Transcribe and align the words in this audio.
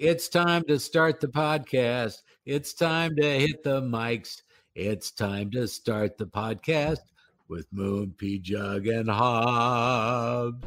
It's 0.00 0.30
time 0.30 0.64
to 0.64 0.78
start 0.78 1.20
the 1.20 1.28
podcast. 1.28 2.22
It's 2.46 2.72
time 2.72 3.14
to 3.16 3.22
hit 3.22 3.62
the 3.62 3.82
mics. 3.82 4.40
It's 4.74 5.10
time 5.10 5.50
to 5.50 5.68
start 5.68 6.16
the 6.16 6.24
podcast 6.24 7.00
with 7.48 7.66
Moon, 7.70 8.14
P 8.16 8.38
Jug, 8.38 8.86
and 8.86 9.10
Hobbs. 9.10 10.64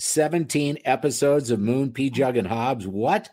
17 0.00 0.78
episodes 0.84 1.52
of 1.52 1.60
Moon, 1.60 1.92
P 1.92 2.10
Jug, 2.10 2.36
and 2.36 2.48
Hobbs. 2.48 2.84
What? 2.84 3.30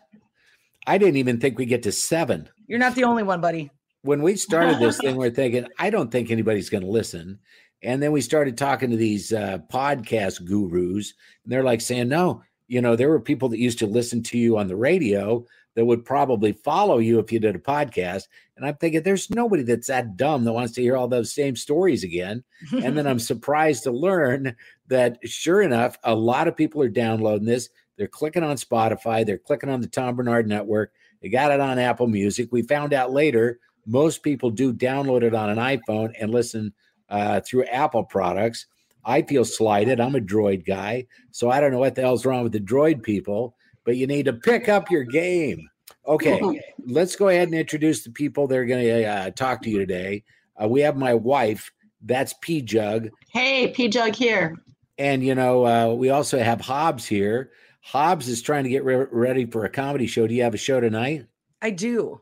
I 0.86 0.96
didn't 0.96 1.16
even 1.16 1.40
think 1.40 1.58
we 1.58 1.66
get 1.66 1.82
to 1.82 1.90
seven. 1.90 2.48
You're 2.68 2.78
not 2.78 2.94
the 2.94 3.02
only 3.02 3.24
one, 3.24 3.40
buddy. 3.40 3.72
When 4.02 4.22
we 4.22 4.36
started 4.36 4.78
this 4.78 4.98
thing, 4.98 5.16
we're 5.16 5.30
thinking, 5.30 5.66
I 5.76 5.90
don't 5.90 6.12
think 6.12 6.30
anybody's 6.30 6.70
going 6.70 6.84
to 6.84 6.88
listen. 6.88 7.40
And 7.82 8.00
then 8.00 8.12
we 8.12 8.20
started 8.20 8.56
talking 8.56 8.90
to 8.90 8.96
these 8.96 9.32
uh, 9.32 9.58
podcast 9.72 10.44
gurus, 10.44 11.14
and 11.42 11.52
they're 11.52 11.64
like 11.64 11.80
saying, 11.80 12.10
no, 12.10 12.44
you 12.68 12.80
know, 12.80 12.96
there 12.96 13.08
were 13.08 13.20
people 13.20 13.48
that 13.50 13.58
used 13.58 13.78
to 13.78 13.86
listen 13.86 14.22
to 14.24 14.38
you 14.38 14.58
on 14.58 14.68
the 14.68 14.76
radio 14.76 15.44
that 15.74 15.84
would 15.84 16.04
probably 16.04 16.52
follow 16.52 16.98
you 16.98 17.18
if 17.18 17.30
you 17.30 17.38
did 17.38 17.54
a 17.54 17.60
podcast. 17.60 18.24
And 18.56 18.66
I'm 18.66 18.76
thinking, 18.76 19.02
there's 19.02 19.30
nobody 19.30 19.62
that's 19.62 19.88
that 19.88 20.16
dumb 20.16 20.44
that 20.44 20.52
wants 20.52 20.72
to 20.74 20.82
hear 20.82 20.96
all 20.96 21.06
those 21.06 21.34
same 21.34 21.54
stories 21.54 22.02
again. 22.02 22.42
and 22.72 22.96
then 22.96 23.06
I'm 23.06 23.18
surprised 23.20 23.84
to 23.84 23.90
learn 23.90 24.56
that, 24.88 25.18
sure 25.28 25.60
enough, 25.62 25.98
a 26.02 26.14
lot 26.14 26.48
of 26.48 26.56
people 26.56 26.82
are 26.82 26.88
downloading 26.88 27.46
this. 27.46 27.68
They're 27.98 28.08
clicking 28.08 28.42
on 28.42 28.56
Spotify, 28.56 29.24
they're 29.24 29.38
clicking 29.38 29.70
on 29.70 29.80
the 29.80 29.86
Tom 29.86 30.16
Barnard 30.16 30.46
Network, 30.46 30.92
they 31.22 31.28
got 31.28 31.52
it 31.52 31.60
on 31.60 31.78
Apple 31.78 32.06
Music. 32.06 32.48
We 32.50 32.62
found 32.62 32.92
out 32.92 33.12
later 33.12 33.58
most 33.86 34.22
people 34.22 34.50
do 34.50 34.72
download 34.72 35.22
it 35.22 35.34
on 35.34 35.50
an 35.50 35.58
iPhone 35.58 36.12
and 36.20 36.30
listen 36.30 36.72
uh, 37.08 37.40
through 37.40 37.64
Apple 37.64 38.04
products. 38.04 38.66
I 39.06 39.22
feel 39.22 39.44
slighted. 39.44 40.00
I'm 40.00 40.16
a 40.16 40.20
droid 40.20 40.66
guy, 40.66 41.06
so 41.30 41.48
I 41.48 41.60
don't 41.60 41.70
know 41.70 41.78
what 41.78 41.94
the 41.94 42.02
hell's 42.02 42.26
wrong 42.26 42.42
with 42.42 42.52
the 42.52 42.60
droid 42.60 43.02
people, 43.02 43.54
but 43.84 43.96
you 43.96 44.06
need 44.08 44.24
to 44.24 44.32
pick 44.32 44.68
up 44.68 44.90
your 44.90 45.04
game. 45.04 45.70
Okay, 46.06 46.60
let's 46.86 47.16
go 47.16 47.28
ahead 47.28 47.48
and 47.48 47.56
introduce 47.56 48.02
the 48.02 48.10
people 48.10 48.46
that 48.48 48.58
are 48.58 48.66
going 48.66 48.84
to 48.84 49.04
uh, 49.04 49.30
talk 49.30 49.62
to 49.62 49.70
you 49.70 49.78
today. 49.78 50.24
Uh, 50.60 50.68
we 50.68 50.80
have 50.80 50.96
my 50.96 51.14
wife. 51.14 51.70
That's 52.02 52.34
P 52.40 52.62
Jug. 52.62 53.08
Hey, 53.30 53.68
P 53.68 53.88
Jug 53.88 54.14
here. 54.14 54.56
And, 54.98 55.22
you 55.22 55.34
know, 55.34 55.66
uh, 55.66 55.94
we 55.94 56.10
also 56.10 56.38
have 56.38 56.60
Hobbs 56.60 57.06
here. 57.06 57.52
Hobbs 57.82 58.28
is 58.28 58.42
trying 58.42 58.64
to 58.64 58.70
get 58.70 58.84
re- 58.84 59.06
ready 59.10 59.46
for 59.46 59.64
a 59.64 59.70
comedy 59.70 60.06
show. 60.06 60.26
Do 60.26 60.34
you 60.34 60.42
have 60.42 60.54
a 60.54 60.58
show 60.58 60.80
tonight? 60.80 61.26
I 61.62 61.70
do. 61.70 62.20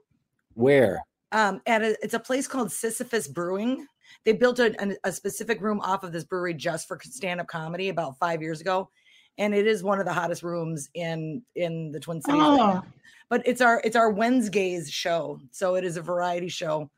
Where? 0.55 1.01
Um, 1.33 1.61
at 1.67 1.83
a, 1.83 1.97
it's 2.03 2.15
a 2.15 2.19
place 2.19 2.47
called 2.47 2.73
Sisyphus 2.73 3.29
Brewing. 3.29 3.87
They 4.25 4.33
built 4.33 4.59
a, 4.59 4.97
a 5.05 5.13
specific 5.13 5.61
room 5.61 5.81
off 5.81 6.03
of 6.03 6.13
this 6.13 6.25
brewery 6.25 6.55
just 6.55 6.89
for 6.89 6.99
stand-up 7.03 7.47
comedy 7.47 7.91
about 7.91 8.19
five 8.19 8.41
years 8.41 8.61
ago, 8.61 8.91
and 9.39 9.55
it 9.55 9.67
is 9.67 9.83
one 9.83 9.99
of 9.99 10.07
the 10.07 10.13
hottest 10.13 10.43
rooms 10.43 10.89
in 10.95 11.43
in 11.55 11.93
the 11.93 12.01
Twin 12.01 12.21
Cities. 12.21 12.41
Oh, 12.43 12.57
now. 12.57 12.85
But 13.29 13.43
it's 13.47 13.61
our 13.61 13.81
it's 13.85 13.97
our 13.97 14.11
Wednesdays 14.11 14.91
show, 14.91 15.41
so 15.51 15.75
it 15.75 15.85
is 15.85 15.97
a 15.97 16.03
variety 16.03 16.49
show. 16.49 16.91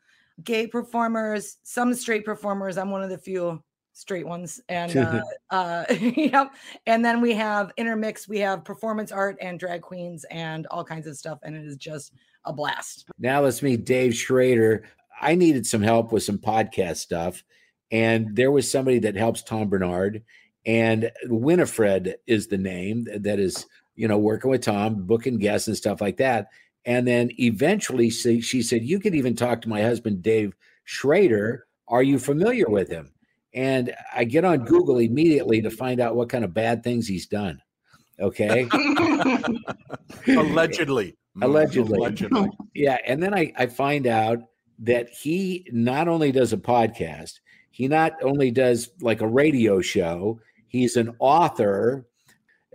Gay 0.43 0.67
performers, 0.67 1.57
some 1.63 1.93
straight 1.93 2.23
performers. 2.23 2.77
I'm 2.77 2.91
one 2.91 3.03
of 3.03 3.09
the 3.09 3.17
few 3.17 3.61
straight 3.97 4.27
ones, 4.27 4.61
and 4.69 4.95
uh, 4.95 5.21
uh, 5.49 5.85
yep. 5.89 6.53
And 6.85 7.03
then 7.03 7.21
we 7.21 7.33
have 7.33 7.71
intermix. 7.77 8.27
We 8.27 8.39
have 8.39 8.63
performance 8.63 9.11
art 9.11 9.37
and 9.41 9.59
drag 9.59 9.81
queens 9.81 10.25
and 10.29 10.67
all 10.67 10.83
kinds 10.83 11.07
of 11.07 11.17
stuff, 11.17 11.39
and 11.43 11.55
it 11.55 11.65
is 11.65 11.75
just 11.75 12.13
a 12.45 12.53
blast. 12.53 13.05
Now 13.19 13.41
let's 13.41 13.61
meet 13.61 13.85
Dave 13.85 14.15
Schrader. 14.15 14.83
I 15.19 15.35
needed 15.35 15.65
some 15.65 15.81
help 15.81 16.11
with 16.11 16.23
some 16.23 16.37
podcast 16.37 16.97
stuff, 16.97 17.43
and 17.91 18.35
there 18.35 18.51
was 18.51 18.69
somebody 18.69 18.99
that 18.99 19.15
helps 19.15 19.43
Tom 19.43 19.69
Barnard, 19.69 20.23
and 20.65 21.11
Winifred 21.25 22.17
is 22.27 22.47
the 22.47 22.57
name 22.57 23.07
that 23.15 23.39
is, 23.39 23.65
you 23.95 24.07
know, 24.07 24.17
working 24.17 24.51
with 24.51 24.61
Tom, 24.61 25.05
booking 25.05 25.39
guests 25.39 25.67
and 25.67 25.77
stuff 25.77 26.01
like 26.01 26.17
that. 26.17 26.47
And 26.85 27.07
then 27.07 27.31
eventually 27.39 28.09
she, 28.09 28.41
she 28.41 28.61
said, 28.61 28.83
You 28.83 28.99
could 28.99 29.15
even 29.15 29.35
talk 29.35 29.61
to 29.61 29.69
my 29.69 29.81
husband, 29.81 30.21
Dave 30.21 30.55
Schrader. 30.83 31.67
Are 31.87 32.03
you 32.03 32.19
familiar 32.19 32.69
with 32.69 32.89
him? 32.89 33.13
And 33.53 33.95
I 34.13 34.25
get 34.25 34.43
on 34.43 34.65
Google 34.65 34.99
immediately 34.99 35.61
to 35.61 35.69
find 35.69 36.01
out 36.01 36.15
what 36.15 36.29
kind 36.29 36.43
of 36.43 36.53
bad 36.53 36.83
things 36.83 37.07
he's 37.07 37.27
done. 37.27 37.61
Okay. 38.19 38.67
allegedly. 40.27 41.15
Allegedly. 41.41 41.97
Allegedly. 41.97 42.49
Yeah, 42.73 42.97
and 43.05 43.23
then 43.23 43.33
I, 43.33 43.53
I 43.57 43.67
find 43.67 44.05
out 44.05 44.39
that 44.79 45.09
he 45.09 45.67
not 45.71 46.07
only 46.07 46.31
does 46.31 46.53
a 46.53 46.57
podcast, 46.57 47.39
he 47.71 47.87
not 47.87 48.13
only 48.21 48.51
does 48.51 48.89
like 49.01 49.21
a 49.21 49.27
radio 49.27 49.81
show, 49.81 50.39
he's 50.67 50.95
an 50.95 51.15
author. 51.19 52.05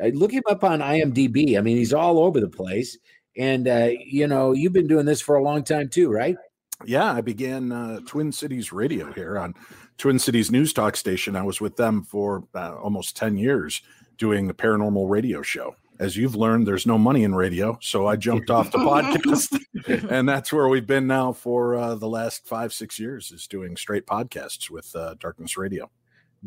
Uh, 0.02 0.08
Look 0.08 0.32
him 0.32 0.42
up 0.48 0.64
on 0.64 0.80
IMDb. 0.80 1.58
I 1.58 1.60
mean, 1.60 1.76
he's 1.76 1.92
all 1.92 2.18
over 2.18 2.40
the 2.40 2.48
place. 2.48 2.98
And 3.36 3.66
uh, 3.68 3.90
you 4.04 4.26
know, 4.26 4.52
you've 4.52 4.72
been 4.72 4.86
doing 4.86 5.06
this 5.06 5.20
for 5.20 5.36
a 5.36 5.42
long 5.42 5.64
time 5.64 5.88
too, 5.88 6.10
right? 6.10 6.36
Yeah, 6.84 7.12
I 7.12 7.20
began 7.20 7.72
uh, 7.72 8.00
Twin 8.06 8.32
Cities 8.32 8.72
Radio 8.72 9.12
here 9.12 9.38
on 9.38 9.54
Twin 9.98 10.18
Cities 10.18 10.50
News 10.50 10.72
Talk 10.72 10.96
Station. 10.96 11.36
I 11.36 11.42
was 11.42 11.60
with 11.60 11.76
them 11.76 12.02
for 12.02 12.44
uh, 12.54 12.74
almost 12.76 13.16
10 13.16 13.36
years 13.36 13.82
doing 14.18 14.46
the 14.46 14.54
paranormal 14.54 15.08
radio 15.08 15.42
show. 15.42 15.76
As 16.02 16.16
you've 16.16 16.34
learned, 16.34 16.66
there's 16.66 16.84
no 16.84 16.98
money 16.98 17.22
in 17.22 17.32
radio. 17.32 17.78
So 17.80 18.08
I 18.08 18.16
jumped 18.16 18.50
off 18.50 18.72
the 18.72 18.78
podcast. 18.78 19.56
and 20.10 20.28
that's 20.28 20.52
where 20.52 20.66
we've 20.66 20.86
been 20.86 21.06
now 21.06 21.32
for 21.32 21.76
uh, 21.76 21.94
the 21.94 22.08
last 22.08 22.44
five, 22.44 22.72
six 22.72 22.98
years, 22.98 23.30
is 23.30 23.46
doing 23.46 23.76
straight 23.76 24.04
podcasts 24.04 24.68
with 24.68 24.96
uh, 24.96 25.14
Darkness 25.20 25.56
Radio. 25.56 25.92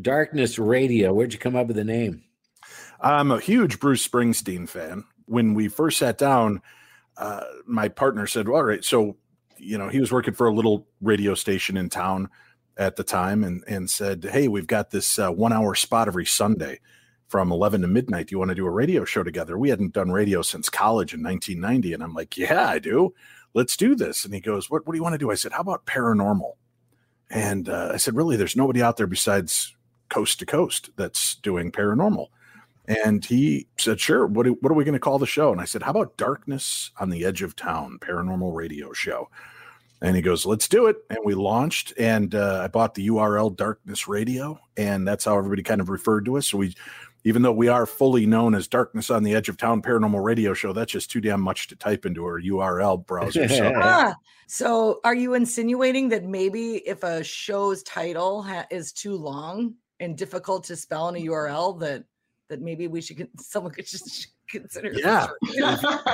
Darkness 0.01 0.59
Radio. 0.59 1.13
Where'd 1.13 1.31
you 1.31 1.39
come 1.39 1.55
up 1.55 1.67
with 1.67 1.77
the 1.77 1.85
name? 1.85 2.25
I'm 2.99 3.31
a 3.31 3.39
huge 3.39 3.79
Bruce 3.79 4.05
Springsteen 4.05 4.67
fan. 4.67 5.05
When 5.23 5.53
we 5.53 5.69
first 5.69 5.99
sat 5.99 6.17
down, 6.17 6.61
uh, 7.15 7.45
my 7.65 7.87
partner 7.87 8.27
said, 8.27 8.49
"All 8.49 8.61
right, 8.61 8.83
so 8.83 9.15
you 9.57 9.77
know 9.77 9.87
he 9.87 10.01
was 10.01 10.11
working 10.11 10.33
for 10.33 10.47
a 10.47 10.53
little 10.53 10.85
radio 10.99 11.33
station 11.33 11.77
in 11.77 11.87
town 11.87 12.29
at 12.75 12.97
the 12.97 13.05
time, 13.05 13.41
and 13.41 13.63
and 13.69 13.89
said, 13.89 14.25
"Hey, 14.25 14.49
we've 14.49 14.67
got 14.67 14.91
this 14.91 15.17
uh, 15.17 15.31
one 15.31 15.53
hour 15.53 15.75
spot 15.75 16.09
every 16.09 16.25
Sunday 16.25 16.81
from 17.27 17.51
11 17.51 17.81
to 17.81 17.87
midnight. 17.87 18.27
Do 18.27 18.33
you 18.33 18.39
want 18.39 18.49
to 18.49 18.55
do 18.55 18.65
a 18.65 18.71
radio 18.71 19.05
show 19.05 19.23
together?" 19.23 19.57
We 19.57 19.69
hadn't 19.69 19.93
done 19.93 20.11
radio 20.11 20.41
since 20.41 20.69
college 20.69 21.13
in 21.13 21.23
1990, 21.23 21.93
and 21.93 22.03
I'm 22.03 22.13
like, 22.13 22.37
"Yeah, 22.37 22.67
I 22.69 22.79
do. 22.79 23.13
Let's 23.53 23.77
do 23.77 23.95
this." 23.95 24.25
And 24.25 24.33
he 24.33 24.39
goes, 24.39 24.69
"What 24.69 24.85
What 24.85 24.93
do 24.93 24.97
you 24.97 25.03
want 25.03 25.13
to 25.13 25.19
do?" 25.19 25.31
I 25.31 25.35
said, 25.35 25.53
"How 25.53 25.61
about 25.61 25.85
paranormal?" 25.85 26.53
And 27.29 27.69
uh, 27.69 27.91
I 27.93 27.97
said, 27.97 28.15
"Really, 28.15 28.37
there's 28.37 28.55
nobody 28.55 28.81
out 28.81 28.97
there 28.97 29.07
besides 29.07 29.75
Coast 30.09 30.39
to 30.39 30.45
Coast 30.45 30.89
that's 30.95 31.35
doing 31.35 31.71
paranormal." 31.71 32.27
And 32.87 33.25
he 33.25 33.67
said, 33.77 33.99
Sure. 33.99 34.27
What, 34.27 34.47
what 34.61 34.71
are 34.71 34.75
we 34.75 34.83
going 34.83 34.93
to 34.93 34.99
call 34.99 35.19
the 35.19 35.25
show? 35.25 35.51
And 35.51 35.59
I 35.59 35.65
said, 35.65 35.83
How 35.83 35.91
about 35.91 36.17
Darkness 36.17 36.91
on 36.99 37.09
the 37.09 37.25
Edge 37.25 37.41
of 37.41 37.55
Town 37.55 37.97
Paranormal 37.99 38.53
Radio 38.53 38.93
Show? 38.93 39.29
And 40.01 40.15
he 40.15 40.21
goes, 40.21 40.45
Let's 40.45 40.67
do 40.67 40.85
it. 40.87 40.97
And 41.09 41.19
we 41.23 41.33
launched, 41.33 41.93
and 41.97 42.35
uh, 42.35 42.61
I 42.63 42.67
bought 42.67 42.93
the 42.93 43.07
URL 43.07 43.55
Darkness 43.55 44.07
Radio, 44.07 44.59
and 44.77 45.07
that's 45.07 45.25
how 45.25 45.37
everybody 45.37 45.63
kind 45.63 45.81
of 45.81 45.89
referred 45.89 46.25
to 46.25 46.37
us. 46.37 46.47
So 46.47 46.57
we, 46.59 46.75
even 47.25 47.41
though 47.41 47.51
we 47.51 47.67
are 47.67 47.85
fully 47.85 48.25
known 48.25 48.55
as 48.55 48.67
Darkness 48.67 49.09
on 49.09 49.23
the 49.23 49.35
Edge 49.35 49.49
of 49.49 49.57
Town 49.57 49.81
Paranormal 49.81 50.23
Radio 50.23 50.53
Show, 50.53 50.71
that's 50.71 50.91
just 50.93 51.11
too 51.11 51.19
damn 51.19 51.41
much 51.41 51.67
to 51.67 51.75
type 51.75 52.05
into 52.05 52.23
our 52.23 52.39
URL 52.39 53.05
browser. 53.05 53.49
So 53.49 53.73
Ah, 53.75 54.15
so 54.47 55.01
are 55.03 55.15
you 55.15 55.33
insinuating 55.33 56.07
that 56.09 56.23
maybe 56.23 56.75
if 56.87 57.03
a 57.03 57.23
show's 57.23 57.83
title 57.83 58.41
ha- 58.43 58.67
is 58.71 58.93
too 58.93 59.15
long 59.17 59.73
and 59.99 60.17
difficult 60.17 60.63
to 60.65 60.75
spell 60.75 61.09
in 61.09 61.15
a 61.15 61.25
URL, 61.25 61.77
that 61.81 62.03
that 62.49 62.61
maybe 62.61 62.87
we 62.87 63.01
should 63.01 63.17
con- 63.17 63.29
someone 63.39 63.73
could 63.73 63.87
just 63.87 64.27
consider 64.47 64.91
Yeah. 64.93 65.25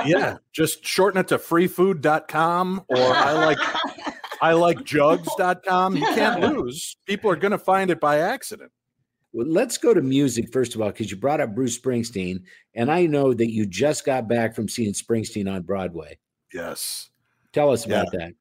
yeah, 0.05 0.38
just 0.53 0.85
shorten 0.85 1.19
it 1.19 1.27
to 1.27 1.38
freefood.com 1.38 2.85
or 2.88 2.97
I 2.97 3.33
like 3.33 3.57
I 4.41 4.53
like 4.53 4.83
jugs.com. 4.85 5.97
You 5.97 6.05
can't 6.05 6.39
lose. 6.41 6.95
People 7.05 7.29
are 7.29 7.35
going 7.35 7.51
to 7.51 7.57
find 7.59 7.91
it 7.91 8.00
by 8.00 8.19
accident. 8.19 8.71
Well, 9.34 9.47
let's 9.47 9.78
go 9.78 9.94
to 9.94 10.02
music 10.02 10.52
first 10.52 10.75
of 10.75 10.81
all, 10.81 10.90
because 10.90 11.09
you 11.09 11.18
brought 11.18 11.42
up 11.42 11.56
Bruce 11.56 11.80
Springsteen, 11.80 12.44
and 12.75 12.92
I 12.92 13.06
know 13.06 13.34
that 13.34 13.52
you 13.52 13.66
just 13.66 14.06
got 14.06 14.28
back 14.28 14.56
from 14.56 14.68
seeing 14.68 14.94
Springsteen 14.94 15.52
on 15.52 15.62
Broadway. 15.62 16.18
Yes. 16.54 17.10
Tell 17.54 17.72
us 17.72 17.86
about 17.86 18.12
that. 18.12 18.33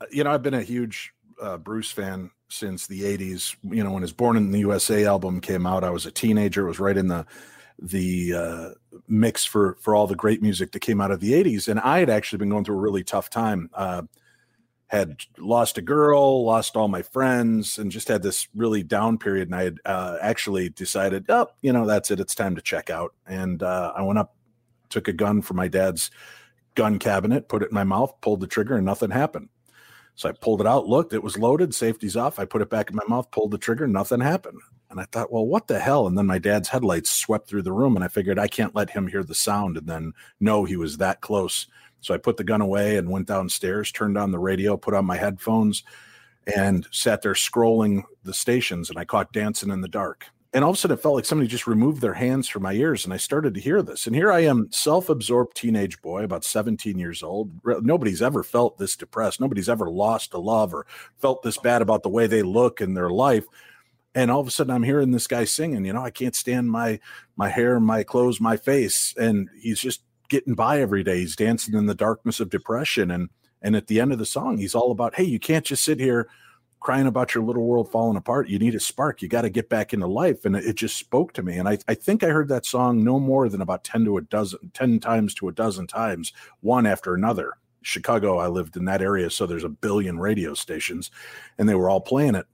Uh, 0.00 0.06
You 0.10 0.24
know, 0.24 0.30
I've 0.30 0.42
been 0.42 0.54
a 0.54 0.62
huge 0.62 1.12
uh, 1.40 1.58
Bruce 1.58 1.90
fan 1.90 2.30
since 2.48 2.86
the 2.86 3.02
80s. 3.02 3.56
You 3.62 3.84
know, 3.84 3.92
when 3.92 4.02
his 4.02 4.12
Born 4.12 4.36
in 4.36 4.50
the 4.50 4.60
USA 4.60 5.04
album 5.04 5.40
came 5.40 5.66
out, 5.66 5.84
I 5.84 5.90
was 5.90 6.06
a 6.06 6.10
teenager. 6.10 6.64
It 6.64 6.68
was 6.68 6.80
right 6.80 6.96
in 6.96 7.08
the 7.08 7.26
the 7.82 8.34
uh, 8.34 8.68
mix 9.08 9.44
for 9.44 9.76
for 9.80 9.94
all 9.94 10.06
the 10.06 10.14
great 10.14 10.42
music 10.42 10.72
that 10.72 10.80
came 10.80 11.00
out 11.00 11.10
of 11.10 11.20
the 11.20 11.32
80s 11.32 11.66
and 11.66 11.80
I 11.80 11.98
had 11.98 12.10
actually 12.10 12.38
been 12.38 12.50
going 12.50 12.64
through 12.64 12.76
a 12.76 12.80
really 12.80 13.02
tough 13.02 13.30
time. 13.30 13.70
Uh, 13.72 14.02
had 14.90 15.20
lost 15.38 15.78
a 15.78 15.82
girl, 15.82 16.44
lost 16.44 16.76
all 16.76 16.88
my 16.88 17.02
friends, 17.02 17.78
and 17.78 17.92
just 17.92 18.08
had 18.08 18.24
this 18.24 18.48
really 18.56 18.82
down 18.82 19.18
period. 19.18 19.46
And 19.46 19.54
I 19.54 19.62
had 19.62 19.78
uh, 19.84 20.16
actually 20.20 20.68
decided, 20.68 21.26
oh, 21.28 21.46
you 21.62 21.72
know, 21.72 21.86
that's 21.86 22.10
it. 22.10 22.18
It's 22.18 22.34
time 22.34 22.56
to 22.56 22.60
check 22.60 22.90
out. 22.90 23.14
And 23.24 23.62
uh, 23.62 23.92
I 23.96 24.02
went 24.02 24.18
up, 24.18 24.34
took 24.88 25.06
a 25.06 25.12
gun 25.12 25.42
from 25.42 25.58
my 25.58 25.68
dad's 25.68 26.10
gun 26.74 26.98
cabinet, 26.98 27.48
put 27.48 27.62
it 27.62 27.70
in 27.70 27.74
my 27.74 27.84
mouth, 27.84 28.20
pulled 28.20 28.40
the 28.40 28.48
trigger, 28.48 28.74
and 28.74 28.84
nothing 28.84 29.10
happened. 29.10 29.48
So 30.16 30.28
I 30.28 30.32
pulled 30.32 30.60
it 30.60 30.66
out, 30.66 30.88
looked, 30.88 31.12
it 31.12 31.22
was 31.22 31.38
loaded, 31.38 31.72
safety's 31.72 32.16
off. 32.16 32.40
I 32.40 32.44
put 32.44 32.60
it 32.60 32.68
back 32.68 32.90
in 32.90 32.96
my 32.96 33.04
mouth, 33.06 33.30
pulled 33.30 33.52
the 33.52 33.58
trigger, 33.58 33.86
nothing 33.86 34.20
happened. 34.20 34.58
And 34.90 34.98
I 34.98 35.04
thought, 35.04 35.30
well, 35.30 35.46
what 35.46 35.68
the 35.68 35.78
hell? 35.78 36.08
And 36.08 36.18
then 36.18 36.26
my 36.26 36.40
dad's 36.40 36.68
headlights 36.68 37.10
swept 37.10 37.48
through 37.48 37.62
the 37.62 37.72
room, 37.72 37.94
and 37.94 38.04
I 38.04 38.08
figured 38.08 38.40
I 38.40 38.48
can't 38.48 38.74
let 38.74 38.90
him 38.90 39.06
hear 39.06 39.22
the 39.22 39.36
sound 39.36 39.76
and 39.76 39.86
then 39.86 40.14
know 40.40 40.64
he 40.64 40.76
was 40.76 40.96
that 40.96 41.20
close. 41.20 41.68
So 42.00 42.14
I 42.14 42.18
put 42.18 42.36
the 42.36 42.44
gun 42.44 42.60
away 42.60 42.96
and 42.96 43.10
went 43.10 43.28
downstairs, 43.28 43.92
turned 43.92 44.16
on 44.16 44.30
the 44.30 44.38
radio, 44.38 44.76
put 44.76 44.94
on 44.94 45.04
my 45.04 45.16
headphones, 45.16 45.82
and 46.54 46.86
sat 46.90 47.22
there 47.22 47.34
scrolling 47.34 48.04
the 48.24 48.34
stations. 48.34 48.90
And 48.90 48.98
I 48.98 49.04
caught 49.04 49.32
Dancing 49.32 49.70
in 49.70 49.80
the 49.80 49.88
Dark. 49.88 50.26
And 50.52 50.64
all 50.64 50.70
of 50.70 50.76
a 50.76 50.78
sudden 50.80 50.96
it 50.96 51.00
felt 51.00 51.14
like 51.14 51.24
somebody 51.24 51.46
just 51.46 51.68
removed 51.68 52.00
their 52.00 52.14
hands 52.14 52.48
from 52.48 52.64
my 52.64 52.72
ears 52.72 53.04
and 53.04 53.14
i 53.14 53.16
started 53.16 53.54
to 53.54 53.60
hear 53.60 53.82
this. 53.82 54.06
And 54.06 54.16
here 54.16 54.32
i 54.32 54.40
am 54.40 54.68
self-absorbed 54.72 55.56
teenage 55.56 56.02
boy 56.02 56.24
about 56.24 56.44
17 56.44 56.98
years 56.98 57.22
old. 57.22 57.52
Nobody's 57.64 58.20
ever 58.20 58.42
felt 58.42 58.76
this 58.76 58.96
depressed. 58.96 59.40
Nobody's 59.40 59.68
ever 59.68 59.88
lost 59.88 60.34
a 60.34 60.38
love 60.38 60.74
or 60.74 60.86
felt 61.18 61.42
this 61.42 61.58
bad 61.58 61.82
about 61.82 62.02
the 62.02 62.08
way 62.08 62.26
they 62.26 62.42
look 62.42 62.80
in 62.80 62.94
their 62.94 63.10
life. 63.10 63.44
And 64.12 64.28
all 64.28 64.40
of 64.40 64.48
a 64.48 64.50
sudden 64.50 64.74
i'm 64.74 64.82
hearing 64.82 65.12
this 65.12 65.28
guy 65.28 65.44
singing 65.44 65.84
you 65.84 65.92
know 65.92 66.02
i 66.02 66.10
can't 66.10 66.34
stand 66.34 66.68
my 66.68 66.98
my 67.36 67.48
hair 67.48 67.78
my 67.78 68.02
clothes 68.02 68.40
my 68.40 68.56
face. 68.56 69.14
And 69.16 69.48
he's 69.60 69.78
just 69.78 70.02
getting 70.30 70.54
by 70.54 70.80
every 70.80 71.04
day 71.04 71.18
he's 71.18 71.36
dancing 71.36 71.74
in 71.74 71.84
the 71.84 71.94
darkness 71.94 72.40
of 72.40 72.48
depression 72.48 73.10
and 73.10 73.28
and 73.60 73.76
at 73.76 73.88
the 73.88 74.00
end 74.00 74.10
of 74.10 74.18
the 74.18 74.24
song 74.24 74.56
he's 74.56 74.74
all 74.74 74.90
about 74.90 75.14
hey 75.14 75.24
you 75.24 75.38
can't 75.38 75.66
just 75.66 75.84
sit 75.84 76.00
here 76.00 76.30
crying 76.80 77.06
about 77.06 77.34
your 77.34 77.44
little 77.44 77.66
world 77.66 77.90
falling 77.92 78.16
apart. 78.16 78.48
You 78.48 78.58
need 78.58 78.74
a 78.74 78.80
spark. 78.80 79.20
You 79.20 79.28
got 79.28 79.42
to 79.42 79.50
get 79.50 79.68
back 79.68 79.92
into 79.92 80.06
life. 80.06 80.44
And 80.46 80.56
it 80.56 80.74
just 80.74 80.96
spoke 80.96 81.34
to 81.34 81.42
me. 81.42 81.58
And 81.58 81.68
I, 81.68 81.78
I 81.86 81.94
think 81.94 82.24
I 82.24 82.28
heard 82.28 82.48
that 82.48 82.66
song 82.66 83.04
no 83.04 83.20
more 83.20 83.48
than 83.48 83.60
about 83.60 83.84
10 83.84 84.06
to 84.06 84.16
a 84.16 84.22
dozen, 84.22 84.70
10 84.72 84.98
times 84.98 85.34
to 85.34 85.48
a 85.48 85.52
dozen 85.52 85.86
times, 85.86 86.32
one 86.60 86.86
after 86.86 87.14
another. 87.14 87.52
Chicago, 87.82 88.38
I 88.38 88.48
lived 88.48 88.76
in 88.76 88.86
that 88.86 89.02
area. 89.02 89.30
So 89.30 89.46
there's 89.46 89.64
a 89.64 89.68
billion 89.68 90.18
radio 90.18 90.54
stations 90.54 91.10
and 91.58 91.68
they 91.68 91.74
were 91.74 91.90
all 91.90 92.00
playing 92.00 92.34
it. 92.34 92.46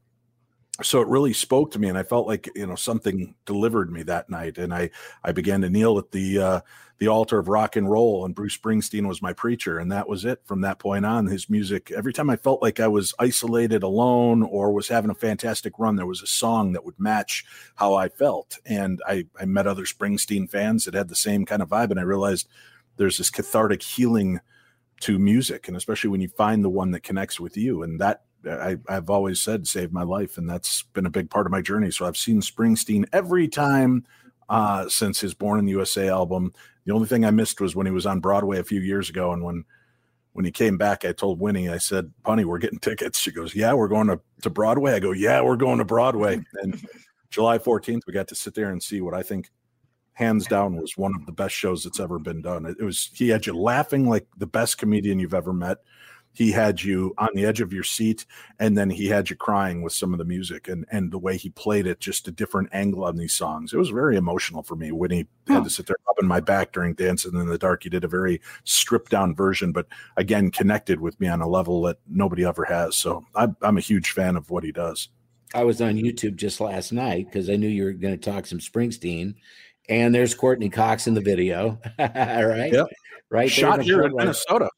So 0.82 1.00
it 1.00 1.08
really 1.08 1.32
spoke 1.32 1.70
to 1.70 1.78
me. 1.78 1.88
And 1.88 1.96
I 1.96 2.02
felt 2.02 2.26
like, 2.26 2.50
you 2.54 2.66
know, 2.66 2.74
something 2.74 3.34
delivered 3.46 3.90
me 3.90 4.02
that 4.04 4.28
night. 4.28 4.58
And 4.58 4.74
I, 4.74 4.90
I 5.24 5.32
began 5.32 5.62
to 5.62 5.70
kneel 5.70 5.98
at 5.98 6.10
the, 6.10 6.38
uh, 6.38 6.60
the 6.98 7.08
altar 7.08 7.38
of 7.38 7.48
rock 7.48 7.76
and 7.76 7.90
roll 7.90 8.24
and 8.24 8.34
Bruce 8.34 8.56
Springsteen 8.56 9.06
was 9.06 9.20
my 9.20 9.32
preacher 9.32 9.78
and 9.78 9.92
that 9.92 10.08
was 10.08 10.24
it 10.24 10.40
from 10.44 10.62
that 10.62 10.78
point 10.78 11.04
on. 11.04 11.26
His 11.26 11.50
music 11.50 11.90
every 11.90 12.12
time 12.12 12.30
I 12.30 12.36
felt 12.36 12.62
like 12.62 12.80
I 12.80 12.88
was 12.88 13.14
isolated 13.18 13.82
alone 13.82 14.42
or 14.42 14.72
was 14.72 14.88
having 14.88 15.10
a 15.10 15.14
fantastic 15.14 15.78
run 15.78 15.96
there 15.96 16.06
was 16.06 16.22
a 16.22 16.26
song 16.26 16.72
that 16.72 16.84
would 16.84 16.98
match 16.98 17.44
how 17.74 17.94
I 17.94 18.08
felt. 18.08 18.58
And 18.64 19.00
I 19.06 19.26
I 19.38 19.44
met 19.44 19.66
other 19.66 19.84
Springsteen 19.84 20.50
fans 20.50 20.84
that 20.84 20.94
had 20.94 21.08
the 21.08 21.16
same 21.16 21.44
kind 21.44 21.60
of 21.60 21.68
vibe 21.68 21.90
and 21.90 22.00
I 22.00 22.04
realized 22.04 22.48
there's 22.96 23.18
this 23.18 23.30
cathartic 23.30 23.82
healing 23.82 24.40
to 25.00 25.18
music 25.18 25.68
and 25.68 25.76
especially 25.76 26.08
when 26.08 26.22
you 26.22 26.28
find 26.28 26.64
the 26.64 26.70
one 26.70 26.92
that 26.92 27.02
connects 27.02 27.38
with 27.38 27.58
you. 27.58 27.82
And 27.82 28.00
that 28.00 28.22
I, 28.48 28.78
have 28.88 29.10
always 29.10 29.42
said 29.42 29.66
saved 29.66 29.92
my 29.92 30.04
life 30.04 30.38
and 30.38 30.48
that's 30.48 30.82
been 30.94 31.04
a 31.04 31.10
big 31.10 31.28
part 31.28 31.46
of 31.46 31.52
my 31.52 31.60
journey. 31.60 31.90
So 31.90 32.06
i've 32.06 32.16
seen 32.16 32.40
springsteen 32.40 33.04
every 33.12 33.48
time 33.48 34.06
uh, 34.48 34.88
since 34.88 35.20
his 35.20 35.34
born 35.34 35.58
in 35.58 35.64
the 35.64 35.72
usa 35.72 36.08
album 36.08 36.54
the 36.86 36.94
only 36.94 37.08
thing 37.08 37.24
I 37.24 37.30
missed 37.30 37.60
was 37.60 37.76
when 37.76 37.86
he 37.86 37.92
was 37.92 38.06
on 38.06 38.20
Broadway 38.20 38.58
a 38.58 38.64
few 38.64 38.80
years 38.80 39.10
ago, 39.10 39.32
and 39.32 39.42
when 39.42 39.64
when 40.32 40.44
he 40.44 40.52
came 40.52 40.76
back, 40.76 41.04
I 41.04 41.12
told 41.12 41.40
Winnie, 41.40 41.68
I 41.68 41.78
said, 41.78 42.12
"Punny, 42.24 42.44
we're 42.44 42.58
getting 42.58 42.78
tickets." 42.78 43.18
She 43.18 43.32
goes, 43.32 43.54
"Yeah, 43.54 43.74
we're 43.74 43.88
going 43.88 44.06
to 44.06 44.20
to 44.42 44.50
Broadway." 44.50 44.92
I 44.92 45.00
go, 45.00 45.12
"Yeah, 45.12 45.42
we're 45.42 45.56
going 45.56 45.78
to 45.78 45.84
Broadway." 45.84 46.40
And 46.62 46.80
July 47.30 47.58
14th, 47.58 48.02
we 48.06 48.12
got 48.12 48.28
to 48.28 48.34
sit 48.34 48.54
there 48.54 48.70
and 48.70 48.82
see 48.82 49.00
what 49.00 49.14
I 49.14 49.22
think, 49.22 49.50
hands 50.12 50.46
down, 50.46 50.76
was 50.76 50.96
one 50.96 51.14
of 51.16 51.26
the 51.26 51.32
best 51.32 51.54
shows 51.54 51.82
that's 51.82 52.00
ever 52.00 52.18
been 52.18 52.40
done. 52.40 52.66
It, 52.66 52.76
it 52.78 52.84
was 52.84 53.10
he 53.12 53.28
had 53.30 53.46
you 53.46 53.56
laughing 53.56 54.08
like 54.08 54.26
the 54.36 54.46
best 54.46 54.78
comedian 54.78 55.18
you've 55.18 55.34
ever 55.34 55.52
met 55.52 55.78
he 56.36 56.52
had 56.52 56.82
you 56.82 57.14
on 57.16 57.30
the 57.34 57.46
edge 57.46 57.62
of 57.62 57.72
your 57.72 57.82
seat 57.82 58.26
and 58.58 58.76
then 58.76 58.90
he 58.90 59.06
had 59.06 59.30
you 59.30 59.36
crying 59.36 59.80
with 59.80 59.94
some 59.94 60.12
of 60.12 60.18
the 60.18 60.24
music 60.24 60.68
and 60.68 60.84
and 60.92 61.10
the 61.10 61.18
way 61.18 61.36
he 61.36 61.48
played 61.48 61.86
it 61.86 61.98
just 61.98 62.28
a 62.28 62.30
different 62.30 62.68
angle 62.72 63.04
on 63.04 63.16
these 63.16 63.32
songs. 63.32 63.72
It 63.72 63.78
was 63.78 63.88
very 63.88 64.16
emotional 64.16 64.62
for 64.62 64.76
me 64.76 64.92
when 64.92 65.10
he 65.10 65.26
had 65.48 65.64
to 65.64 65.70
sit 65.70 65.86
there 65.86 65.96
rubbing 66.06 66.28
my 66.28 66.40
back 66.40 66.72
during 66.72 66.94
dancing 66.94 67.34
in 67.34 67.46
the 67.46 67.56
dark. 67.58 67.82
He 67.82 67.88
did 67.88 68.04
a 68.04 68.08
very 68.08 68.40
stripped 68.64 69.10
down 69.10 69.34
version 69.34 69.72
but 69.72 69.86
again 70.16 70.50
connected 70.50 71.00
with 71.00 71.18
me 71.18 71.26
on 71.28 71.40
a 71.40 71.48
level 71.48 71.80
that 71.82 71.98
nobody 72.06 72.44
ever 72.44 72.64
has. 72.64 72.96
So 72.96 73.24
i'm, 73.34 73.56
I'm 73.62 73.78
a 73.78 73.80
huge 73.80 74.10
fan 74.10 74.36
of 74.36 74.50
what 74.50 74.62
he 74.62 74.72
does. 74.72 75.08
I 75.54 75.64
was 75.64 75.80
on 75.80 75.94
youtube 75.94 76.36
just 76.36 76.60
last 76.60 76.92
night 76.92 77.26
because 77.26 77.48
i 77.48 77.56
knew 77.56 77.68
you 77.68 77.84
were 77.84 77.92
going 77.92 78.18
to 78.18 78.30
talk 78.30 78.46
some 78.46 78.58
springsteen 78.58 79.36
and 79.88 80.14
there's 80.14 80.34
courtney 80.34 80.68
cox 80.68 81.06
in 81.06 81.14
the 81.14 81.20
video. 81.20 81.78
Right? 81.98 82.72
Yep. 82.72 82.88
right 83.30 83.50
shot 83.50 83.80
here 83.80 84.02
in 84.02 84.14
minnesota 84.14 84.68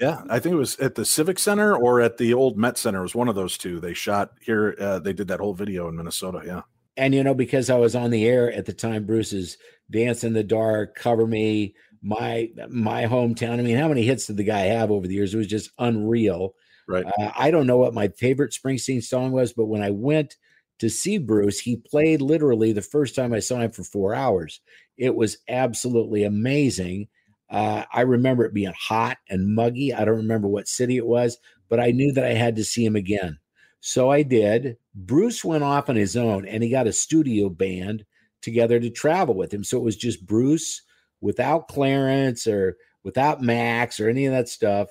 yeah, 0.00 0.22
I 0.28 0.38
think 0.38 0.54
it 0.54 0.58
was 0.58 0.78
at 0.78 0.94
the 0.94 1.04
Civic 1.04 1.38
Center 1.38 1.74
or 1.74 2.00
at 2.00 2.18
the 2.18 2.34
old 2.34 2.56
Met 2.56 2.78
Center. 2.78 3.00
It 3.00 3.02
was 3.02 3.14
one 3.14 3.28
of 3.28 3.34
those 3.34 3.56
two. 3.56 3.80
They 3.80 3.94
shot 3.94 4.32
here. 4.40 4.74
Uh, 4.78 4.98
they 4.98 5.12
did 5.12 5.28
that 5.28 5.40
whole 5.40 5.54
video 5.54 5.88
in 5.88 5.96
Minnesota. 5.96 6.42
Yeah. 6.44 6.62
And 6.96 7.14
you 7.14 7.22
know, 7.22 7.34
because 7.34 7.68
I 7.70 7.76
was 7.76 7.94
on 7.94 8.10
the 8.10 8.26
air 8.26 8.50
at 8.52 8.66
the 8.66 8.72
time, 8.72 9.04
Bruce's 9.04 9.58
"Dance 9.90 10.24
in 10.24 10.32
the 10.32 10.42
Dark," 10.42 10.94
"Cover 10.94 11.26
Me," 11.26 11.74
my 12.02 12.50
my 12.68 13.04
hometown. 13.04 13.58
I 13.58 13.62
mean, 13.62 13.76
how 13.76 13.88
many 13.88 14.02
hits 14.02 14.26
did 14.26 14.36
the 14.36 14.44
guy 14.44 14.60
have 14.60 14.90
over 14.90 15.06
the 15.06 15.14
years? 15.14 15.34
It 15.34 15.38
was 15.38 15.46
just 15.46 15.70
unreal. 15.78 16.54
Right. 16.88 17.04
Uh, 17.04 17.32
I 17.36 17.50
don't 17.50 17.66
know 17.66 17.78
what 17.78 17.94
my 17.94 18.08
favorite 18.08 18.52
Springsteen 18.52 19.02
song 19.02 19.32
was, 19.32 19.52
but 19.52 19.66
when 19.66 19.82
I 19.82 19.90
went 19.90 20.36
to 20.78 20.88
see 20.88 21.18
Bruce, 21.18 21.58
he 21.58 21.76
played 21.76 22.20
literally 22.20 22.72
the 22.72 22.82
first 22.82 23.14
time 23.14 23.32
I 23.32 23.40
saw 23.40 23.60
him 23.60 23.72
for 23.72 23.82
four 23.82 24.14
hours. 24.14 24.60
It 24.96 25.14
was 25.14 25.38
absolutely 25.48 26.24
amazing 26.24 27.08
uh, 27.48 27.84
I 27.92 28.02
remember 28.02 28.44
it 28.44 28.54
being 28.54 28.72
hot 28.78 29.18
and 29.28 29.54
muggy. 29.54 29.94
I 29.94 30.04
don't 30.04 30.16
remember 30.16 30.48
what 30.48 30.68
city 30.68 30.96
it 30.96 31.06
was, 31.06 31.38
but 31.68 31.80
I 31.80 31.90
knew 31.90 32.12
that 32.12 32.24
I 32.24 32.34
had 32.34 32.56
to 32.56 32.64
see 32.64 32.84
him 32.84 32.96
again. 32.96 33.38
So 33.80 34.10
I 34.10 34.22
did. 34.22 34.76
Bruce 34.94 35.44
went 35.44 35.62
off 35.62 35.88
on 35.88 35.96
his 35.96 36.16
own 36.16 36.46
and 36.46 36.62
he 36.62 36.70
got 36.70 36.88
a 36.88 36.92
studio 36.92 37.48
band 37.48 38.04
together 38.42 38.80
to 38.80 38.90
travel 38.90 39.34
with 39.34 39.52
him. 39.52 39.62
So 39.62 39.78
it 39.78 39.84
was 39.84 39.96
just 39.96 40.26
Bruce 40.26 40.82
without 41.20 41.68
Clarence 41.68 42.46
or 42.46 42.76
without 43.04 43.42
Max 43.42 44.00
or 44.00 44.08
any 44.08 44.26
of 44.26 44.32
that 44.32 44.48
stuff. 44.48 44.88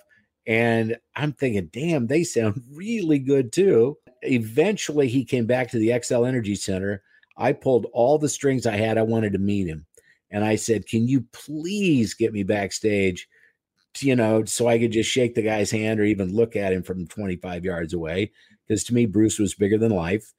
And 0.47 0.97
I'm 1.15 1.33
thinking, 1.33 1.69
damn, 1.73 2.07
they 2.07 2.23
sound 2.23 2.61
really 2.73 3.19
good 3.19 3.51
too. 3.51 3.97
Eventually, 4.21 5.07
he 5.07 5.25
came 5.25 5.45
back 5.45 5.69
to 5.71 5.77
the 5.77 5.89
Xcel 5.89 6.27
Energy 6.27 6.55
Center. 6.55 7.03
I 7.37 7.51
pulled 7.51 7.87
all 7.91 8.17
the 8.17 8.29
strings 8.29 8.65
I 8.65 8.77
had. 8.77 8.97
I 8.97 9.03
wanted 9.03 9.33
to 9.33 9.39
meet 9.39 9.67
him 9.67 9.85
and 10.35 10.43
I 10.43 10.57
said, 10.57 10.85
"Can 10.85 11.07
you 11.07 11.21
please 11.31 12.13
get 12.13 12.33
me 12.33 12.43
backstage?" 12.43 13.29
To, 13.95 14.05
you 14.05 14.17
know, 14.17 14.43
so 14.43 14.67
I 14.67 14.77
could 14.77 14.91
just 14.91 15.09
shake 15.09 15.33
the 15.33 15.41
guy's 15.41 15.71
hand 15.71 15.97
or 15.97 16.03
even 16.03 16.35
look 16.35 16.57
at 16.57 16.73
him 16.73 16.83
from 16.83 17.07
25 17.07 17.63
yards 17.63 17.93
away. 17.93 18.33
Because 18.67 18.83
to 18.85 18.93
me, 18.93 19.05
Bruce 19.05 19.39
was 19.39 19.55
bigger 19.55 19.77
than 19.77 19.93
life. 19.93 20.33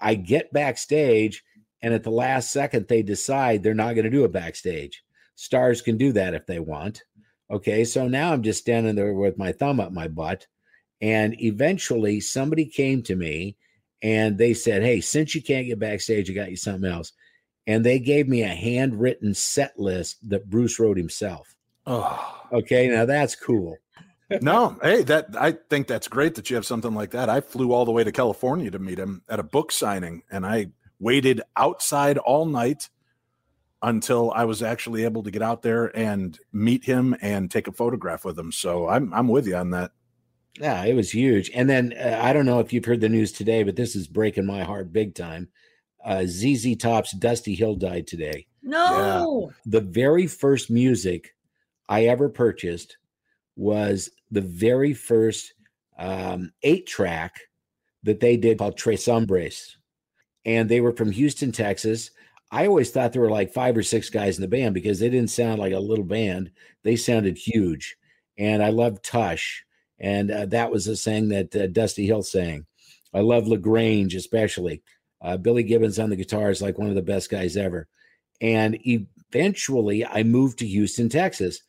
I 0.00 0.14
get 0.14 0.54
backstage, 0.54 1.44
and 1.82 1.92
at 1.92 2.02
the 2.02 2.10
last 2.10 2.50
second, 2.50 2.88
they 2.88 3.02
decide 3.02 3.62
they're 3.62 3.74
not 3.74 3.94
going 3.94 4.06
to 4.06 4.10
do 4.10 4.24
it 4.24 4.32
backstage. 4.32 5.04
Stars 5.34 5.82
can 5.82 5.98
do 5.98 6.12
that 6.12 6.32
if 6.32 6.46
they 6.46 6.58
want. 6.58 7.02
Okay, 7.50 7.84
so 7.84 8.08
now 8.08 8.32
I'm 8.32 8.42
just 8.42 8.60
standing 8.60 8.94
there 8.94 9.12
with 9.12 9.36
my 9.36 9.52
thumb 9.52 9.80
up 9.80 9.92
my 9.92 10.08
butt. 10.08 10.46
And 11.02 11.38
eventually, 11.42 12.20
somebody 12.20 12.64
came 12.64 13.02
to 13.02 13.16
me 13.16 13.58
and 14.00 14.38
they 14.38 14.54
said, 14.54 14.82
Hey, 14.82 15.02
since 15.02 15.34
you 15.34 15.42
can't 15.42 15.66
get 15.66 15.78
backstage, 15.78 16.30
I 16.30 16.32
got 16.32 16.50
you 16.50 16.56
something 16.56 16.90
else 16.90 17.12
and 17.66 17.84
they 17.84 17.98
gave 17.98 18.28
me 18.28 18.42
a 18.42 18.48
handwritten 18.48 19.34
set 19.34 19.78
list 19.78 20.18
that 20.28 20.48
Bruce 20.48 20.78
wrote 20.78 20.96
himself. 20.96 21.56
Oh, 21.86 22.42
okay. 22.52 22.88
Now 22.88 23.04
that's 23.04 23.34
cool. 23.34 23.76
no, 24.40 24.76
hey, 24.82 25.02
that 25.04 25.28
I 25.38 25.52
think 25.52 25.86
that's 25.86 26.08
great 26.08 26.34
that 26.34 26.50
you 26.50 26.56
have 26.56 26.66
something 26.66 26.94
like 26.94 27.12
that. 27.12 27.28
I 27.28 27.40
flew 27.40 27.72
all 27.72 27.84
the 27.84 27.92
way 27.92 28.02
to 28.02 28.12
California 28.12 28.70
to 28.70 28.78
meet 28.78 28.98
him 28.98 29.22
at 29.28 29.38
a 29.38 29.44
book 29.44 29.70
signing, 29.70 30.22
and 30.30 30.44
I 30.44 30.68
waited 30.98 31.42
outside 31.56 32.18
all 32.18 32.44
night 32.44 32.88
until 33.82 34.32
I 34.32 34.44
was 34.44 34.62
actually 34.62 35.04
able 35.04 35.22
to 35.22 35.30
get 35.30 35.42
out 35.42 35.62
there 35.62 35.96
and 35.96 36.36
meet 36.52 36.84
him 36.84 37.14
and 37.20 37.50
take 37.50 37.68
a 37.68 37.72
photograph 37.72 38.24
with 38.24 38.38
him. 38.38 38.50
So 38.50 38.88
I'm 38.88 39.14
I'm 39.14 39.28
with 39.28 39.46
you 39.46 39.56
on 39.56 39.70
that. 39.70 39.92
Yeah, 40.58 40.84
it 40.84 40.94
was 40.94 41.10
huge. 41.10 41.50
And 41.54 41.68
then 41.68 41.92
uh, 41.92 42.18
I 42.20 42.32
don't 42.32 42.46
know 42.46 42.60
if 42.60 42.72
you've 42.72 42.86
heard 42.86 43.02
the 43.02 43.08
news 43.08 43.30
today, 43.30 43.62
but 43.62 43.76
this 43.76 43.94
is 43.94 44.08
breaking 44.08 44.46
my 44.46 44.64
heart 44.64 44.92
big 44.92 45.14
time 45.14 45.50
uh, 46.06 46.24
ZZ 46.24 46.76
Top's 46.76 47.12
Dusty 47.12 47.54
Hill 47.54 47.74
died 47.74 48.06
today. 48.06 48.46
No. 48.62 49.50
Yeah. 49.50 49.56
The 49.66 49.80
very 49.80 50.28
first 50.28 50.70
music 50.70 51.34
I 51.88 52.06
ever 52.06 52.28
purchased 52.28 52.96
was 53.56 54.10
the 54.30 54.40
very 54.40 54.94
first 54.94 55.52
um, 55.98 56.52
eight 56.62 56.86
track 56.86 57.34
that 58.04 58.20
they 58.20 58.36
did 58.36 58.58
called 58.58 58.76
Tres 58.76 59.04
Hombres. 59.06 59.76
And 60.44 60.68
they 60.68 60.80
were 60.80 60.92
from 60.92 61.10
Houston, 61.10 61.50
Texas. 61.50 62.12
I 62.52 62.66
always 62.66 62.90
thought 62.90 63.12
there 63.12 63.22
were 63.22 63.30
like 63.30 63.52
five 63.52 63.76
or 63.76 63.82
six 63.82 64.08
guys 64.08 64.38
in 64.38 64.42
the 64.42 64.48
band 64.48 64.74
because 64.74 65.00
they 65.00 65.10
didn't 65.10 65.30
sound 65.30 65.58
like 65.58 65.72
a 65.72 65.80
little 65.80 66.04
band. 66.04 66.52
They 66.84 66.94
sounded 66.94 67.36
huge. 67.36 67.96
And 68.38 68.62
I 68.62 68.68
loved 68.68 69.04
Tush. 69.04 69.62
And 69.98 70.30
uh, 70.30 70.46
that 70.46 70.70
was 70.70 70.86
a 70.86 70.94
thing 70.94 71.30
that 71.30 71.56
uh, 71.56 71.66
Dusty 71.66 72.06
Hill 72.06 72.22
sang. 72.22 72.66
I 73.12 73.20
love 73.20 73.48
La 73.48 73.56
Grange, 73.56 74.14
especially. 74.14 74.82
Uh, 75.20 75.36
Billy 75.36 75.62
Gibbons 75.62 75.98
on 75.98 76.10
the 76.10 76.16
guitar 76.16 76.50
is 76.50 76.62
like 76.62 76.78
one 76.78 76.88
of 76.88 76.94
the 76.94 77.02
best 77.02 77.30
guys 77.30 77.56
ever. 77.56 77.88
And 78.40 78.78
eventually 78.84 80.04
I 80.04 80.22
moved 80.22 80.58
to 80.58 80.66
Houston, 80.66 81.08
Texas. 81.08 81.62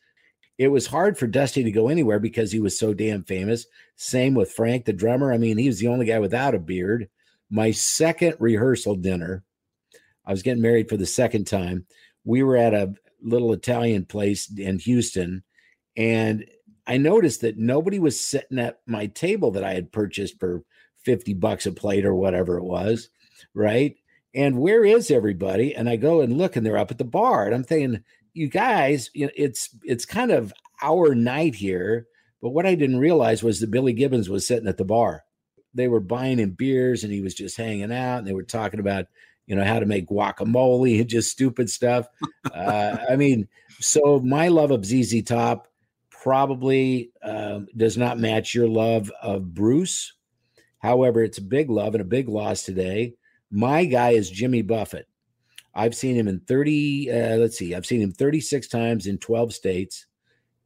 It 0.58 0.68
was 0.68 0.86
hard 0.86 1.16
for 1.16 1.26
Dusty 1.26 1.62
to 1.62 1.70
go 1.70 1.88
anywhere 1.88 2.18
because 2.18 2.50
he 2.50 2.60
was 2.60 2.78
so 2.78 2.92
damn 2.92 3.22
famous. 3.22 3.66
Same 3.96 4.34
with 4.34 4.52
Frank, 4.52 4.84
the 4.84 4.92
drummer. 4.92 5.32
I 5.32 5.38
mean, 5.38 5.56
he 5.56 5.68
was 5.68 5.78
the 5.78 5.88
only 5.88 6.06
guy 6.06 6.18
without 6.18 6.54
a 6.54 6.58
beard. 6.58 7.08
My 7.48 7.70
second 7.70 8.34
rehearsal 8.38 8.96
dinner, 8.96 9.44
I 10.26 10.32
was 10.32 10.42
getting 10.42 10.62
married 10.62 10.88
for 10.88 10.96
the 10.96 11.06
second 11.06 11.46
time. 11.46 11.86
We 12.24 12.42
were 12.42 12.56
at 12.56 12.74
a 12.74 12.92
little 13.22 13.52
Italian 13.52 14.04
place 14.04 14.52
in 14.54 14.78
Houston, 14.80 15.42
and 15.96 16.44
I 16.86 16.96
noticed 16.96 17.42
that 17.42 17.58
nobody 17.58 17.98
was 17.98 18.20
sitting 18.20 18.58
at 18.58 18.80
my 18.86 19.06
table 19.06 19.50
that 19.52 19.64
I 19.64 19.74
had 19.74 19.92
purchased 19.92 20.38
for 20.38 20.64
50 21.04 21.34
bucks 21.34 21.66
a 21.66 21.72
plate 21.72 22.04
or 22.04 22.14
whatever 22.14 22.58
it 22.58 22.64
was, 22.64 23.08
right? 23.54 23.96
And 24.34 24.58
where 24.58 24.84
is 24.84 25.10
everybody? 25.10 25.74
And 25.74 25.88
I 25.88 25.96
go 25.96 26.20
and 26.20 26.36
look 26.36 26.56
and 26.56 26.64
they're 26.64 26.78
up 26.78 26.90
at 26.90 26.98
the 26.98 27.04
bar. 27.04 27.46
And 27.46 27.54
I'm 27.54 27.64
thinking, 27.64 28.04
you 28.34 28.48
guys, 28.48 29.10
you 29.14 29.26
know, 29.26 29.32
it's 29.36 29.70
it's 29.82 30.04
kind 30.04 30.30
of 30.30 30.52
our 30.82 31.14
night 31.14 31.54
here. 31.54 32.06
But 32.40 32.50
what 32.50 32.66
I 32.66 32.74
didn't 32.74 33.00
realize 33.00 33.42
was 33.42 33.60
that 33.60 33.70
Billy 33.70 33.92
Gibbons 33.92 34.28
was 34.28 34.46
sitting 34.46 34.68
at 34.68 34.76
the 34.76 34.84
bar. 34.84 35.24
They 35.74 35.88
were 35.88 36.00
buying 36.00 36.38
him 36.38 36.50
beers 36.50 37.02
and 37.04 37.12
he 37.12 37.20
was 37.20 37.34
just 37.34 37.56
hanging 37.56 37.92
out 37.92 38.18
and 38.18 38.26
they 38.26 38.32
were 38.32 38.44
talking 38.44 38.80
about, 38.80 39.06
you 39.46 39.56
know, 39.56 39.64
how 39.64 39.80
to 39.80 39.86
make 39.86 40.08
guacamole 40.08 41.00
and 41.00 41.08
just 41.08 41.30
stupid 41.30 41.68
stuff. 41.68 42.06
uh, 42.54 42.96
I 43.08 43.16
mean, 43.16 43.48
so 43.80 44.20
my 44.20 44.48
love 44.48 44.70
of 44.70 44.84
ZZ 44.84 45.22
Top 45.22 45.68
probably 46.10 47.10
um, 47.22 47.66
does 47.76 47.96
not 47.96 48.18
match 48.18 48.54
your 48.54 48.68
love 48.68 49.10
of 49.22 49.54
Bruce. 49.54 50.14
However, 50.78 51.22
it's 51.22 51.38
a 51.38 51.42
big 51.42 51.70
love 51.70 51.94
and 51.94 52.02
a 52.02 52.04
big 52.04 52.28
loss 52.28 52.62
today. 52.62 53.14
My 53.50 53.84
guy 53.84 54.10
is 54.10 54.30
Jimmy 54.30 54.62
Buffett. 54.62 55.08
I've 55.74 55.94
seen 55.94 56.16
him 56.16 56.28
in 56.28 56.40
30, 56.40 57.10
uh, 57.10 57.36
let's 57.36 57.56
see, 57.56 57.74
I've 57.74 57.86
seen 57.86 58.00
him 58.00 58.12
36 58.12 58.66
times 58.68 59.06
in 59.06 59.18
12 59.18 59.54
states. 59.54 60.06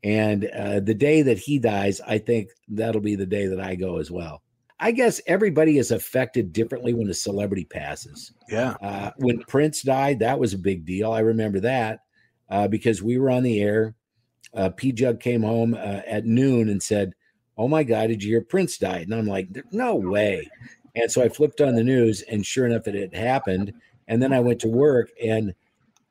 And 0.05 0.47
uh, 0.47 0.81
the 0.81 0.95
day 0.95 1.23
that 1.23 1.39
he 1.39 1.59
dies, 1.59 2.01
I 2.01 2.19
think 2.19 2.49
that'll 2.69 3.01
be 3.01 3.15
the 3.15 3.27
day 3.27 3.47
that 3.47 3.61
I 3.61 3.75
go 3.75 3.99
as 3.99 4.11
well. 4.11 4.43
I 4.81 4.91
guess 4.91 5.21
everybody 5.29 5.79
is 5.79 5.93
affected 5.93 6.53
differently 6.53 6.93
when 6.93 7.09
a 7.09 7.15
celebrity 7.15 7.65
passes. 7.65 8.33
Yeah. 8.49 8.75
Uh, 8.83 9.13
when 9.19 9.39
Prince 9.45 9.83
died, 9.83 10.19
that 10.19 10.41
was 10.41 10.55
a 10.55 10.59
big 10.59 10.85
deal. 10.85 11.13
I 11.13 11.21
remember 11.21 11.61
that 11.61 12.01
uh, 12.51 12.67
because 12.67 13.01
we 13.01 13.17
were 13.17 13.31
on 13.31 13.45
the 13.45 13.61
air. 13.61 13.95
Uh, 14.55 14.71
P 14.71 14.91
Jug 14.91 15.21
came 15.21 15.43
home 15.43 15.75
uh, 15.75 16.01
at 16.07 16.27
noon 16.27 16.69
and 16.69 16.83
said, 16.83 17.15
Oh 17.57 17.69
my 17.69 17.85
God, 17.85 18.09
did 18.09 18.25
you 18.25 18.31
hear 18.31 18.41
Prince 18.41 18.77
died? 18.77 19.03
And 19.03 19.15
I'm 19.15 19.29
like, 19.29 19.49
No 19.71 19.95
way. 19.95 20.51
And 20.95 21.11
so 21.11 21.23
I 21.23 21.29
flipped 21.29 21.61
on 21.61 21.75
the 21.75 21.85
news, 21.85 22.23
and 22.23 22.45
sure 22.45 22.67
enough, 22.67 22.87
it 22.87 22.95
had 22.95 23.15
happened. 23.15 23.73
And 24.09 24.23
then 24.23 24.33
I 24.33 24.41
went 24.41 24.61
to 24.61 24.69
work, 24.69 25.11
and 25.23 25.55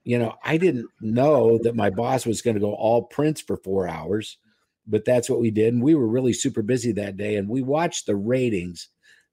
you 0.04 0.18
know, 0.18 0.36
I 0.44 0.58
didn't 0.58 0.90
know 1.00 1.60
that 1.60 1.76
my 1.76 1.92
boss 1.92 2.26
was 2.26 2.42
going 2.42 2.56
to 2.56 2.60
go 2.60 2.74
all 2.74 3.04
Prince 3.04 3.40
for 3.40 3.58
four 3.58 3.88
hours, 3.88 4.38
but 4.88 5.06
that's 5.06 5.30
what 5.30 5.40
we 5.40 5.52
did. 5.52 5.74
And 5.74 5.84
we 5.84 5.94
were 5.94 6.08
really 6.08 6.34
super 6.34 6.64
busy 6.64 6.92
that 6.94 7.18
day. 7.18 7.36
And 7.36 7.48
we 7.48 7.62
watched 7.62 8.08
the 8.08 8.16
ratings 8.16 8.88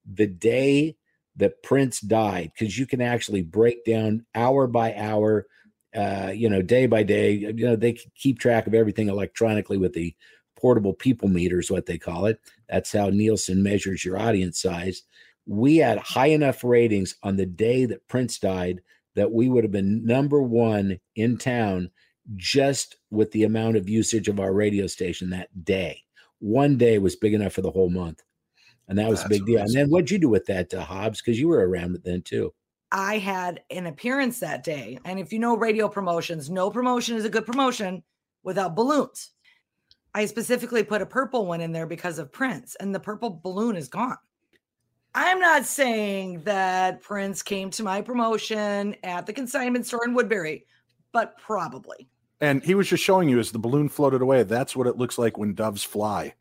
the 0.05 0.27
day 0.27 0.95
that 1.37 1.63
Prince 1.63 2.01
died, 2.01 2.51
because 2.53 2.77
you 2.77 2.85
can 2.85 3.01
actually 3.01 3.41
break 3.41 3.83
down 3.83 4.25
hour 4.35 4.67
by 4.67 4.93
hour, 4.95 5.47
uh, 5.95 6.31
you 6.35 6.49
know, 6.49 6.61
day 6.61 6.85
by 6.85 7.01
day. 7.01 7.31
You 7.31 7.53
know, 7.53 7.75
they 7.75 7.97
keep 8.13 8.37
track 8.37 8.67
of 8.67 8.75
everything 8.75 9.09
electronically 9.09 9.77
with 9.77 9.93
the 9.93 10.13
portable 10.55 10.93
people 10.93 11.29
meters, 11.29 11.71
what 11.71 11.87
they 11.87 11.97
call 11.97 12.27
it. 12.27 12.39
That's 12.67 12.91
how 12.91 13.09
Nielsen 13.09 13.63
measures 13.63 14.05
your 14.05 14.19
audience 14.19 14.61
size 14.61 15.03
we 15.49 15.77
had 15.77 15.97
high 15.97 16.27
enough 16.27 16.63
ratings 16.63 17.15
on 17.23 17.35
the 17.35 17.45
day 17.45 17.83
that 17.85 18.07
Prince 18.07 18.37
died 18.37 18.81
that 19.15 19.31
we 19.31 19.49
would 19.49 19.63
have 19.63 19.71
been 19.71 20.05
number 20.05 20.39
one 20.43 20.99
in 21.15 21.37
town 21.37 21.89
just 22.35 22.97
with 23.09 23.31
the 23.31 23.43
amount 23.43 23.75
of 23.75 23.89
usage 23.89 24.27
of 24.27 24.39
our 24.39 24.53
radio 24.53 24.85
station 24.85 25.31
that 25.31 25.65
day. 25.65 26.03
One 26.37 26.77
day 26.77 26.99
was 26.99 27.15
big 27.15 27.33
enough 27.33 27.53
for 27.53 27.61
the 27.61 27.71
whole 27.71 27.89
month. 27.89 28.21
And 28.87 28.99
that 28.99 29.09
was 29.09 29.23
That's 29.23 29.25
a 29.25 29.39
big 29.39 29.45
deal. 29.47 29.59
And 29.59 29.73
then 29.73 29.89
what'd 29.89 30.11
you 30.11 30.19
do 30.19 30.29
with 30.29 30.45
that, 30.45 30.71
uh, 30.71 30.83
Hobbs? 30.83 31.19
Because 31.19 31.39
you 31.39 31.47
were 31.47 31.67
around 31.67 31.95
it 31.95 32.03
then 32.03 32.21
too. 32.21 32.53
I 32.91 33.17
had 33.17 33.63
an 33.71 33.87
appearance 33.87 34.39
that 34.39 34.63
day. 34.63 34.99
And 35.03 35.19
if 35.19 35.33
you 35.33 35.39
know 35.39 35.57
radio 35.57 35.89
promotions, 35.89 36.51
no 36.51 36.69
promotion 36.69 37.17
is 37.17 37.25
a 37.25 37.29
good 37.29 37.47
promotion 37.47 38.03
without 38.43 38.75
balloons. 38.75 39.31
I 40.13 40.27
specifically 40.27 40.83
put 40.83 41.01
a 41.01 41.07
purple 41.07 41.47
one 41.47 41.61
in 41.61 41.71
there 41.71 41.87
because 41.87 42.19
of 42.19 42.31
Prince, 42.31 42.75
and 42.79 42.93
the 42.93 42.99
purple 42.99 43.39
balloon 43.43 43.75
is 43.75 43.87
gone. 43.87 44.17
I'm 45.15 45.39
not 45.39 45.65
saying 45.65 46.43
that 46.43 47.01
Prince 47.01 47.41
came 47.41 47.71
to 47.71 47.83
my 47.83 48.01
promotion 48.01 48.95
at 49.03 49.25
the 49.25 49.33
consignment 49.33 49.85
store 49.87 50.05
in 50.05 50.13
Woodbury, 50.13 50.65
but 51.11 51.37
probably. 51.37 52.07
And 52.41 52.63
he 52.63 52.75
was 52.75 52.87
just 52.87 53.03
showing 53.03 53.27
you 53.27 53.39
as 53.39 53.51
the 53.51 53.59
balloon 53.59 53.89
floated 53.89 54.21
away. 54.21 54.43
That's 54.43 54.75
what 54.75 54.87
it 54.87 54.97
looks 54.97 55.17
like 55.17 55.37
when 55.37 55.53
doves 55.55 55.83
fly. 55.83 56.33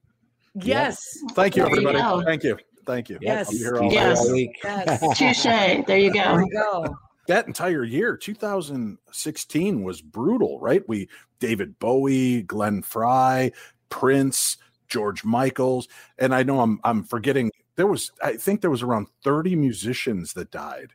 Yes. 0.54 1.02
Thank 1.32 1.56
you, 1.56 1.64
everybody. 1.64 1.98
You 1.98 2.24
Thank 2.24 2.44
you. 2.44 2.58
Thank 2.86 3.08
you. 3.08 3.18
Yes. 3.20 3.48
yes. 3.52 4.26
yes. 4.64 5.18
Touche. 5.18 5.42
There 5.86 5.98
you 5.98 6.12
go. 6.12 6.22
There 6.22 6.42
you 6.42 6.50
go. 6.52 6.96
That 7.26 7.46
entire 7.46 7.84
year, 7.84 8.16
2016 8.16 9.82
was 9.82 10.00
brutal, 10.00 10.58
right? 10.60 10.82
We 10.88 11.08
David 11.40 11.78
Bowie, 11.78 12.42
Glenn 12.42 12.80
Frey, 12.80 13.52
Prince, 13.90 14.56
George 14.88 15.24
Michaels, 15.24 15.88
and 16.18 16.34
I 16.34 16.42
know 16.42 16.60
I'm 16.60 16.80
I'm 16.84 17.04
forgetting 17.04 17.50
there 17.78 17.86
was 17.86 18.10
I 18.22 18.36
think 18.36 18.60
there 18.60 18.70
was 18.70 18.82
around 18.82 19.06
30 19.22 19.56
musicians 19.56 20.32
that 20.34 20.50
died 20.50 20.90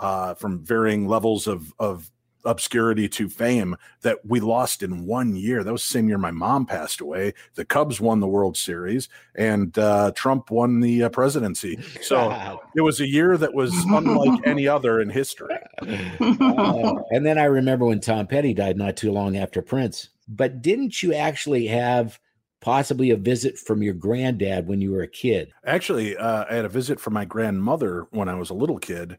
uh, 0.00 0.34
from 0.34 0.62
varying 0.62 1.06
levels 1.08 1.46
of 1.46 1.72
of 1.78 2.10
obscurity 2.44 3.08
to 3.08 3.28
fame 3.30 3.76
that 4.02 4.18
we 4.26 4.40
lost 4.40 4.82
in 4.82 5.06
one 5.06 5.36
year. 5.36 5.64
That 5.64 5.72
was 5.72 5.82
the 5.82 5.92
same 5.92 6.08
year 6.08 6.18
my 6.18 6.32
mom 6.32 6.66
passed 6.66 7.00
away. 7.00 7.34
The 7.54 7.64
Cubs 7.64 8.00
won 8.00 8.18
the 8.18 8.26
World 8.26 8.56
Series 8.56 9.08
and 9.34 9.78
uh, 9.78 10.12
Trump 10.14 10.50
won 10.50 10.80
the 10.80 11.04
uh, 11.04 11.08
presidency. 11.08 11.78
So 12.02 12.28
wow. 12.28 12.60
it 12.76 12.82
was 12.82 13.00
a 13.00 13.08
year 13.08 13.38
that 13.38 13.54
was 13.54 13.72
unlike 13.86 14.40
any 14.44 14.66
other 14.68 15.00
in 15.00 15.10
history. 15.10 15.54
Uh, 15.80 16.94
and 17.10 17.24
then 17.24 17.38
I 17.38 17.44
remember 17.44 17.86
when 17.86 18.00
Tom 18.00 18.26
Petty 18.26 18.52
died 18.52 18.76
not 18.76 18.96
too 18.96 19.12
long 19.12 19.36
after 19.36 19.62
Prince. 19.62 20.10
But 20.26 20.62
didn't 20.62 21.02
you 21.02 21.14
actually 21.14 21.68
have 21.68 22.18
possibly 22.64 23.10
a 23.10 23.16
visit 23.16 23.58
from 23.58 23.82
your 23.82 23.92
granddad 23.92 24.66
when 24.66 24.80
you 24.80 24.90
were 24.90 25.02
a 25.02 25.08
kid? 25.08 25.52
Actually, 25.66 26.16
uh, 26.16 26.46
I 26.48 26.54
had 26.54 26.64
a 26.64 26.70
visit 26.70 26.98
from 26.98 27.12
my 27.12 27.26
grandmother 27.26 28.06
when 28.10 28.26
I 28.26 28.34
was 28.34 28.48
a 28.48 28.54
little 28.54 28.78
kid. 28.78 29.18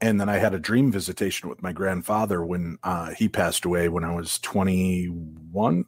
And 0.00 0.20
then 0.20 0.28
I 0.28 0.38
had 0.38 0.54
a 0.54 0.58
dream 0.58 0.90
visitation 0.90 1.48
with 1.48 1.62
my 1.62 1.72
grandfather 1.72 2.44
when 2.44 2.78
uh, 2.82 3.12
he 3.12 3.28
passed 3.28 3.64
away 3.64 3.88
when 3.88 4.02
I 4.02 4.12
was 4.12 4.40
21, 4.40 5.84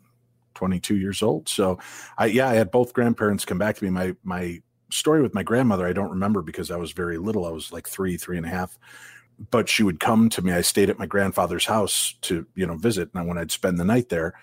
22 0.55 0.97
years 0.97 1.23
old. 1.25 1.49
So, 1.49 1.81
I 2.17 2.27
yeah, 2.27 2.49
I 2.49 2.55
had 2.55 2.71
both 2.71 2.95
grandparents 2.95 3.45
come 3.45 3.59
back 3.59 3.77
to 3.77 3.85
me. 3.85 3.91
My 3.91 4.15
my 4.23 4.63
story 4.91 5.23
with 5.23 5.35
my 5.35 5.43
grandmother, 5.43 5.87
I 5.87 5.93
don't 5.93 6.11
remember 6.11 6.41
because 6.41 6.71
I 6.71 6.77
was 6.77 6.93
very 6.93 7.19
little. 7.19 7.45
I 7.45 7.51
was 7.51 7.73
like 7.73 7.89
three, 7.89 8.17
three 8.17 8.37
and 8.37 8.47
a 8.47 8.49
half. 8.49 8.79
But 9.51 9.69
she 9.69 9.83
would 9.83 9.99
come 9.99 10.31
to 10.31 10.41
me. 10.41 10.53
I 10.53 10.61
stayed 10.61 10.89
at 10.89 11.01
my 11.01 11.07
grandfather's 11.07 11.67
house 11.67 12.15
to 12.23 12.47
you 12.55 12.65
know 12.65 12.77
visit, 12.77 13.11
and 13.13 13.27
when 13.27 13.39
I'd 13.39 13.51
spend 13.51 13.79
the 13.79 13.85
night 13.85 14.09
there, 14.09 14.35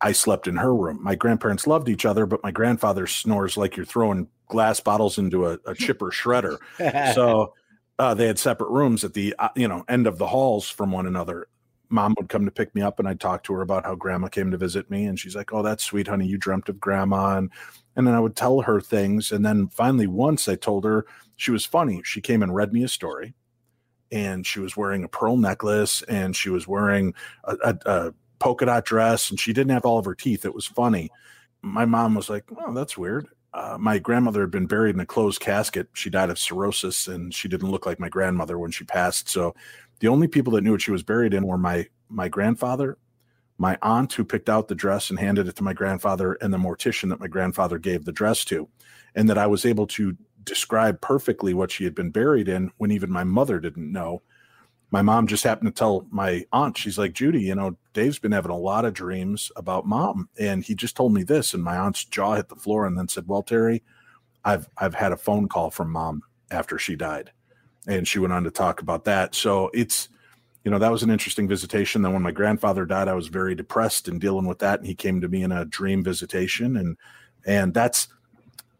I 0.00 0.12
slept 0.12 0.46
in 0.46 0.56
her 0.56 0.74
room. 0.74 1.02
My 1.02 1.14
grandparents 1.14 1.66
loved 1.66 1.88
each 1.88 2.04
other, 2.04 2.26
but 2.26 2.42
my 2.42 2.50
grandfather 2.50 3.06
snores 3.06 3.56
like 3.56 3.76
you're 3.76 3.86
throwing 3.86 4.28
glass 4.48 4.80
bottles 4.80 5.18
into 5.18 5.46
a, 5.46 5.58
a 5.66 5.74
chipper 5.74 6.10
shredder. 6.10 6.58
So 7.14 7.54
uh, 7.98 8.14
they 8.14 8.26
had 8.26 8.38
separate 8.38 8.70
rooms 8.70 9.04
at 9.04 9.14
the 9.14 9.34
uh, 9.38 9.48
you 9.56 9.68
know 9.68 9.84
end 9.88 10.06
of 10.06 10.18
the 10.18 10.26
halls 10.26 10.68
from 10.68 10.92
one 10.92 11.06
another. 11.06 11.48
Mom 11.88 12.14
would 12.18 12.28
come 12.28 12.44
to 12.44 12.50
pick 12.50 12.74
me 12.74 12.82
up, 12.82 12.98
and 12.98 13.08
I'd 13.08 13.20
talk 13.20 13.44
to 13.44 13.52
her 13.54 13.62
about 13.62 13.84
how 13.84 13.94
Grandma 13.94 14.26
came 14.28 14.50
to 14.50 14.56
visit 14.56 14.90
me, 14.90 15.06
and 15.06 15.18
she's 15.18 15.36
like, 15.36 15.52
"Oh, 15.52 15.62
that's 15.62 15.84
sweet, 15.84 16.08
honey. 16.08 16.26
You 16.26 16.36
dreamt 16.36 16.68
of 16.68 16.80
Grandma," 16.80 17.38
and 17.38 17.50
and 17.94 18.06
then 18.06 18.14
I 18.14 18.20
would 18.20 18.36
tell 18.36 18.60
her 18.60 18.80
things, 18.80 19.32
and 19.32 19.44
then 19.46 19.68
finally 19.68 20.06
once 20.06 20.48
I 20.48 20.56
told 20.56 20.84
her 20.84 21.06
she 21.36 21.50
was 21.50 21.64
funny. 21.64 22.02
She 22.04 22.20
came 22.20 22.42
and 22.42 22.54
read 22.54 22.72
me 22.72 22.82
a 22.82 22.88
story, 22.88 23.34
and 24.10 24.46
she 24.46 24.60
was 24.60 24.76
wearing 24.76 25.04
a 25.04 25.08
pearl 25.08 25.36
necklace, 25.36 26.02
and 26.02 26.34
she 26.34 26.50
was 26.50 26.66
wearing 26.66 27.14
a, 27.44 27.56
a, 27.64 27.78
a 27.86 28.14
polka 28.38 28.66
dot 28.66 28.84
dress 28.84 29.30
and 29.30 29.40
she 29.40 29.52
didn't 29.52 29.72
have 29.72 29.84
all 29.84 29.98
of 29.98 30.04
her 30.04 30.14
teeth. 30.14 30.44
It 30.44 30.54
was 30.54 30.66
funny. 30.66 31.10
My 31.62 31.84
mom 31.84 32.14
was 32.14 32.28
like, 32.30 32.44
Oh, 32.58 32.72
that's 32.72 32.98
weird. 32.98 33.28
Uh, 33.54 33.78
my 33.80 33.98
grandmother 33.98 34.42
had 34.42 34.50
been 34.50 34.66
buried 34.66 34.94
in 34.94 35.00
a 35.00 35.06
closed 35.06 35.40
casket. 35.40 35.88
She 35.94 36.10
died 36.10 36.28
of 36.28 36.38
cirrhosis 36.38 37.08
and 37.08 37.32
she 37.34 37.48
didn't 37.48 37.70
look 37.70 37.86
like 37.86 37.98
my 37.98 38.10
grandmother 38.10 38.58
when 38.58 38.70
she 38.70 38.84
passed. 38.84 39.30
So 39.30 39.54
the 40.00 40.08
only 40.08 40.28
people 40.28 40.52
that 40.52 40.62
knew 40.62 40.72
what 40.72 40.82
she 40.82 40.90
was 40.90 41.02
buried 41.02 41.32
in 41.34 41.46
were 41.46 41.58
my 41.58 41.86
my 42.08 42.28
grandfather, 42.28 42.98
my 43.58 43.78
aunt 43.82 44.12
who 44.12 44.24
picked 44.24 44.48
out 44.48 44.68
the 44.68 44.74
dress 44.74 45.10
and 45.10 45.18
handed 45.18 45.48
it 45.48 45.56
to 45.56 45.64
my 45.64 45.72
grandfather, 45.72 46.34
and 46.34 46.52
the 46.52 46.58
mortician 46.58 47.08
that 47.08 47.20
my 47.20 47.26
grandfather 47.26 47.78
gave 47.78 48.04
the 48.04 48.12
dress 48.12 48.44
to. 48.46 48.68
And 49.14 49.28
that 49.30 49.38
I 49.38 49.46
was 49.46 49.64
able 49.64 49.86
to 49.88 50.16
describe 50.44 51.00
perfectly 51.00 51.54
what 51.54 51.70
she 51.70 51.84
had 51.84 51.94
been 51.94 52.10
buried 52.10 52.48
in 52.48 52.70
when 52.76 52.92
even 52.92 53.10
my 53.10 53.24
mother 53.24 53.58
didn't 53.58 53.90
know 53.90 54.22
my 54.90 55.02
mom 55.02 55.26
just 55.26 55.44
happened 55.44 55.74
to 55.74 55.78
tell 55.78 56.06
my 56.10 56.44
aunt, 56.52 56.78
she's 56.78 56.98
like, 56.98 57.12
Judy, 57.12 57.42
you 57.42 57.54
know, 57.54 57.76
Dave's 57.92 58.18
been 58.18 58.32
having 58.32 58.52
a 58.52 58.58
lot 58.58 58.84
of 58.84 58.94
dreams 58.94 59.50
about 59.56 59.86
mom. 59.86 60.28
And 60.38 60.62
he 60.62 60.74
just 60.74 60.96
told 60.96 61.12
me 61.12 61.22
this. 61.24 61.54
And 61.54 61.62
my 61.62 61.76
aunt's 61.76 62.04
jaw 62.04 62.34
hit 62.34 62.48
the 62.48 62.56
floor 62.56 62.86
and 62.86 62.96
then 62.96 63.08
said, 63.08 63.26
Well, 63.26 63.42
Terry, 63.42 63.82
I've 64.44 64.68
I've 64.78 64.94
had 64.94 65.12
a 65.12 65.16
phone 65.16 65.48
call 65.48 65.70
from 65.70 65.90
mom 65.90 66.22
after 66.50 66.78
she 66.78 66.94
died. 66.94 67.32
And 67.88 68.06
she 68.06 68.18
went 68.18 68.32
on 68.32 68.44
to 68.44 68.50
talk 68.50 68.80
about 68.80 69.04
that. 69.04 69.34
So 69.34 69.70
it's, 69.72 70.08
you 70.64 70.70
know, 70.70 70.78
that 70.78 70.90
was 70.90 71.02
an 71.02 71.10
interesting 71.10 71.46
visitation. 71.48 72.02
Then 72.02 72.12
when 72.12 72.22
my 72.22 72.32
grandfather 72.32 72.84
died, 72.84 73.08
I 73.08 73.14
was 73.14 73.28
very 73.28 73.54
depressed 73.54 74.08
and 74.08 74.20
dealing 74.20 74.46
with 74.46 74.58
that. 74.60 74.80
And 74.80 74.86
he 74.86 74.94
came 74.94 75.20
to 75.20 75.28
me 75.28 75.42
in 75.42 75.52
a 75.52 75.64
dream 75.64 76.04
visitation. 76.04 76.76
And 76.76 76.96
and 77.44 77.74
that's 77.74 78.08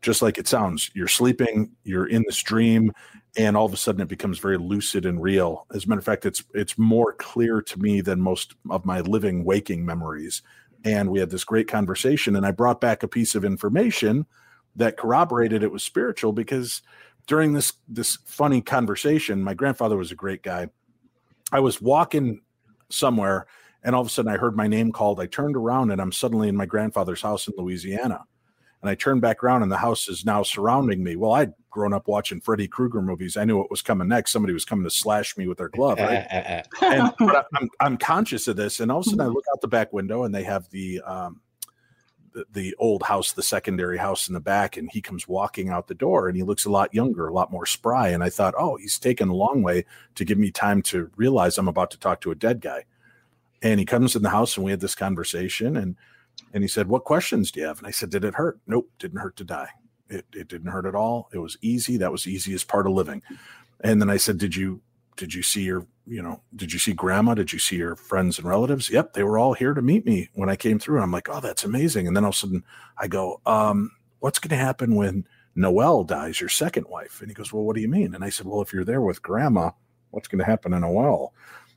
just 0.02 0.22
like 0.22 0.38
it 0.38 0.46
sounds. 0.46 0.90
You're 0.94 1.08
sleeping, 1.08 1.72
you're 1.82 2.06
in 2.06 2.22
this 2.26 2.42
dream, 2.42 2.92
and 3.36 3.56
all 3.56 3.66
of 3.66 3.72
a 3.72 3.76
sudden 3.76 4.00
it 4.00 4.08
becomes 4.08 4.38
very 4.38 4.56
lucid 4.56 5.04
and 5.04 5.22
real. 5.22 5.66
As 5.74 5.84
a 5.84 5.88
matter 5.88 5.98
of 5.98 6.04
fact, 6.04 6.26
it's 6.26 6.42
it's 6.54 6.78
more 6.78 7.12
clear 7.12 7.60
to 7.62 7.78
me 7.78 8.00
than 8.00 8.20
most 8.20 8.54
of 8.70 8.84
my 8.84 9.00
living 9.00 9.44
waking 9.44 9.84
memories. 9.84 10.42
And 10.84 11.10
we 11.10 11.20
had 11.20 11.30
this 11.30 11.44
great 11.44 11.68
conversation, 11.68 12.36
and 12.36 12.46
I 12.46 12.50
brought 12.50 12.80
back 12.80 13.02
a 13.02 13.08
piece 13.08 13.34
of 13.34 13.44
information 13.44 14.26
that 14.76 14.96
corroborated 14.96 15.62
it 15.62 15.72
was 15.72 15.82
spiritual 15.82 16.32
because 16.32 16.82
during 17.26 17.52
this 17.52 17.74
this 17.88 18.18
funny 18.24 18.62
conversation, 18.62 19.42
my 19.42 19.54
grandfather 19.54 19.96
was 19.96 20.12
a 20.12 20.16
great 20.16 20.42
guy. 20.42 20.68
I 21.52 21.60
was 21.60 21.82
walking 21.82 22.40
somewhere, 22.88 23.46
and 23.82 23.94
all 23.94 24.00
of 24.00 24.06
a 24.06 24.10
sudden 24.10 24.32
I 24.32 24.38
heard 24.38 24.56
my 24.56 24.66
name 24.66 24.92
called. 24.92 25.20
I 25.20 25.26
turned 25.26 25.56
around, 25.56 25.90
and 25.90 26.00
I'm 26.00 26.12
suddenly 26.12 26.48
in 26.48 26.56
my 26.56 26.66
grandfather's 26.66 27.22
house 27.22 27.48
in 27.48 27.54
Louisiana 27.58 28.24
and 28.82 28.90
I 28.90 28.94
turned 28.94 29.20
back 29.20 29.42
around 29.42 29.62
and 29.62 29.72
the 29.72 29.76
house 29.76 30.08
is 30.08 30.24
now 30.24 30.42
surrounding 30.42 31.02
me. 31.02 31.16
Well, 31.16 31.32
I'd 31.32 31.52
grown 31.70 31.92
up 31.92 32.08
watching 32.08 32.40
Freddy 32.40 32.68
Krueger 32.68 33.02
movies. 33.02 33.36
I 33.36 33.44
knew 33.44 33.56
what 33.58 33.70
was 33.70 33.82
coming 33.82 34.08
next. 34.08 34.32
Somebody 34.32 34.52
was 34.52 34.64
coming 34.64 34.84
to 34.84 34.90
slash 34.90 35.36
me 35.36 35.46
with 35.48 35.58
their 35.58 35.68
glove. 35.68 35.98
Right? 35.98 36.26
and 36.82 37.12
but 37.18 37.46
I'm, 37.54 37.68
I'm 37.80 37.96
conscious 37.96 38.48
of 38.48 38.56
this. 38.56 38.80
And 38.80 38.92
all 38.92 39.00
of 39.00 39.06
a 39.06 39.10
sudden 39.10 39.22
I 39.22 39.26
look 39.26 39.44
out 39.52 39.60
the 39.60 39.68
back 39.68 39.92
window 39.92 40.24
and 40.24 40.34
they 40.34 40.44
have 40.44 40.68
the, 40.70 41.00
um, 41.02 41.40
the, 42.36 42.44
the 42.52 42.76
old 42.78 43.02
house, 43.02 43.32
the 43.32 43.42
secondary 43.42 43.96
house 43.96 44.28
in 44.28 44.34
the 44.34 44.40
back, 44.40 44.76
and 44.76 44.90
he 44.92 45.00
comes 45.00 45.26
walking 45.26 45.70
out 45.70 45.88
the 45.88 45.94
door 45.94 46.28
and 46.28 46.36
he 46.36 46.42
looks 46.42 46.66
a 46.66 46.70
lot 46.70 46.94
younger, 46.94 47.26
a 47.26 47.32
lot 47.32 47.50
more 47.50 47.66
spry. 47.66 48.08
And 48.08 48.22
I 48.22 48.28
thought, 48.28 48.54
oh, 48.58 48.76
he's 48.76 48.98
taken 48.98 49.30
a 49.30 49.34
long 49.34 49.62
way 49.62 49.86
to 50.16 50.24
give 50.24 50.38
me 50.38 50.50
time 50.50 50.82
to 50.82 51.10
realize 51.16 51.56
I'm 51.56 51.66
about 51.66 51.90
to 51.92 51.98
talk 51.98 52.20
to 52.20 52.30
a 52.30 52.36
dead 52.36 52.60
guy. 52.60 52.84
And 53.62 53.80
he 53.80 53.86
comes 53.86 54.14
in 54.14 54.22
the 54.22 54.28
house 54.28 54.56
and 54.56 54.64
we 54.64 54.70
had 54.70 54.80
this 54.80 54.94
conversation 54.94 55.76
and 55.76 55.96
and 56.52 56.62
he 56.62 56.68
said, 56.68 56.88
What 56.88 57.04
questions 57.04 57.50
do 57.50 57.60
you 57.60 57.66
have? 57.66 57.78
And 57.78 57.86
I 57.86 57.90
said, 57.90 58.10
Did 58.10 58.24
it 58.24 58.34
hurt? 58.34 58.58
Nope, 58.66 58.90
didn't 58.98 59.20
hurt 59.20 59.36
to 59.36 59.44
die. 59.44 59.68
It, 60.08 60.24
it 60.32 60.48
didn't 60.48 60.70
hurt 60.70 60.86
at 60.86 60.94
all. 60.94 61.28
It 61.32 61.38
was 61.38 61.58
easy. 61.62 61.96
That 61.96 62.12
was 62.12 62.24
the 62.24 62.32
easiest 62.32 62.68
part 62.68 62.86
of 62.86 62.92
living. 62.92 63.22
And 63.82 64.00
then 64.00 64.10
I 64.10 64.16
said, 64.16 64.38
Did 64.38 64.54
you 64.54 64.80
did 65.16 65.34
you 65.34 65.42
see 65.42 65.62
your 65.62 65.86
you 66.06 66.22
know 66.22 66.40
did 66.54 66.72
you 66.72 66.78
see 66.78 66.92
grandma 66.92 67.34
did 67.34 67.52
you 67.52 67.58
see 67.58 67.76
your 67.76 67.96
friends 67.96 68.38
and 68.38 68.46
relatives 68.46 68.90
yep 68.90 69.12
they 69.12 69.22
were 69.22 69.38
all 69.38 69.54
here 69.54 69.74
to 69.74 69.82
meet 69.82 70.06
me 70.06 70.28
when 70.34 70.48
i 70.48 70.54
came 70.56 70.78
through 70.78 70.96
and 70.96 71.04
i'm 71.04 71.10
like 71.10 71.28
oh 71.28 71.40
that's 71.40 71.64
amazing 71.64 72.06
and 72.06 72.16
then 72.16 72.24
all 72.24 72.30
of 72.30 72.34
a 72.34 72.38
sudden 72.38 72.62
i 72.98 73.08
go 73.08 73.40
um 73.46 73.90
what's 74.20 74.38
going 74.38 74.50
to 74.50 74.56
happen 74.56 74.94
when 74.94 75.26
noelle 75.54 76.04
dies 76.04 76.40
your 76.40 76.48
second 76.50 76.86
wife 76.88 77.20
and 77.20 77.30
he 77.30 77.34
goes 77.34 77.52
well 77.52 77.64
what 77.64 77.74
do 77.74 77.82
you 77.82 77.88
mean 77.88 78.14
and 78.14 78.22
i 78.22 78.28
said 78.28 78.46
well 78.46 78.60
if 78.60 78.72
you're 78.72 78.84
there 78.84 79.00
with 79.00 79.22
grandma 79.22 79.70
what's 80.10 80.28
going 80.28 80.38
to 80.38 80.44
happen 80.44 80.72
to 80.72 80.78
noelle 80.78 81.32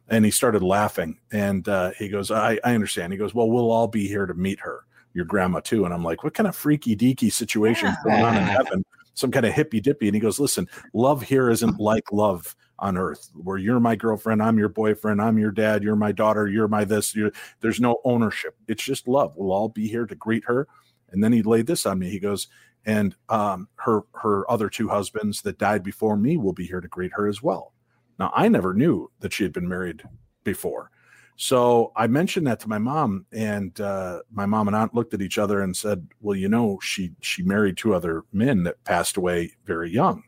and 0.10 0.26
he 0.26 0.32
started 0.32 0.64
laughing. 0.64 1.20
And 1.32 1.68
uh, 1.68 1.92
he 1.98 2.10
goes, 2.10 2.32
I, 2.32 2.60
I 2.64 2.74
understand. 2.76 3.14
He 3.14 3.20
goes, 3.20 3.34
Well, 3.34 3.50
we'll 3.50 3.72
all 3.72 3.88
be 3.88 4.08
here 4.08 4.26
to 4.26 4.34
meet 4.34 4.60
her, 4.60 4.86
your 5.14 5.26
grandma 5.26 5.60
too. 5.60 5.86
And 5.86 5.94
I'm 5.94 6.04
like, 6.04 6.24
What 6.24 6.34
kind 6.34 6.48
of 6.48 6.56
freaky 6.56 6.96
deaky 6.96 7.32
situation 7.32 7.96
going 8.04 8.24
on 8.24 8.38
in 8.38 8.44
heaven? 8.44 8.86
Some 9.14 9.32
kind 9.32 9.46
of 9.46 9.54
hippy 9.54 9.80
dippy. 9.80 10.08
And 10.08 10.16
he 10.16 10.22
goes, 10.22 10.40
Listen, 10.40 10.68
love 10.94 11.22
here 11.22 11.50
isn't 11.50 11.80
like 11.80 12.12
love 12.12 12.56
on 12.80 12.98
earth, 12.98 13.30
where 13.34 13.58
you're 13.58 13.80
my 13.80 13.96
girlfriend, 13.96 14.42
I'm 14.42 14.58
your 14.58 14.70
boyfriend, 14.70 15.22
I'm 15.22 15.38
your 15.38 15.52
dad, 15.52 15.84
you're 15.84 15.98
my 15.98 16.14
daughter, 16.14 16.48
you're 16.48 16.70
my 16.70 16.86
this. 16.86 17.14
You're, 17.14 17.34
there's 17.60 17.82
no 17.82 18.00
ownership. 18.06 18.56
It's 18.70 18.84
just 18.84 19.08
love. 19.08 19.34
We'll 19.36 19.52
all 19.52 19.68
be 19.68 19.88
here 19.88 20.06
to 20.06 20.16
greet 20.16 20.46
her. 20.46 20.68
And 21.12 21.22
then 21.22 21.34
he 21.34 21.42
laid 21.42 21.68
this 21.68 21.86
on 21.86 22.00
me. 22.00 22.10
He 22.10 22.20
goes, 22.20 22.48
and 22.86 23.16
um, 23.28 23.68
her 23.76 24.02
her 24.14 24.50
other 24.50 24.70
two 24.70 24.88
husbands 24.88 25.42
that 25.42 25.58
died 25.58 25.84
before 25.84 26.16
me 26.16 26.38
will 26.38 26.54
be 26.54 26.66
here 26.66 26.82
to 26.82 26.88
greet 26.88 27.12
her 27.14 27.28
as 27.28 27.44
well. 27.44 27.74
Now, 28.20 28.32
I 28.36 28.50
never 28.50 28.74
knew 28.74 29.10
that 29.22 29.34
she 29.34 29.44
had 29.44 29.54
been 29.54 29.68
married 29.68 30.04
before. 30.44 30.92
So 31.38 31.94
I 31.96 32.08
mentioned 32.08 32.48
that 32.48 32.60
to 32.60 32.68
my 32.70 32.80
mom, 32.80 33.26
and 33.32 33.80
uh, 33.80 34.20
my 34.30 34.46
mom 34.46 34.68
and 34.68 34.76
aunt 34.76 34.94
looked 34.94 35.14
at 35.14 35.22
each 35.22 35.38
other 35.38 35.62
and 35.62 35.76
said, 35.76 36.06
"Well, 36.20 36.36
you 36.36 36.50
know, 36.50 36.80
she 36.82 37.14
she 37.22 37.44
married 37.44 37.78
two 37.78 37.96
other 37.96 38.26
men 38.34 38.64
that 38.64 38.84
passed 38.84 39.16
away 39.16 39.54
very 39.64 39.90
young." 39.90 40.24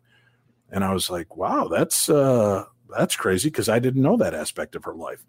And 0.69 0.85
I 0.85 0.93
was 0.93 1.09
like, 1.09 1.35
"Wow, 1.35 1.67
that's 1.67 2.07
uh, 2.07 2.63
that's 2.95 3.17
crazy," 3.17 3.49
because 3.49 3.67
I 3.67 3.79
didn't 3.79 4.01
know 4.01 4.15
that 4.17 4.33
aspect 4.33 4.73
of 4.73 4.85
her 4.85 4.95
life. 4.95 5.25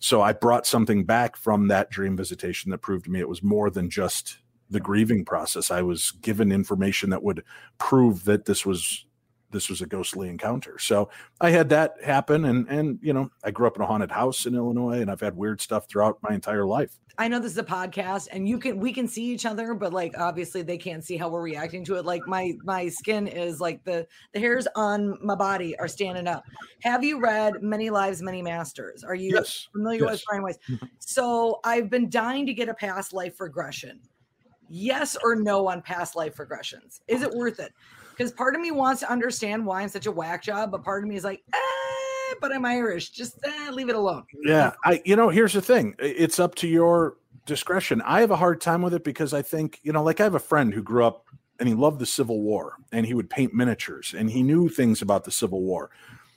So 0.00 0.20
I 0.20 0.32
brought 0.32 0.66
something 0.66 1.04
back 1.04 1.36
from 1.36 1.68
that 1.68 1.90
dream 1.90 2.16
visitation 2.16 2.72
that 2.72 2.78
proved 2.78 3.04
to 3.04 3.10
me 3.12 3.20
it 3.20 3.28
was 3.28 3.42
more 3.42 3.70
than 3.70 3.88
just 3.88 4.38
the 4.68 4.80
grieving 4.80 5.24
process. 5.24 5.70
I 5.70 5.82
was 5.82 6.10
given 6.22 6.50
information 6.50 7.10
that 7.10 7.22
would 7.22 7.44
prove 7.78 8.24
that 8.24 8.46
this 8.46 8.66
was 8.66 9.06
this 9.50 9.68
was 9.68 9.80
a 9.80 9.86
ghostly 9.86 10.28
encounter. 10.28 10.78
So 10.78 11.10
I 11.40 11.50
had 11.50 11.68
that 11.70 11.94
happen, 12.04 12.44
and 12.44 12.68
and 12.68 12.98
you 13.02 13.12
know 13.12 13.30
I 13.44 13.50
grew 13.50 13.66
up 13.66 13.76
in 13.76 13.82
a 13.82 13.86
haunted 13.86 14.10
house 14.10 14.46
in 14.46 14.54
Illinois, 14.54 15.00
and 15.00 15.10
I've 15.10 15.20
had 15.20 15.36
weird 15.36 15.60
stuff 15.60 15.88
throughout 15.88 16.18
my 16.22 16.34
entire 16.34 16.64
life. 16.64 16.96
I 17.18 17.28
know 17.28 17.38
this 17.38 17.52
is 17.52 17.58
a 17.58 17.64
podcast, 17.64 18.28
and 18.32 18.48
you 18.48 18.58
can 18.58 18.78
we 18.78 18.92
can 18.92 19.06
see 19.06 19.24
each 19.24 19.44
other, 19.44 19.74
but 19.74 19.92
like 19.92 20.14
obviously 20.16 20.62
they 20.62 20.78
can't 20.78 21.04
see 21.04 21.16
how 21.16 21.28
we're 21.28 21.42
reacting 21.42 21.84
to 21.84 21.96
it. 21.96 22.04
Like 22.04 22.26
my 22.26 22.54
my 22.64 22.88
skin 22.88 23.26
is 23.26 23.60
like 23.60 23.84
the 23.84 24.06
the 24.32 24.40
hairs 24.40 24.66
on 24.74 25.18
my 25.22 25.34
body 25.34 25.78
are 25.78 25.88
standing 25.88 26.26
up. 26.26 26.44
Have 26.82 27.04
you 27.04 27.20
read 27.20 27.62
Many 27.62 27.90
Lives, 27.90 28.22
Many 28.22 28.42
Masters? 28.42 29.04
Are 29.04 29.14
you 29.14 29.32
yes. 29.34 29.68
familiar 29.72 30.04
yes. 30.04 30.12
with 30.12 30.22
Brian 30.28 30.42
Weiss? 30.42 30.58
Mm-hmm. 30.68 30.86
so 30.98 31.60
I've 31.64 31.90
been 31.90 32.08
dying 32.08 32.46
to 32.46 32.54
get 32.54 32.68
a 32.68 32.74
past 32.74 33.12
life 33.12 33.40
regression. 33.40 34.00
Yes 34.68 35.16
or 35.22 35.34
no 35.34 35.68
on 35.68 35.82
past 35.82 36.14
life 36.14 36.36
regressions? 36.36 37.00
Is 37.08 37.22
it 37.22 37.30
worth 37.32 37.58
it? 37.58 37.72
Because 38.20 38.32
part 38.32 38.54
of 38.54 38.60
me 38.60 38.70
wants 38.70 39.00
to 39.00 39.10
understand 39.10 39.64
why 39.64 39.80
I'm 39.80 39.88
such 39.88 40.04
a 40.04 40.12
whack 40.12 40.42
job, 40.42 40.70
but 40.70 40.84
part 40.84 41.02
of 41.02 41.08
me 41.08 41.16
is 41.16 41.24
like, 41.24 41.42
eh, 41.54 42.34
but 42.38 42.54
I'm 42.54 42.66
Irish. 42.66 43.08
Just 43.08 43.38
eh, 43.42 43.70
leave 43.70 43.88
it 43.88 43.94
alone. 43.94 44.24
Yeah, 44.42 44.72
I. 44.84 45.00
You 45.06 45.16
know, 45.16 45.30
here's 45.30 45.54
the 45.54 45.62
thing. 45.62 45.94
It's 45.98 46.38
up 46.38 46.54
to 46.56 46.68
your 46.68 47.16
discretion. 47.46 48.02
I 48.02 48.20
have 48.20 48.30
a 48.30 48.36
hard 48.36 48.60
time 48.60 48.82
with 48.82 48.92
it 48.92 49.04
because 49.04 49.32
I 49.32 49.40
think 49.40 49.80
you 49.84 49.92
know, 49.94 50.02
like 50.02 50.20
I 50.20 50.24
have 50.24 50.34
a 50.34 50.38
friend 50.38 50.74
who 50.74 50.82
grew 50.82 51.02
up 51.02 51.24
and 51.58 51.66
he 51.66 51.74
loved 51.74 51.98
the 51.98 52.04
Civil 52.04 52.42
War 52.42 52.74
and 52.92 53.06
he 53.06 53.14
would 53.14 53.30
paint 53.30 53.54
miniatures 53.54 54.14
and 54.16 54.30
he 54.30 54.42
knew 54.42 54.68
things 54.68 55.00
about 55.00 55.24
the 55.24 55.30
Civil 55.30 55.62
War. 55.62 55.88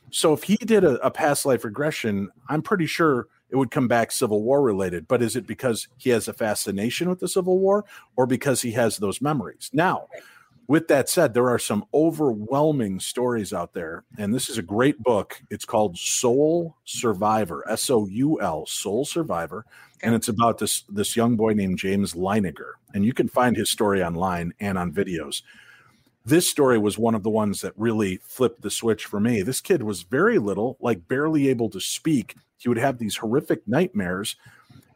So 0.09 0.31
if 0.31 0.43
he 0.43 0.55
did 0.55 0.85
a, 0.85 1.05
a 1.05 1.11
past 1.11 1.45
life 1.45 1.65
regression, 1.65 2.29
I'm 2.47 2.61
pretty 2.61 2.85
sure 2.85 3.27
it 3.49 3.57
would 3.57 3.71
come 3.71 3.89
back 3.89 4.13
Civil 4.13 4.41
War 4.41 4.61
related. 4.61 5.05
But 5.05 5.21
is 5.21 5.35
it 5.35 5.45
because 5.45 5.89
he 5.97 6.11
has 6.11 6.29
a 6.29 6.33
fascination 6.33 7.09
with 7.09 7.19
the 7.19 7.27
Civil 7.27 7.59
War 7.59 7.83
or 8.15 8.25
because 8.25 8.61
he 8.61 8.71
has 8.71 8.97
those 8.97 9.21
memories? 9.21 9.69
Now, 9.73 10.07
with 10.67 10.87
that 10.87 11.09
said, 11.09 11.33
there 11.33 11.49
are 11.49 11.59
some 11.59 11.85
overwhelming 11.93 12.99
stories 12.99 13.53
out 13.53 13.73
there, 13.73 14.03
and 14.17 14.33
this 14.33 14.49
is 14.49 14.57
a 14.57 14.63
great 14.63 14.99
book. 14.99 15.41
It's 15.49 15.65
called 15.65 15.97
Soul 15.97 16.77
Survivor, 16.85 17.67
S 17.69 17.89
O 17.89 18.07
U 18.07 18.39
L, 18.41 18.65
Soul 18.65 19.05
Survivor, 19.05 19.65
and 20.01 20.15
it's 20.15 20.27
about 20.27 20.59
this 20.59 20.83
this 20.89 21.15
young 21.15 21.35
boy 21.35 21.53
named 21.53 21.79
James 21.79 22.13
Leininger, 22.13 22.73
and 22.93 23.03
you 23.05 23.13
can 23.13 23.27
find 23.27 23.57
his 23.57 23.69
story 23.69 24.03
online 24.03 24.53
and 24.59 24.77
on 24.77 24.93
videos. 24.93 25.41
This 26.25 26.49
story 26.49 26.77
was 26.77 26.97
one 26.97 27.15
of 27.15 27.23
the 27.23 27.29
ones 27.29 27.59
that 27.61 27.73
really 27.75 28.17
flipped 28.23 28.61
the 28.61 28.71
switch 28.71 29.05
for 29.05 29.19
me. 29.19 29.41
This 29.41 29.59
kid 29.59 29.83
was 29.83 30.03
very 30.03 30.39
little, 30.39 30.77
like 30.79 31.09
barely 31.09 31.49
able 31.49 31.69
to 31.71 31.81
speak. 31.81 32.35
He 32.57 32.69
would 32.69 32.77
have 32.77 32.97
these 32.97 33.17
horrific 33.17 33.67
nightmares, 33.67 34.37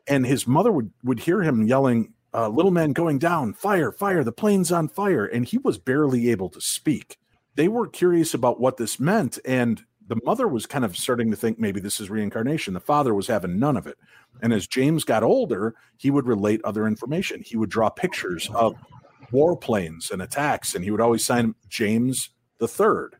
and 0.07 0.25
his 0.25 0.47
mother 0.47 0.71
would 0.71 0.91
would 1.03 1.19
hear 1.19 1.41
him 1.41 1.67
yelling 1.67 2.13
uh, 2.37 2.47
little 2.47 2.71
man 2.71 2.93
going 2.93 3.17
down, 3.17 3.51
fire, 3.51 3.91
fire, 3.91 4.23
the 4.23 4.31
plane's 4.31 4.71
on 4.71 4.87
fire. 4.87 5.25
And 5.25 5.43
he 5.43 5.57
was 5.57 5.79
barely 5.79 6.29
able 6.29 6.49
to 6.49 6.61
speak. 6.61 7.17
They 7.55 7.67
were 7.67 7.87
curious 7.87 8.35
about 8.35 8.59
what 8.59 8.77
this 8.77 8.99
meant. 8.99 9.39
And 9.43 9.81
the 10.07 10.19
mother 10.23 10.47
was 10.47 10.67
kind 10.67 10.85
of 10.85 10.95
starting 10.95 11.31
to 11.31 11.37
think 11.37 11.57
maybe 11.57 11.79
this 11.79 11.99
is 11.99 12.11
reincarnation. 12.11 12.75
The 12.75 12.79
father 12.79 13.15
was 13.15 13.25
having 13.25 13.57
none 13.57 13.75
of 13.75 13.87
it. 13.87 13.97
And 14.39 14.53
as 14.53 14.67
James 14.67 15.03
got 15.03 15.23
older, 15.23 15.73
he 15.97 16.11
would 16.11 16.27
relate 16.27 16.61
other 16.63 16.85
information. 16.85 17.41
He 17.43 17.57
would 17.57 17.71
draw 17.71 17.89
pictures 17.89 18.49
of 18.53 18.75
warplanes 19.33 20.11
and 20.11 20.21
attacks, 20.21 20.75
and 20.75 20.83
he 20.83 20.91
would 20.91 21.01
always 21.01 21.25
sign 21.25 21.55
James 21.67 22.29
the 22.59 22.67
third. 22.67 23.15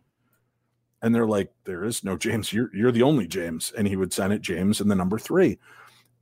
And 1.01 1.13
they're 1.13 1.25
like, 1.25 1.51
there 1.63 1.83
is 1.83 2.03
no 2.03 2.17
James. 2.17 2.53
You're 2.53 2.69
you're 2.73 2.91
the 2.91 3.03
only 3.03 3.27
James. 3.27 3.73
And 3.75 3.87
he 3.87 3.95
would 3.95 4.13
sign 4.13 4.31
it 4.31 4.41
James 4.41 4.79
and 4.79 4.89
the 4.89 4.95
number 4.95 5.17
three. 5.17 5.57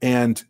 And 0.01 0.43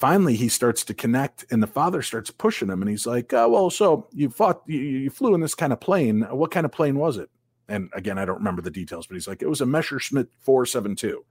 finally 0.00 0.34
he 0.34 0.48
starts 0.48 0.82
to 0.82 0.94
connect 0.94 1.44
and 1.52 1.62
the 1.62 1.66
father 1.66 2.00
starts 2.00 2.30
pushing 2.30 2.70
him 2.70 2.80
and 2.80 2.90
he's 2.90 3.06
like 3.06 3.32
uh, 3.34 3.46
well 3.48 3.68
so 3.68 4.08
you 4.12 4.30
fought 4.30 4.62
you, 4.66 4.80
you, 4.80 5.10
flew 5.10 5.34
in 5.34 5.40
this 5.40 5.54
kind 5.54 5.72
of 5.72 5.80
plane. 5.80 6.22
What 6.22 6.50
kind 6.50 6.64
of 6.64 6.72
plane 6.72 6.96
was 6.96 7.18
it? 7.18 7.30
And 7.68 7.90
again 7.92 8.18
i 8.18 8.24
don't 8.24 8.38
remember 8.38 8.62
the 8.62 8.70
details 8.70 9.06
but 9.06 9.14
he's 9.14 9.28
like 9.28 9.42
it 9.42 9.48
was 9.48 9.60
a 9.60 9.66
messerschmitt 9.66 10.28
472 10.40 11.24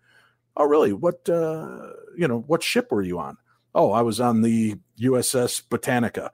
oh 0.56 0.66
really? 0.66 0.94
What 0.94 1.28
uh, 1.28 1.90
you 2.16 2.28
know 2.28 2.40
what 2.48 2.64
ship 2.64 2.92
were 2.92 3.02
you 3.02 3.20
on? 3.20 3.38
Oh 3.74 3.92
i 3.92 4.02
was 4.02 4.22
on 4.22 4.42
the 4.42 4.78
uss 5.02 5.62
botanica. 5.70 6.30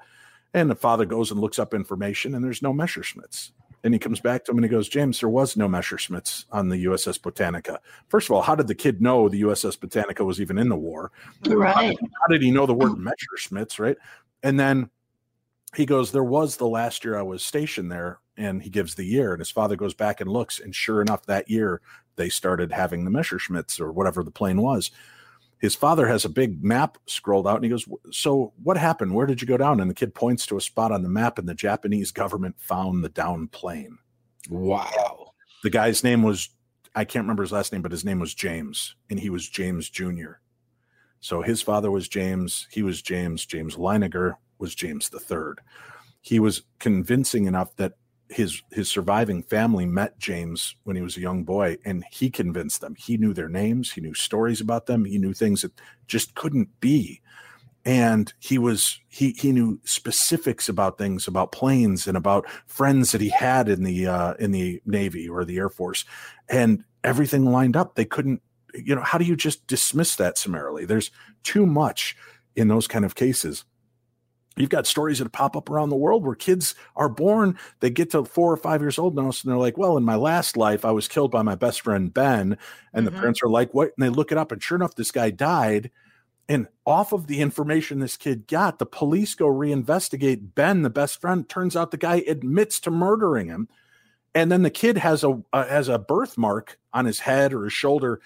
And 0.54 0.70
the 0.70 0.76
father 0.76 1.06
goes 1.06 1.32
and 1.32 1.40
looks 1.40 1.60
up 1.60 1.74
information 1.74 2.36
and 2.36 2.44
there's 2.44 2.62
no 2.62 2.74
messerschmitts 2.74 3.52
and 3.86 3.94
he 3.94 4.00
comes 4.00 4.20
back 4.20 4.44
to 4.44 4.52
him 4.52 4.58
and 4.58 4.66
he 4.66 4.70
goes, 4.70 4.90
James, 4.90 5.20
there 5.20 5.30
was 5.30 5.56
no 5.56 5.68
Messerschmitts 5.68 6.46
on 6.52 6.70
the 6.70 6.86
USS 6.86 7.20
Botanica. 7.20 7.78
First 8.10 8.28
of 8.28 8.32
all, 8.32 8.42
how 8.42 8.56
did 8.56 8.66
the 8.66 8.74
kid 8.74 9.00
know 9.00 9.30
the 9.30 9.44
USS 9.44 9.78
Botanica 9.78 10.26
was 10.26 10.42
even 10.42 10.58
in 10.58 10.70
the 10.70 10.76
war? 10.76 11.12
Right. 11.48 11.76
How 11.76 11.82
did, 11.84 11.98
how 12.00 12.28
did 12.32 12.42
he 12.42 12.50
know 12.50 12.66
the 12.66 12.74
word 12.74 12.94
Messerschmitts, 12.94 13.78
right? 13.78 13.96
And 14.42 14.60
then 14.60 14.90
he 15.76 15.86
goes, 15.86 16.12
There 16.12 16.24
was 16.24 16.58
the 16.58 16.68
last 16.68 17.06
year 17.06 17.16
I 17.16 17.22
was 17.22 17.44
stationed 17.44 17.92
there. 17.92 18.20
And 18.38 18.62
he 18.62 18.70
gives 18.70 18.96
the 18.96 19.06
year, 19.06 19.32
and 19.32 19.40
his 19.40 19.50
father 19.50 19.78
goes 19.78 19.94
back 19.94 20.20
and 20.20 20.30
looks. 20.30 20.60
And 20.60 20.76
sure 20.76 21.02
enough, 21.02 21.26
that 21.28 21.50
year 21.50 21.80
they 22.18 22.28
started 22.28 22.74
having 22.74 23.06
the 23.06 23.12
Messerschmitts 23.12 23.80
or 23.80 23.94
whatever 23.94 24.24
the 24.24 24.32
plane 24.32 24.62
was 24.62 24.92
his 25.60 25.76
father 25.76 26.08
has 26.08 26.26
a 26.26 26.30
big 26.30 26.64
map 26.64 26.98
scrolled 27.06 27.48
out 27.48 27.56
and 27.56 27.64
he 27.64 27.70
goes 27.70 27.86
so 28.12 28.54
what 28.62 28.78
happened 28.78 29.14
where 29.14 29.26
did 29.26 29.42
you 29.42 29.48
go 29.48 29.58
down 29.58 29.80
and 29.80 29.90
the 29.90 29.96
kid 29.96 30.14
points 30.14 30.46
to 30.46 30.58
a 30.58 30.62
spot 30.62 30.92
on 30.92 31.02
the 31.02 31.10
map 31.10 31.40
and 31.40 31.48
the 31.48 31.54
japanese 31.54 32.12
government 32.12 32.56
found 32.58 33.04
the 33.04 33.10
down 33.10 33.48
plane 33.48 33.98
wow 34.50 35.32
The 35.66 35.72
guy's 35.72 36.04
name 36.04 36.22
was 36.22 36.50
I 36.96 37.06
can't 37.06 37.24
remember 37.24 37.42
his 37.42 37.52
last 37.52 37.74
name, 37.74 37.82
but 37.82 37.92
his 37.92 38.06
name 38.06 38.20
was 38.20 38.36
James, 38.36 38.96
and 39.10 39.20
he 39.20 39.32
was 39.32 39.50
James 39.50 39.90
Jr. 39.90 40.34
So 41.20 41.42
his 41.42 41.62
father 41.62 41.90
was 41.92 42.08
James, 42.08 42.68
he 42.72 42.84
was 42.84 43.02
James, 43.02 43.48
James 43.48 43.76
Leininger 43.76 44.36
was 44.60 44.76
James 44.76 45.10
the 45.10 45.20
third. 45.20 45.60
He 46.22 46.40
was 46.40 46.62
convincing 46.80 47.46
enough 47.46 47.76
that 47.76 47.94
his 48.36 48.62
his 48.70 48.90
surviving 48.90 49.42
family 49.44 49.86
met 49.86 50.20
James 50.20 50.76
when 50.84 50.98
he 50.98 51.02
was 51.02 51.16
a 51.16 51.22
young 51.22 51.46
boy, 51.46 51.78
and 51.86 52.04
he 52.12 52.30
convinced 52.30 52.82
them. 52.82 52.94
He 52.96 53.16
knew 53.18 53.34
their 53.34 53.48
names, 53.48 53.94
he 53.94 54.02
knew 54.02 54.14
stories 54.14 54.60
about 54.60 54.88
them, 54.88 55.06
he 55.06 55.18
knew 55.18 55.34
things 55.34 55.62
that 55.62 55.72
just 56.08 56.36
couldn't 56.36 56.82
be. 56.82 57.22
And 57.86 58.34
he 58.40 58.58
was 58.58 59.00
he 59.08 59.32
he 59.40 59.54
knew 59.54 59.80
specifics 59.86 60.68
about 60.68 60.98
things 60.98 61.28
about 61.28 61.54
planes 61.54 62.08
and 62.08 62.18
about 62.18 62.50
friends 62.66 63.14
that 63.14 63.22
he 63.22 63.30
had 63.30 63.70
in 63.70 63.84
the 63.84 64.08
uh, 64.08 64.34
in 64.34 64.52
the 64.52 64.82
Navy 64.86 65.30
or 65.30 65.46
the 65.46 65.58
Air 65.58 65.70
Force, 65.70 66.04
and 66.50 66.84
everything 67.06 67.46
lined 67.46 67.78
up. 67.78 67.96
They 67.96 68.06
couldn't, 68.06 68.42
you 68.74 68.96
know, 68.96 69.04
how 69.04 69.18
do 69.18 69.26
you 69.26 69.38
just 69.38 69.66
dismiss 69.68 70.18
that 70.18 70.38
summarily? 70.38 70.84
There's 70.84 71.10
too 71.44 71.66
much 71.66 72.18
in 72.56 72.68
those 72.68 72.88
kind 72.88 73.06
of 73.06 73.16
cases 73.16 73.64
you've 74.58 74.70
got 74.70 74.88
stories 74.88 75.20
that 75.20 75.32
pop 75.32 75.56
up 75.56 75.70
around 75.70 75.90
the 75.90 75.96
world 75.96 76.24
where 76.24 76.36
kids 76.36 76.76
are 76.96 77.10
born 77.10 77.58
they 77.80 77.90
get 77.90 78.12
to 78.12 78.24
four 78.24 78.52
or 78.52 78.58
five 78.58 78.82
years 78.82 78.98
old 78.98 79.16
now 79.16 79.24
and 79.24 79.42
they're 79.44 79.58
like 79.58 79.78
well 79.78 79.98
in 79.98 80.04
my 80.04 80.16
last 80.16 80.56
life 80.56 80.86
i 80.86 80.92
was 80.92 81.08
killed 81.08 81.32
by 81.32 81.42
my 81.42 81.56
best 81.56 81.82
friend 81.82 82.14
ben 82.14 82.58
and 82.96 83.06
mm-hmm. 83.06 83.14
the 83.14 83.20
parents 83.20 83.42
are 83.44 83.50
like 83.50 83.74
what? 83.74 83.92
And 83.98 84.06
they 84.06 84.10
look 84.10 84.32
it 84.32 84.38
up 84.38 84.52
and 84.52 84.64
sure 84.64 84.78
enough 84.78 84.96
this 84.96 85.12
guy 85.12 85.30
died 85.30 85.92
and 86.48 86.68
off 86.86 87.12
of 87.12 87.28
the 87.28 87.42
information 87.42 88.00
this 88.00 88.18
kid 88.18 88.48
got 88.48 88.80
the 88.80 88.86
police 88.86 89.36
go 89.36 89.48
reinvestigate 89.48 90.56
ben 90.56 90.84
the 90.84 90.90
best 90.90 91.20
friend. 91.20 91.48
Turns 91.50 91.76
out 91.76 91.92
the 91.92 91.98
guy 91.98 92.24
admits 92.28 92.80
to 92.82 92.92
murdering 92.92 93.48
him 93.48 93.68
and 94.34 94.52
then 94.52 94.62
the 94.62 94.70
kid 94.70 94.98
has 94.98 95.24
a 95.24 95.42
uh, 95.54 95.68
has 95.68 95.90
a 95.90 96.00
birthmark 96.00 96.80
on 96.94 97.06
his 97.06 97.20
head 97.20 97.54
or 97.54 97.66
his 97.66 97.74
shoulder 97.74 98.22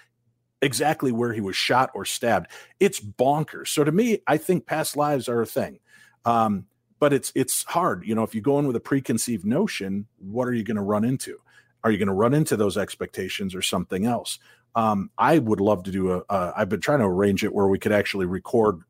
exactly 0.62 1.10
where 1.10 1.32
he 1.32 1.40
was 1.40 1.56
shot 1.56 1.90
or 1.94 2.04
stabbed. 2.04 2.48
It's 2.78 3.00
bonkers. 3.00 3.68
So 3.68 3.84
to 3.84 3.92
me 3.92 4.20
i 4.26 4.36
think 4.36 4.66
past 4.66 4.96
lives 4.96 5.28
are 5.28 5.42
a 5.42 5.46
thing 5.46 5.80
um, 6.24 6.66
but 6.98 7.12
it's 7.12 7.32
it's 7.34 7.64
hard, 7.64 8.04
you 8.06 8.14
know. 8.14 8.22
If 8.22 8.34
you 8.34 8.40
go 8.40 8.58
in 8.58 8.66
with 8.66 8.76
a 8.76 8.80
preconceived 8.80 9.44
notion, 9.44 10.06
what 10.18 10.46
are 10.46 10.52
you 10.52 10.62
going 10.62 10.76
to 10.76 10.82
run 10.82 11.04
into? 11.04 11.38
Are 11.82 11.90
you 11.90 11.98
going 11.98 12.08
to 12.08 12.14
run 12.14 12.34
into 12.34 12.56
those 12.56 12.76
expectations 12.76 13.54
or 13.54 13.62
something 13.62 14.04
else? 14.04 14.38
Um, 14.74 15.10
I 15.16 15.38
would 15.38 15.60
love 15.60 15.84
to 15.84 15.90
do 15.90 16.12
a. 16.12 16.52
I've 16.56 16.68
been 16.68 16.80
trying 16.80 17.00
to 17.00 17.06
arrange 17.06 17.42
it 17.42 17.54
where 17.54 17.66
we 17.66 17.78
could 17.78 17.92
actually 17.92 18.26
record 18.26 18.82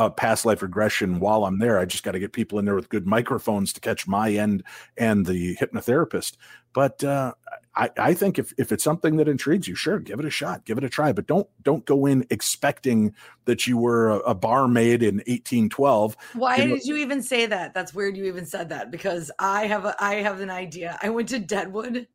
a 0.00 0.10
past 0.10 0.46
life 0.46 0.62
regression 0.62 1.20
while 1.20 1.44
I'm 1.44 1.58
there. 1.58 1.78
I 1.78 1.84
just 1.84 2.02
got 2.02 2.12
to 2.12 2.18
get 2.18 2.32
people 2.32 2.58
in 2.58 2.64
there 2.64 2.74
with 2.74 2.88
good 2.88 3.06
microphones 3.06 3.70
to 3.74 3.80
catch 3.80 4.08
my 4.08 4.32
end 4.32 4.62
and 4.96 5.26
the 5.26 5.56
hypnotherapist. 5.56 6.38
But 6.72 7.04
uh, 7.04 7.34
I, 7.76 7.90
I 7.98 8.14
think 8.14 8.38
if, 8.38 8.54
if 8.56 8.72
it's 8.72 8.82
something 8.82 9.16
that 9.16 9.28
intrigues 9.28 9.68
you, 9.68 9.74
sure, 9.74 9.98
give 9.98 10.18
it 10.18 10.24
a 10.24 10.30
shot, 10.30 10.64
give 10.64 10.78
it 10.78 10.84
a 10.84 10.88
try, 10.88 11.12
but 11.12 11.26
don't 11.26 11.46
don't 11.62 11.84
go 11.84 12.06
in 12.06 12.24
expecting 12.30 13.14
that 13.44 13.66
you 13.66 13.76
were 13.76 14.10
a, 14.10 14.16
a 14.20 14.34
barmaid 14.34 15.02
in 15.02 15.16
1812. 15.16 16.16
Why 16.32 16.56
you 16.56 16.64
know, 16.66 16.76
did 16.76 16.86
you 16.86 16.96
even 16.96 17.22
say 17.22 17.44
that? 17.44 17.74
That's 17.74 17.92
weird. 17.92 18.16
You 18.16 18.24
even 18.24 18.46
said 18.46 18.70
that 18.70 18.90
because 18.90 19.30
I 19.38 19.66
have 19.66 19.84
a, 19.84 19.94
I 20.02 20.16
have 20.16 20.40
an 20.40 20.50
idea. 20.50 20.98
I 21.02 21.10
went 21.10 21.28
to 21.30 21.38
Deadwood, 21.38 22.06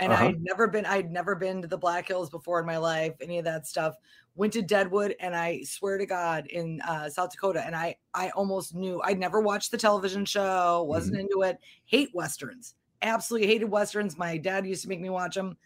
and 0.00 0.12
uh-huh. 0.12 0.26
I'd 0.26 0.42
never 0.42 0.66
been 0.66 0.86
I'd 0.86 1.10
never 1.10 1.34
been 1.34 1.62
to 1.62 1.68
the 1.68 1.78
Black 1.78 2.08
Hills 2.08 2.30
before 2.30 2.60
in 2.60 2.66
my 2.66 2.78
life, 2.78 3.14
any 3.20 3.38
of 3.38 3.44
that 3.44 3.66
stuff. 3.66 3.94
Went 4.36 4.52
to 4.54 4.62
Deadwood, 4.62 5.14
and 5.20 5.34
I 5.36 5.62
swear 5.62 5.96
to 5.96 6.06
God, 6.06 6.46
in 6.48 6.80
uh, 6.80 7.08
South 7.08 7.30
Dakota, 7.30 7.64
and 7.64 7.76
I 7.76 7.96
I 8.14 8.30
almost 8.30 8.74
knew 8.74 9.00
I'd 9.02 9.18
never 9.18 9.40
watched 9.40 9.70
the 9.70 9.78
television 9.78 10.24
show, 10.24 10.84
wasn't 10.88 11.16
mm-hmm. 11.16 11.26
into 11.32 11.42
it, 11.42 11.58
hate 11.84 12.10
westerns 12.14 12.74
absolutely 13.04 13.46
hated 13.46 13.70
westerns. 13.70 14.18
My 14.18 14.36
dad 14.36 14.66
used 14.66 14.82
to 14.82 14.88
make 14.88 15.00
me 15.00 15.10
watch 15.10 15.34
them. 15.34 15.56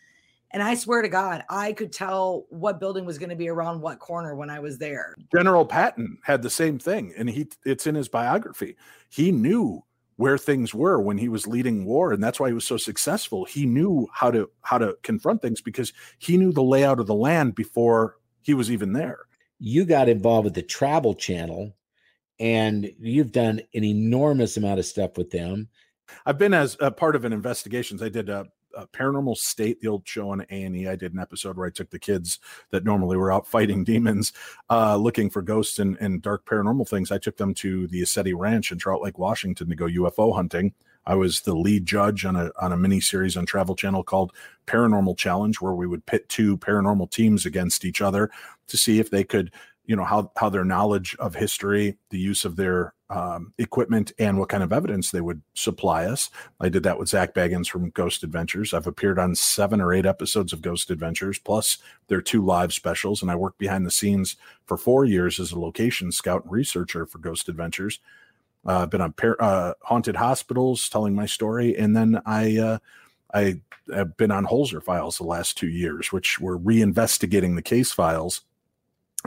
And 0.51 0.63
I 0.63 0.75
swear 0.75 1.03
to 1.03 1.09
God, 1.09 1.45
I 1.51 1.75
could 1.75 1.93
tell 1.93 2.47
what 2.49 2.81
building 2.81 3.05
was 3.05 3.19
going 3.19 3.29
to 3.29 3.37
be 3.37 3.49
around 3.49 3.83
what 3.83 3.99
corner 3.99 4.35
when 4.35 4.49
I 4.49 4.61
was 4.61 4.79
there. 4.79 5.15
General 5.35 5.67
Patton 5.67 6.19
had 6.25 6.43
the 6.43 6.49
same 6.49 6.79
thing, 6.79 7.13
and 7.19 7.29
he 7.29 7.49
it's 7.67 7.87
in 7.87 7.95
his 7.95 8.09
biography. 8.09 8.77
He 9.11 9.31
knew 9.31 9.85
where 10.19 10.37
things 10.37 10.75
were 10.75 11.01
when 11.01 11.17
he 11.17 11.29
was 11.29 11.47
leading 11.47 11.85
war, 11.85 12.13
and 12.13 12.23
that's 12.23 12.41
why 12.41 12.49
he 12.49 12.53
was 12.53 12.67
so 12.67 12.77
successful. 12.77 13.45
He 13.45 13.67
knew 13.67 14.09
how 14.13 14.33
to 14.33 14.51
how 14.63 14.77
to 14.77 14.99
confront 15.05 15.41
things 15.41 15.61
because 15.61 15.93
he 16.19 16.37
knew 16.37 16.53
the 16.53 16.63
layout 16.63 16.99
of 16.99 17.07
the 17.07 17.15
land 17.15 17.55
before 17.55 18.17
he 18.43 18.53
was 18.53 18.71
even 18.71 18.93
there. 18.93 19.21
You 19.61 19.85
got 19.85 20.09
involved 20.09 20.45
with 20.45 20.55
the 20.55 20.63
Travel 20.63 21.15
Channel, 21.15 21.73
and 22.41 22.91
you've 22.99 23.31
done 23.31 23.61
an 23.75 23.85
enormous 23.85 24.57
amount 24.57 24.81
of 24.81 24.87
stuff 24.87 25.17
with 25.17 25.31
them. 25.31 25.69
I've 26.27 26.39
been 26.39 26.55
as 26.55 26.77
a 26.81 26.91
part 26.91 27.15
of 27.15 27.25
an 27.25 27.33
investigations. 27.33 28.03
I 28.03 28.09
did 28.09 28.29
a, 28.29 28.47
a 28.79 28.87
Paranormal 28.87 29.37
State, 29.37 29.81
the 29.81 29.89
old 29.89 30.07
show 30.07 30.31
on 30.31 30.41
A 30.51 30.63
and 30.63 30.77
E. 30.77 30.87
I 30.87 30.97
did 30.97 31.13
an 31.13 31.19
episode 31.19 31.57
where 31.57 31.67
I 31.67 31.71
took 31.71 31.91
the 31.91 31.99
kids 31.99 32.39
that 32.71 32.85
normally 32.85 33.17
were 33.17 33.33
out 33.33 33.47
fighting 33.47 33.85
demons, 33.85 34.33
uh, 34.71 34.97
looking 34.97 35.29
for 35.29 35.43
ghosts 35.43 35.79
and, 35.81 35.97
and 36.01 36.23
dark 36.23 36.47
paranormal 36.47 36.89
things. 36.89 37.11
I 37.11 37.19
took 37.19 37.37
them 37.37 37.55
to 37.55 37.89
the 37.89 38.03
ECETI 38.03 38.33
Ranch 38.37 38.71
in 38.71 38.79
Trout 38.79 39.03
Lake, 39.03 39.19
Washington, 39.19 39.69
to 39.69 39.75
go 39.75 39.87
UFO 39.87 40.35
hunting. 40.35 40.73
I 41.07 41.15
was 41.15 41.41
the 41.41 41.55
lead 41.55 41.87
judge 41.87 42.25
on 42.25 42.37
a 42.37 42.51
on 42.61 42.73
a 42.73 42.77
mini 42.77 43.01
series 43.01 43.37
on 43.37 43.47
Travel 43.47 43.75
Channel 43.75 44.05
called 44.05 44.33
Paranormal 44.67 45.17
Challenge, 45.17 45.59
where 45.61 45.73
we 45.73 45.87
would 45.87 46.05
pit 46.05 46.29
two 46.29 46.59
paranormal 46.59 47.11
teams 47.11 47.47
against 47.47 47.85
each 47.85 48.03
other 48.03 48.31
to 48.69 48.77
see 48.77 49.01
if 49.01 49.11
they 49.11 49.25
could 49.25 49.51
you 49.89 49.97
know 49.97 50.05
how 50.05 50.31
how 50.37 50.49
their 50.49 50.67
knowledge 50.67 51.17
of 51.19 51.35
history 51.35 51.97
the 52.11 52.19
use 52.19 52.45
of 52.45 52.55
their 52.55 52.95
um, 53.11 53.55
equipment 53.57 54.13
and 54.19 54.39
what 54.39 54.51
kind 54.51 54.63
of 54.63 54.71
evidence 54.71 55.11
they 55.11 55.23
would 55.23 55.41
supply 55.55 56.05
us. 56.05 56.29
I 56.61 56.69
did 56.69 56.83
that 56.83 56.99
with 56.99 57.09
Zak 57.09 57.33
Bagans 57.35 57.67
from 57.67 57.89
ghost 57.89 58.23
adventures. 58.23 58.75
I've 58.75 58.87
appeared 58.87 59.19
on 59.19 59.35
seven 59.35 59.81
or 59.81 59.95
eight 59.95 60.05
episodes 60.05 60.53
of 60.53 60.61
ghost 60.61 60.91
adventures 60.91 61.39
plus 61.39 61.79
their 62.09 62.21
two 62.21 62.45
live 62.45 62.75
specials 62.75 63.23
and 63.23 63.31
i 63.31 63.35
worked 63.35 63.59
behind 63.59 63.87
the 63.87 63.91
scenes 63.91 64.37
for 64.67 64.77
four 64.77 65.07
years 65.07 65.41
as 65.41 65.53
a 65.53 65.59
location 65.59 66.13
scout 66.13 66.45
and 66.45 66.53
researcher 66.53 67.07
for 67.07 67.19
ghost 67.19 67.49
adventures. 67.49 67.99
Uh, 68.67 68.81
i've 68.81 68.91
been 68.91 69.01
on 69.01 69.13
par- 69.13 69.41
uh, 69.41 69.73
haunted 69.83 70.17
hospitals 70.17 70.89
telling 70.91 71.15
my 71.15 71.27
story 71.27 71.77
and 71.77 71.97
then 71.97 72.21
i 72.27 72.59
uh, 72.59 72.79
I 73.35 73.61
have 73.95 74.17
been 74.17 74.31
on 74.31 74.47
Holzer 74.47 74.83
files 74.83 75.19
the 75.19 75.25
last 75.25 75.59
two 75.59 75.69
years, 75.69 76.13
which 76.13 76.41
were 76.41 76.59
reinvestigating 76.59 77.57
the 77.57 77.63
case 77.63 77.93
files 77.93 78.41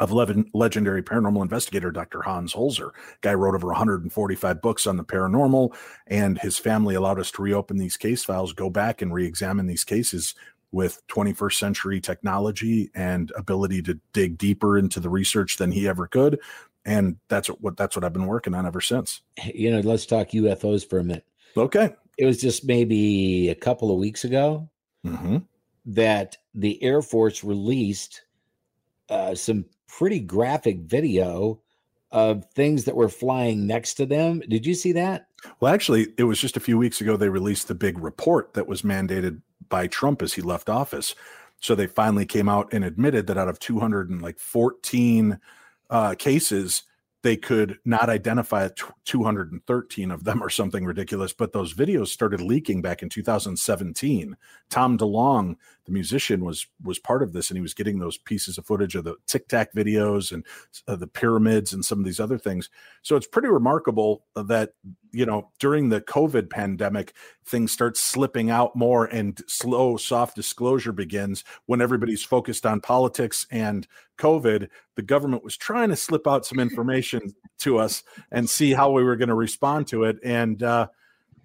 of 0.02 0.12
legendary 0.12 1.04
paranormal 1.04 1.44
investigator 1.44 1.92
Dr. 1.92 2.24
Hans 2.24 2.56
Holzer. 2.56 2.90
Guy 3.22 3.36
wrote 3.36 3.54
over 3.54 3.68
145 3.68 4.60
books 4.60 4.88
on 4.88 4.98
the 4.98 5.04
paranormal, 5.04 5.76
and 6.08 6.40
his 6.40 6.58
family 6.58 6.96
allowed 6.96 7.20
us 7.20 7.30
to 7.32 7.44
reopen 7.44 7.78
these 7.78 7.98
case 7.98 8.24
files, 8.24 8.52
go 8.52 8.72
back 8.72 9.04
and 9.04 9.14
re-examine 9.14 9.68
these 9.68 9.84
cases 9.84 10.34
with 10.72 11.06
21st 11.08 11.54
century 11.54 12.02
technology 12.02 12.90
and 12.96 13.32
ability 13.38 13.84
to 13.84 14.00
dig 14.12 14.40
deeper 14.40 14.76
into 14.76 15.00
the 15.00 15.10
research 15.10 15.58
than 15.58 15.72
he 15.72 15.88
ever 15.88 16.08
could. 16.08 16.40
And 16.84 17.18
that's 17.28 17.48
what 17.48 17.78
that's 17.78 17.96
what 17.96 18.04
I've 18.04 18.14
been 18.14 18.26
working 18.26 18.56
on 18.56 18.66
ever 18.66 18.82
since. 18.82 19.22
You 19.54 19.70
know, 19.70 19.82
let's 19.82 20.08
talk 20.08 20.30
UFOs 20.30 20.90
for 20.90 20.98
a 20.98 21.04
minute. 21.04 21.26
Okay. 21.56 21.94
It 22.18 22.26
was 22.26 22.42
just 22.42 22.66
maybe 22.66 23.50
a 23.50 23.56
couple 23.56 23.92
of 23.92 24.00
weeks 24.00 24.24
ago 24.24 24.68
mm-hmm. 25.06 25.38
that 25.86 26.38
the 26.56 26.82
Air 26.82 27.04
Force 27.04 27.44
released 27.44 28.24
uh, 29.10 29.36
some 29.36 29.66
pretty 29.98 30.20
graphic 30.20 30.80
video 30.80 31.60
of 32.12 32.46
things 32.52 32.86
that 32.86 32.96
were 32.96 33.10
flying 33.10 33.68
next 33.68 33.96
to 33.96 34.06
them. 34.06 34.42
Did 34.48 34.66
you 34.66 34.74
see 34.74 34.92
that? 34.94 35.28
Well, 35.60 35.74
actually, 35.74 36.08
it 36.18 36.24
was 36.24 36.40
just 36.40 36.58
a 36.58 36.62
few 36.62 36.78
weeks 36.78 37.02
ago 37.02 37.16
they 37.16 37.30
released 37.30 37.68
the 37.68 37.76
big 37.76 38.00
report 38.00 38.54
that 38.54 38.68
was 38.68 38.82
mandated 38.82 39.42
by 39.70 39.88
Trump 39.88 40.22
as 40.22 40.34
he 40.34 40.42
left 40.42 40.70
office. 40.70 41.16
So 41.60 41.76
they 41.76 41.88
finally 41.88 42.26
came 42.26 42.50
out 42.50 42.74
and 42.74 42.84
admitted 42.84 43.28
that 43.28 43.38
out 43.38 43.48
of 43.48 43.60
214 43.60 45.40
uh, 45.90 46.16
cases, 46.16 46.84
they 47.24 47.38
could 47.38 47.78
not 47.86 48.10
identify 48.10 48.68
213 49.06 50.12
of 50.12 50.24
them 50.24 50.44
or 50.44 50.50
something 50.50 50.86
ridiculous, 50.86 51.34
but 51.34 51.54
those 51.54 51.74
videos 51.74 52.08
started 52.08 52.42
leaking 52.42 52.82
back 52.82 53.04
in 53.04 53.10
2017. 53.10 54.36
Tom 54.70 54.98
DeLonge, 54.98 55.56
the 55.86 55.92
musician, 55.92 56.46
was 56.46 56.68
was 56.84 57.00
part 57.00 57.24
of 57.24 57.34
this, 57.34 57.50
and 57.50 57.58
he 57.58 57.62
was 57.62 57.74
getting 57.74 58.00
those 58.00 58.18
pieces 58.18 58.58
of 58.58 58.66
footage 58.66 58.96
of 58.96 59.04
the 59.04 59.16
Tic 59.28 59.48
Tac 59.48 59.74
videos 59.74 60.32
and 60.32 60.46
uh, 60.88 60.96
the 60.96 61.08
pyramids 61.08 61.74
and 61.74 61.84
some 61.84 62.00
of 62.00 62.06
these 62.06 62.20
other 62.20 62.38
things. 62.38 62.70
So 63.02 63.16
it's 63.16 63.28
pretty 63.28 63.48
remarkable 63.48 64.26
that 64.36 64.74
you 65.12 65.26
know 65.26 65.50
during 65.60 65.90
the 65.90 66.02
COVID 66.02 66.50
pandemic, 66.50 67.14
things 67.46 67.72
start 67.72 67.98
slipping 67.98 68.50
out 68.50 68.76
more, 68.76 69.06
and 69.06 69.42
slow, 69.48 69.98
soft 69.98 70.36
disclosure 70.36 70.92
begins 70.92 71.44
when 71.66 71.82
everybody's 71.82 72.24
focused 72.24 72.66
on 72.66 72.82
politics 72.82 73.48
and 73.50 73.88
COVID. 74.18 74.68
The 74.96 75.02
government 75.02 75.44
was 75.44 75.58
trying 75.58 75.90
to 75.90 75.96
slip 75.96 76.28
out 76.28 76.46
some 76.46 76.60
information 76.60 77.34
to 77.60 77.80
us 77.80 78.04
and 78.32 78.50
see 78.50 78.74
how 78.74 78.92
we 78.92 79.04
were 79.04 79.16
going 79.16 79.30
to 79.30 79.36
respond 79.36 79.88
to 79.88 80.04
it, 80.04 80.18
and 80.24 80.62
uh, 80.62 80.88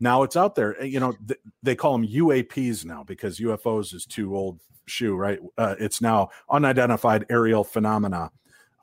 now 0.01 0.23
it's 0.23 0.37
out 0.37 0.55
there. 0.55 0.83
You 0.85 1.01
know, 1.01 1.15
th- 1.27 1.41
they 1.63 1.75
call 1.75 1.93
them 1.93 2.07
UAPs 2.07 2.85
now 2.85 3.05
because 3.05 3.39
UFOs 3.39 3.95
is 3.95 4.05
too 4.05 4.37
old 4.37 4.61
shoe, 4.87 5.17
right? 5.17 5.39
Uh, 5.59 5.75
it's 5.79 6.01
now 6.01 6.31
unidentified 6.51 7.27
aerial 7.31 7.65
phenomena. 7.65 8.31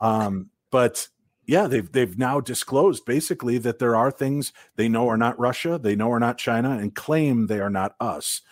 Um, 0.00 0.50
but 0.70 1.08
yeah, 1.46 1.66
they've 1.66 1.90
they've 1.90 2.18
now 2.18 2.40
disclosed 2.40 3.04
basically 3.04 3.58
that 3.58 3.78
there 3.78 3.96
are 3.96 4.10
things 4.10 4.52
they 4.76 4.88
know 4.88 5.08
are 5.08 5.16
not 5.16 5.38
Russia, 5.38 5.78
they 5.78 5.96
know 5.96 6.10
are 6.12 6.20
not 6.20 6.38
China, 6.38 6.72
and 6.72 6.94
claim 6.94 7.46
they 7.46 7.60
are 7.60 7.70
not 7.70 7.94
us. 8.00 8.42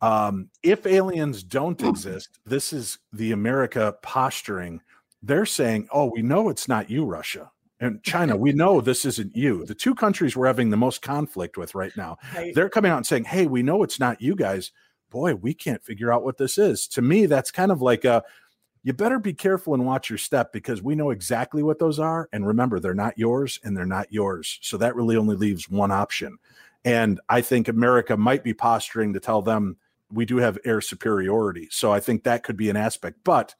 Um, 0.00 0.50
if 0.62 0.86
aliens 0.86 1.44
don't 1.44 1.80
exist, 1.82 2.40
this 2.44 2.72
is 2.72 2.98
the 3.12 3.32
America 3.32 3.94
posturing. 4.02 4.80
They're 5.22 5.46
saying, 5.46 5.88
"Oh, 5.92 6.10
we 6.12 6.22
know 6.22 6.48
it's 6.48 6.68
not 6.68 6.90
you, 6.90 7.04
Russia." 7.04 7.51
And 7.82 8.02
China, 8.04 8.36
we 8.36 8.52
know 8.52 8.80
this 8.80 9.04
isn't 9.04 9.36
you. 9.36 9.64
The 9.66 9.74
two 9.74 9.94
countries 9.94 10.36
we're 10.36 10.46
having 10.46 10.70
the 10.70 10.76
most 10.76 11.02
conflict 11.02 11.58
with 11.58 11.74
right 11.74 11.94
now, 11.96 12.16
Right. 12.34 12.54
they're 12.54 12.68
coming 12.70 12.92
out 12.92 12.98
and 12.98 13.06
saying, 13.06 13.24
Hey, 13.24 13.46
we 13.46 13.62
know 13.62 13.82
it's 13.82 13.98
not 13.98 14.22
you 14.22 14.36
guys. 14.36 14.70
Boy, 15.10 15.34
we 15.34 15.52
can't 15.52 15.82
figure 15.84 16.12
out 16.12 16.22
what 16.22 16.38
this 16.38 16.56
is. 16.58 16.86
To 16.88 17.02
me, 17.02 17.26
that's 17.26 17.50
kind 17.50 17.72
of 17.72 17.82
like 17.82 18.04
a 18.04 18.22
you 18.84 18.92
better 18.92 19.18
be 19.18 19.34
careful 19.34 19.74
and 19.74 19.84
watch 19.84 20.10
your 20.10 20.18
step 20.18 20.52
because 20.52 20.82
we 20.82 20.94
know 20.94 21.10
exactly 21.10 21.62
what 21.62 21.78
those 21.78 21.98
are. 21.98 22.28
And 22.32 22.46
remember, 22.46 22.80
they're 22.80 22.94
not 22.94 23.16
yours 23.18 23.60
and 23.62 23.76
they're 23.76 23.84
not 23.86 24.12
yours. 24.12 24.58
So 24.62 24.76
that 24.78 24.96
really 24.96 25.16
only 25.16 25.36
leaves 25.36 25.68
one 25.68 25.92
option. 25.92 26.38
And 26.84 27.20
I 27.28 27.42
think 27.42 27.68
America 27.68 28.16
might 28.16 28.42
be 28.42 28.54
posturing 28.54 29.12
to 29.12 29.20
tell 29.20 29.40
them 29.42 29.76
we 30.12 30.24
do 30.24 30.38
have 30.38 30.58
air 30.64 30.80
superiority. 30.80 31.68
So 31.70 31.92
I 31.92 32.00
think 32.00 32.24
that 32.24 32.42
could 32.42 32.56
be 32.56 32.70
an 32.70 32.76
aspect. 32.76 33.18
But 33.22 33.54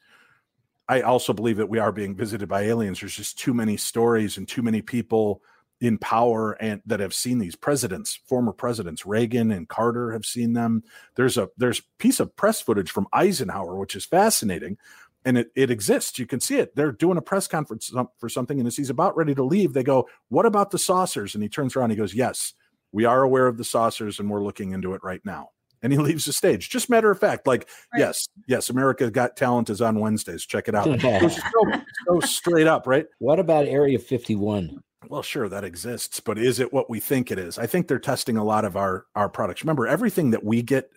I 0.92 1.00
also 1.00 1.33
believe 1.33 1.57
that 1.57 1.70
we 1.70 1.78
are 1.78 1.90
being 1.90 2.14
visited 2.14 2.50
by 2.50 2.64
aliens. 2.64 3.00
There's 3.00 3.16
just 3.16 3.38
too 3.38 3.55
many 3.55 3.78
stories 3.78 4.37
and 4.37 4.46
too 4.46 4.61
many 4.61 4.83
people 4.83 5.40
in 5.81 5.96
power 5.96 6.52
and 6.61 6.83
that 6.85 7.00
have 7.00 7.14
seen 7.14 7.38
these 7.38 7.57
presidents, 7.57 8.20
former 8.26 8.52
presidents, 8.52 9.07
Reagan 9.07 9.50
and 9.50 9.66
Carter 9.66 10.12
have 10.12 10.26
seen 10.26 10.52
them. 10.52 10.83
There's 11.14 11.38
a 11.38 11.48
there's 11.57 11.81
piece 11.96 12.20
of 12.20 12.37
press 12.37 12.61
footage 12.61 12.90
from 12.90 13.09
Eisenhower, 13.11 13.76
which 13.76 13.96
is 13.96 14.05
fascinating, 14.05 14.76
and 15.24 15.38
it, 15.38 15.50
it 15.57 15.70
exists. 15.70 16.18
You 16.18 16.26
can 16.26 16.40
see 16.40 16.59
it. 16.59 16.76
They're 16.76 16.92
doing 16.92 17.16
a 17.16 17.22
press 17.22 17.48
conference 17.48 17.90
for 18.18 18.28
something, 18.28 18.59
and 18.59 18.68
as 18.68 18.76
he's 18.76 18.90
about 18.90 19.16
ready 19.16 19.35
to 19.35 19.42
leave, 19.42 19.72
they 19.72 19.83
go, 19.83 20.07
"What 20.28 20.44
about 20.44 20.72
the 20.72 20.78
saucers?" 20.78 21.35
And 21.35 21.42
he 21.42 21.48
turns 21.48 21.74
around, 21.74 21.88
he 21.88 21.96
goes, 21.96 22.14
"Yes, 22.14 22.52
we 22.92 23.07
are 23.07 23.22
aware 23.22 23.46
of 23.46 23.57
the 23.57 23.64
saucers, 23.64 24.20
and 24.20 24.28
we're 24.28 24.44
looking 24.44 24.72
into 24.72 24.92
it 24.92 25.02
right 25.02 25.24
now." 25.24 25.52
And 25.83 25.92
he 25.92 25.99
leaves 25.99 26.25
the 26.25 26.33
stage. 26.33 26.68
Just 26.71 26.88
matter 26.88 27.11
of 27.11 27.18
fact, 27.18 27.47
like, 27.47 27.68
Right. 27.92 28.01
yes, 28.01 28.29
yes, 28.47 28.71
America 28.71 29.11
Got 29.11 29.37
Talent 29.37 29.68
is 29.68 29.81
on 29.83 29.99
Wednesdays. 29.99 30.47
Check 30.47 30.68
it 30.68 30.75
out. 30.75 30.87
It 31.05 31.23
was 31.23 31.35
so, 31.37 31.73
so 32.07 32.21
straight 32.21 32.66
up, 32.66 32.87
right? 32.87 33.07
what 33.18 33.38
about 33.40 33.66
Area 33.66 33.99
51? 33.99 34.81
Well, 35.09 35.23
sure, 35.23 35.49
that 35.49 35.64
exists, 35.64 36.21
but 36.21 36.38
is 36.38 36.61
it 36.61 36.73
what 36.73 36.88
we 36.88 37.01
think 37.01 37.33
it 37.33 37.38
is? 37.38 37.59
I 37.59 37.66
think 37.66 37.88
they're 37.88 37.99
testing 37.99 38.37
a 38.37 38.45
lot 38.45 38.64
of 38.64 38.77
our 38.77 39.07
our 39.16 39.29
products. 39.29 39.62
Remember, 39.64 39.87
everything 39.88 40.31
that 40.31 40.45
we 40.45 40.62
get 40.62 40.90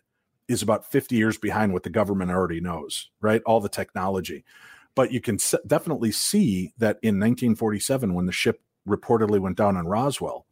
is 0.48 0.62
about 0.62 0.86
50 0.92 1.16
years 1.16 1.40
behind 1.40 1.74
what 1.74 1.82
the 1.82 1.90
government 1.90 2.30
already 2.30 2.62
knows, 2.62 3.10
right? 3.20 3.42
All 3.48 3.60
the 3.60 3.68
technology. 3.68 4.46
But 4.96 5.12
you 5.12 5.20
can 5.20 5.36
s- 5.36 5.56
definitely 5.66 6.12
see 6.12 6.74
that 6.78 6.98
in 7.02 7.16
1947 7.16 8.14
when 8.14 8.28
the 8.28 8.32
ship 8.32 8.62
reportedly 8.88 9.40
went 9.40 9.58
down 9.58 9.76
on 9.76 9.88
Roswell, 9.88 10.45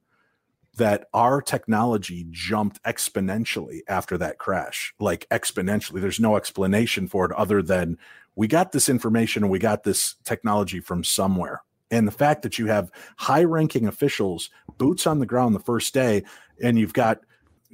that 0.75 1.07
our 1.13 1.41
technology 1.41 2.25
jumped 2.31 2.81
exponentially 2.83 3.81
after 3.87 4.17
that 4.17 4.39
crash, 4.39 4.93
like 4.99 5.27
exponentially. 5.29 6.01
There's 6.01 6.19
no 6.19 6.35
explanation 6.35 7.07
for 7.07 7.25
it 7.25 7.31
other 7.33 7.61
than 7.61 7.97
we 8.35 8.47
got 8.47 8.71
this 8.71 8.89
information 8.89 9.43
and 9.43 9.51
we 9.51 9.59
got 9.59 9.83
this 9.83 10.15
technology 10.23 10.79
from 10.79 11.03
somewhere. 11.03 11.61
And 11.91 12.07
the 12.07 12.11
fact 12.11 12.41
that 12.41 12.57
you 12.57 12.67
have 12.67 12.91
high 13.17 13.43
ranking 13.43 13.85
officials, 13.85 14.49
boots 14.79 15.05
on 15.05 15.19
the 15.19 15.27
ground 15.27 15.53
the 15.53 15.59
first 15.59 15.93
day, 15.93 16.23
and 16.61 16.79
you've 16.79 16.93
got 16.93 17.19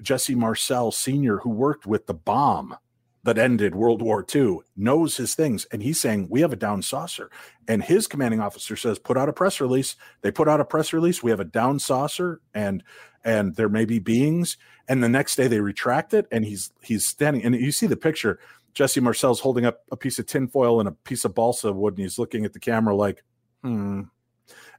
Jesse 0.02 0.36
Marcel 0.36 0.92
Sr., 0.92 1.38
who 1.38 1.50
worked 1.50 1.86
with 1.86 2.06
the 2.06 2.14
bomb 2.14 2.76
that 3.24 3.38
ended 3.38 3.76
World 3.76 4.02
War 4.02 4.26
II, 4.34 4.60
knows 4.78 5.18
his 5.18 5.36
things. 5.36 5.66
And 5.72 5.84
he's 5.84 6.00
saying, 6.00 6.28
We 6.30 6.42
have 6.42 6.54
a 6.54 6.58
down 6.58 6.82
saucer. 6.82 7.30
And 7.68 7.84
his 7.84 8.08
commanding 8.08 8.40
officer 8.40 8.76
says, 8.76 9.00
Put 9.00 9.18
out 9.18 9.30
a 9.30 9.34
press 9.34 9.60
release. 9.60 9.96
They 10.22 10.32
put 10.32 10.48
out 10.48 10.62
a 10.62 10.66
press 10.66 10.94
release. 10.94 11.22
We 11.22 11.32
have 11.32 11.40
a 11.40 11.46
down 11.46 11.80
saucer 11.80 12.42
and 12.54 12.84
and 13.24 13.56
there 13.56 13.70
may 13.70 13.84
be 13.84 14.00
beings. 14.00 14.58
And 14.88 15.04
the 15.04 15.10
next 15.10 15.36
day 15.36 15.48
they 15.48 15.60
retract 15.60 16.14
it. 16.14 16.28
And 16.32 16.46
he's 16.46 16.72
he's 16.82 17.06
standing 17.06 17.44
and 17.44 17.56
you 17.56 17.72
see 17.72 17.88
the 17.88 17.98
picture. 17.98 18.40
Jesse 18.74 19.02
Marcel's 19.02 19.42
holding 19.42 19.66
up 19.66 19.82
a 19.92 19.98
piece 19.98 20.20
of 20.20 20.26
tinfoil 20.26 20.80
and 20.80 20.88
a 20.88 20.92
piece 20.92 21.26
of 21.26 21.36
balsa 21.36 21.74
wood, 21.74 21.96
and 21.96 22.04
he's 22.04 22.20
looking 22.20 22.46
at 22.46 22.54
the 22.54 22.60
camera 22.60 22.96
like, 22.96 23.24
hmm. 23.64 24.04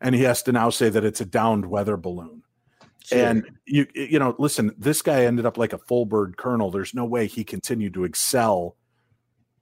And 0.01 0.15
he 0.15 0.23
has 0.23 0.43
to 0.45 0.53
now 0.53 0.71
say 0.71 0.89
that 0.89 1.05
it's 1.05 1.21
a 1.21 1.27
downed 1.27 1.67
weather 1.67 1.97
balloon. 1.97 2.43
And 3.13 3.59
you 3.67 3.87
you 3.95 4.19
know, 4.19 4.35
listen, 4.39 4.75
this 4.79 5.03
guy 5.03 5.25
ended 5.25 5.47
up 5.47 5.59
like 5.59 5.73
a 5.73 5.79
full 5.79 6.07
bird 6.07 6.37
colonel. 6.37 6.71
There's 6.71 6.95
no 6.95 7.05
way 7.05 7.27
he 7.27 7.45
continued 7.45 7.95
to 7.95 8.05
excel 8.05 8.77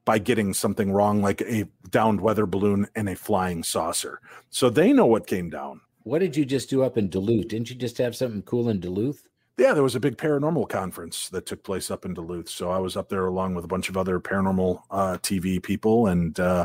by 0.05 0.19
getting 0.19 0.55
something 0.55 0.91
wrong 0.91 1.21
like 1.21 1.43
a 1.43 1.69
downed 1.91 2.21
weather 2.21 2.47
balloon 2.47 2.87
and 2.95 3.09
a 3.09 3.15
flying 3.15 3.63
saucer. 3.63 4.21
So 4.49 4.71
they 4.71 4.93
know 4.93 5.07
what 5.07 5.27
came 5.27 5.51
down. 5.51 5.83
What 6.05 6.21
did 6.21 6.35
you 6.35 6.47
just 6.47 6.71
do 6.71 6.83
up 6.83 6.97
in 6.97 7.11
Duluth? 7.11 7.49
Didn't 7.49 7.69
you 7.69 7.77
just 7.77 7.99
have 7.99 8.17
something 8.17 8.41
cool 8.43 8.71
in 8.71 8.81
Duluth? 8.81 9.29
Yeah, 9.59 9.75
there 9.75 9.83
was 9.83 9.97
a 9.97 10.01
big 10.01 10.17
paranormal 10.17 10.71
conference 10.71 11.29
that 11.29 11.45
took 11.45 11.63
place 11.63 11.91
up 11.91 12.07
in 12.07 12.15
Duluth. 12.15 12.49
So 12.49 12.71
I 12.71 12.79
was 12.79 12.97
up 12.97 13.11
there 13.11 13.27
along 13.27 13.55
with 13.55 13.67
a 13.67 13.69
bunch 13.69 13.91
of 13.91 13.99
other 13.99 14.19
paranormal 14.19 14.81
uh, 14.91 15.19
TV 15.21 15.63
people, 15.63 16.07
and 16.07 16.41
uh, 16.41 16.65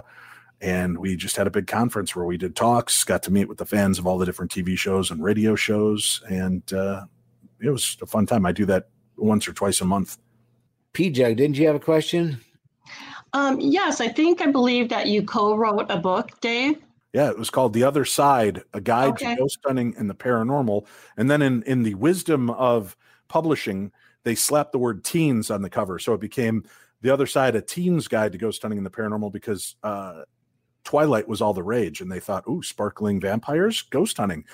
and 0.64 0.98
we 0.98 1.18
just 1.18 1.36
had 1.36 1.46
a 1.46 1.52
big 1.52 1.68
conference 1.68 2.16
where 2.16 2.24
we 2.26 2.38
did 2.38 2.56
talks, 2.56 3.04
got 3.04 3.22
to 3.24 3.32
meet 3.32 3.50
with 3.50 3.58
the 3.58 3.66
fans 3.66 4.00
of 4.00 4.08
all 4.08 4.18
the 4.18 4.26
different 4.26 4.50
TV 4.50 4.78
shows 4.78 5.12
and 5.12 5.22
radio 5.22 5.56
shows, 5.56 6.24
and 6.30 6.72
uh, 6.72 7.04
it 7.60 7.70
was 7.70 7.98
a 8.02 8.06
fun 8.06 8.26
time. 8.26 8.46
I 8.46 8.54
do 8.54 8.66
that 8.68 8.88
once 9.18 9.46
or 9.48 9.52
twice 9.54 9.82
a 9.82 9.86
month. 9.86 10.18
PJ, 10.94 11.36
didn't 11.36 11.58
you 11.58 11.68
have 11.68 11.76
a 11.76 11.80
question? 11.82 12.40
Um, 13.34 13.60
yes, 13.60 14.00
I 14.00 14.08
think 14.08 14.42
I 14.42 14.48
believe 14.48 14.88
that 14.90 15.08
you 15.08 15.24
co-wrote 15.24 15.88
a 15.90 15.98
book, 15.98 16.40
Dave. 16.40 16.78
Yeah, 17.12 17.30
it 17.30 17.38
was 17.38 17.50
called 17.50 17.74
The 17.74 17.84
Other 17.84 18.06
Side, 18.06 18.64
a 18.74 18.80
guide 18.80 19.14
Okay. 19.14 19.36
to 19.36 19.42
ghost 19.42 19.60
hunting 19.66 19.94
and 19.98 20.10
the 20.10 20.16
paranormal. 20.16 20.86
And 21.18 21.30
then 21.30 21.42
in 21.42 21.62
in 21.64 21.84
the 21.84 21.96
wisdom 21.96 22.50
of 22.52 22.96
publishing, 23.28 23.92
they 24.24 24.36
slapped 24.36 24.72
the 24.72 24.80
word 24.80 25.04
teens 25.04 25.52
on 25.52 25.62
the 25.62 25.70
cover. 25.70 26.00
So 26.00 26.14
it 26.14 26.22
became 26.22 26.64
The 27.02 27.10
Other 27.12 27.28
Side, 27.28 27.56
a 27.56 27.62
teens 27.62 28.08
guide 28.08 28.32
to 28.32 28.38
ghost 28.38 28.62
hunting 28.62 28.78
and 28.78 28.86
the 28.86 28.92
paranormal 28.92 29.32
because 29.32 29.76
uh 29.84 30.24
Twilight 30.84 31.28
was 31.28 31.42
all 31.42 31.54
the 31.54 31.64
rage 31.64 32.02
and 32.02 32.12
they 32.12 32.20
thought, 32.20 32.48
"Ooh, 32.48 32.62
sparkling 32.64 33.20
vampires, 33.22 33.82
ghost 33.84 34.18
hunting." 34.18 34.46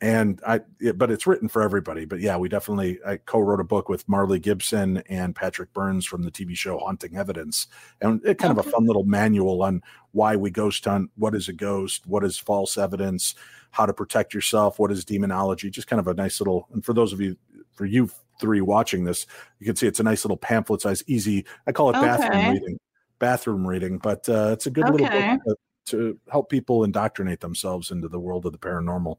And 0.00 0.40
I 0.46 0.60
it, 0.80 0.98
but 0.98 1.10
it's 1.12 1.26
written 1.28 1.48
for 1.48 1.62
everybody. 1.62 2.04
But 2.04 2.20
yeah, 2.20 2.36
we 2.36 2.48
definitely 2.48 2.98
I 3.06 3.18
co-wrote 3.18 3.60
a 3.60 3.64
book 3.64 3.88
with 3.88 4.08
Marley 4.08 4.40
Gibson 4.40 4.98
and 5.08 5.34
Patrick 5.36 5.72
Burns 5.72 6.04
from 6.06 6.22
the 6.22 6.30
TV 6.30 6.56
show 6.56 6.78
Haunting 6.78 7.16
Evidence. 7.16 7.68
And 8.00 8.20
it 8.24 8.38
kind 8.38 8.50
of 8.50 8.58
a 8.58 8.68
fun 8.68 8.84
little 8.86 9.04
manual 9.04 9.62
on 9.62 9.80
why 10.12 10.34
we 10.36 10.50
ghost 10.50 10.84
hunt, 10.84 11.10
what 11.16 11.34
is 11.36 11.48
a 11.48 11.52
ghost, 11.52 12.06
what 12.06 12.24
is 12.24 12.36
false 12.38 12.76
evidence, 12.76 13.34
how 13.70 13.86
to 13.86 13.94
protect 13.94 14.34
yourself, 14.34 14.78
what 14.80 14.90
is 14.90 15.04
demonology, 15.04 15.70
just 15.70 15.86
kind 15.88 16.00
of 16.00 16.08
a 16.08 16.14
nice 16.14 16.40
little 16.40 16.68
and 16.72 16.84
for 16.84 16.92
those 16.94 17.12
of 17.12 17.20
you 17.20 17.36
for 17.72 17.84
you 17.86 18.10
three 18.40 18.60
watching 18.60 19.04
this, 19.04 19.26
you 19.60 19.66
can 19.66 19.76
see 19.76 19.86
it's 19.86 20.00
a 20.00 20.02
nice 20.02 20.24
little 20.24 20.36
pamphlet 20.36 20.80
size, 20.80 21.04
easy. 21.06 21.46
I 21.68 21.72
call 21.72 21.90
it 21.90 22.00
bathroom 22.00 22.40
Okay. 22.40 22.50
reading. 22.50 22.78
Bathroom 23.20 23.64
reading, 23.66 23.98
but 23.98 24.28
uh, 24.28 24.50
it's 24.52 24.66
a 24.66 24.70
good 24.70 24.88
little 24.88 25.06
Okay. 25.06 25.38
book 25.46 25.58
to, 25.86 26.18
help 26.30 26.48
people 26.50 26.84
indoctrinate 26.84 27.40
themselves 27.40 27.90
into 27.90 28.08
the 28.08 28.20
world 28.20 28.46
of 28.46 28.52
the 28.52 28.58
paranormal. 28.58 29.16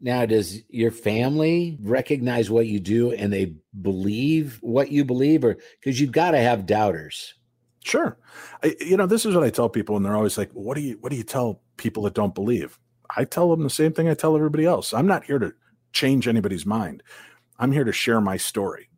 Now, 0.00 0.26
does 0.26 0.62
your 0.68 0.90
family 0.90 1.78
recognize 1.80 2.50
what 2.50 2.66
you 2.66 2.78
do 2.78 3.12
and 3.12 3.32
they 3.32 3.54
believe 3.80 4.58
what 4.60 4.90
you 4.90 5.04
believe, 5.04 5.44
or 5.44 5.56
because 5.80 6.00
you've 6.00 6.12
got 6.12 6.32
to 6.32 6.38
have 6.38 6.66
doubters? 6.66 7.34
Sure. 7.84 8.18
I, 8.62 8.76
you 8.80 8.96
know, 8.96 9.06
this 9.06 9.24
is 9.24 9.34
what 9.34 9.44
I 9.44 9.50
tell 9.50 9.68
people, 9.68 9.96
and 9.96 10.04
they're 10.04 10.16
always 10.16 10.36
like, 10.36 10.50
"What 10.52 10.74
do 10.74 10.80
you 10.82 10.98
What 11.00 11.10
do 11.10 11.16
you 11.16 11.22
tell 11.22 11.62
people 11.76 12.02
that 12.02 12.14
don't 12.14 12.34
believe?" 12.34 12.78
I 13.16 13.24
tell 13.24 13.50
them 13.50 13.62
the 13.62 13.70
same 13.70 13.92
thing 13.92 14.08
I 14.08 14.14
tell 14.14 14.36
everybody 14.36 14.66
else. 14.66 14.92
I'm 14.92 15.06
not 15.06 15.24
here 15.24 15.38
to 15.38 15.54
change 15.92 16.26
anybody's 16.26 16.66
mind. 16.66 17.02
I'm 17.58 17.72
here 17.72 17.84
to 17.84 17.92
share 17.92 18.20
my 18.20 18.36
story, 18.36 18.88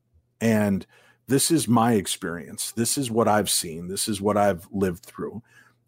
and 0.40 0.87
this 1.29 1.51
is 1.51 1.69
my 1.69 1.92
experience. 1.95 2.73
This 2.73 2.97
is 2.97 3.11
what 3.11 3.29
I've 3.29 3.51
seen. 3.51 3.88
This 3.88 4.09
is 4.09 4.21
what 4.21 4.37
I've 4.37 4.66
lived 4.73 5.05
through. 5.05 5.42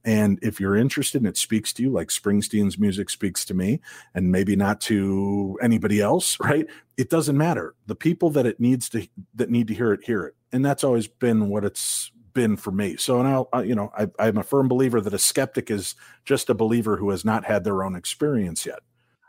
And 0.05 0.39
if 0.43 0.61
you're 0.61 0.77
interested 0.77 1.21
and 1.21 1.29
it 1.29 1.37
speaks 1.37 1.73
to 1.75 1.83
you, 1.83 1.91
like 1.91 2.09
Springsteen's 2.09 2.79
music 2.79 3.11
speaks 3.11 3.45
to 3.47 3.55
me, 3.55 3.81
and 4.15 4.31
maybe 4.31 4.57
not 4.57 4.81
to 4.83 5.59
anybody 5.61 6.01
else, 6.01 6.39
right? 6.41 6.67
It 6.97 7.11
doesn't 7.11 7.37
matter. 7.37 7.75
The 7.87 7.95
people 7.95 8.31
that 8.31 8.47
it 8.47 8.61
needs 8.61 8.89
to 8.91 9.07
that 9.35 9.51
need 9.51 9.69
to 9.69 9.75
hear 9.75 9.93
it 9.93 10.05
hear 10.05 10.25
it, 10.25 10.35
and 10.53 10.65
that's 10.65 10.85
always 10.85 11.07
been 11.07 11.49
what 11.49 11.65
it's 11.65 12.11
been 12.33 12.57
for 12.57 12.71
me. 12.71 12.97
So, 12.97 13.21
I'll, 13.21 13.49
I, 13.53 13.59
uh, 13.59 13.63
you 13.63 13.75
know, 13.75 13.91
I, 13.99 14.09
I'm 14.19 14.39
a 14.39 14.43
firm 14.43 14.69
believer 14.69 15.01
that 15.01 15.15
a 15.15 15.19
skeptic 15.19 15.71
is 15.71 15.95
just 16.25 16.49
a 16.51 16.55
believer 16.55 16.97
who 16.97 17.11
has 17.11 17.25
not 17.25 17.45
had 17.45 17.65
their 17.65 17.83
own 17.83 17.97
experience 17.97 18.65
yet. 18.65 18.81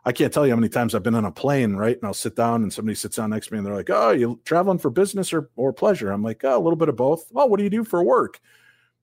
I 0.05 0.11
can't 0.11 0.31
tell 0.31 0.45
you 0.45 0.53
how 0.53 0.55
many 0.55 0.69
times 0.69 0.95
I've 0.95 1.03
been 1.03 1.15
on 1.15 1.25
a 1.25 1.31
plane, 1.31 1.75
right? 1.75 1.95
And 1.95 2.05
I'll 2.05 2.13
sit 2.13 2.35
down 2.35 2.63
and 2.63 2.71
somebody 2.71 2.95
sits 2.95 3.17
down 3.17 3.31
next 3.31 3.47
to 3.47 3.53
me 3.53 3.57
and 3.57 3.67
they're 3.67 3.75
like, 3.75 3.89
Oh, 3.89 4.11
you 4.11 4.39
traveling 4.45 4.79
for 4.79 4.89
business 4.89 5.33
or, 5.33 5.49
or 5.55 5.73
pleasure? 5.73 6.11
I'm 6.11 6.23
like, 6.23 6.43
Oh, 6.43 6.57
a 6.57 6.61
little 6.61 6.77
bit 6.77 6.89
of 6.89 6.95
both. 6.95 7.25
Oh, 7.35 7.45
what 7.45 7.57
do 7.57 7.63
you 7.63 7.69
do 7.69 7.83
for 7.83 8.03
work? 8.03 8.39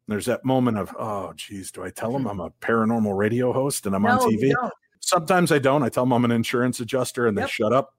There's 0.09 0.27
that 0.27 0.45
moment 0.45 0.79
of, 0.79 0.95
Oh, 0.99 1.33
geez, 1.35 1.71
do 1.71 1.83
I 1.83 1.91
tell 1.91 2.13
them 2.13 2.23
mm-hmm. 2.23 2.41
I'm 2.41 2.47
a 2.47 2.51
paranormal 2.61 3.17
radio 3.17 3.53
host 3.53 3.87
and 3.87 3.95
I'm 3.95 4.07
on 4.07 4.19
No, 4.19 4.29
you 4.29 4.39
TV? 4.39 4.71
Sometimes 5.01 5.53
I 5.53 5.59
don't. 5.59 5.83
I 5.83 5.89
tell 5.89 6.05
them 6.05 6.13
I'm 6.13 6.25
an 6.25 6.33
insurance 6.33 6.81
adjuster 6.81 7.27
and 7.27 7.37
they 7.37 7.43
Yep. 7.43 7.51
shut 7.51 7.73
up. 7.73 7.95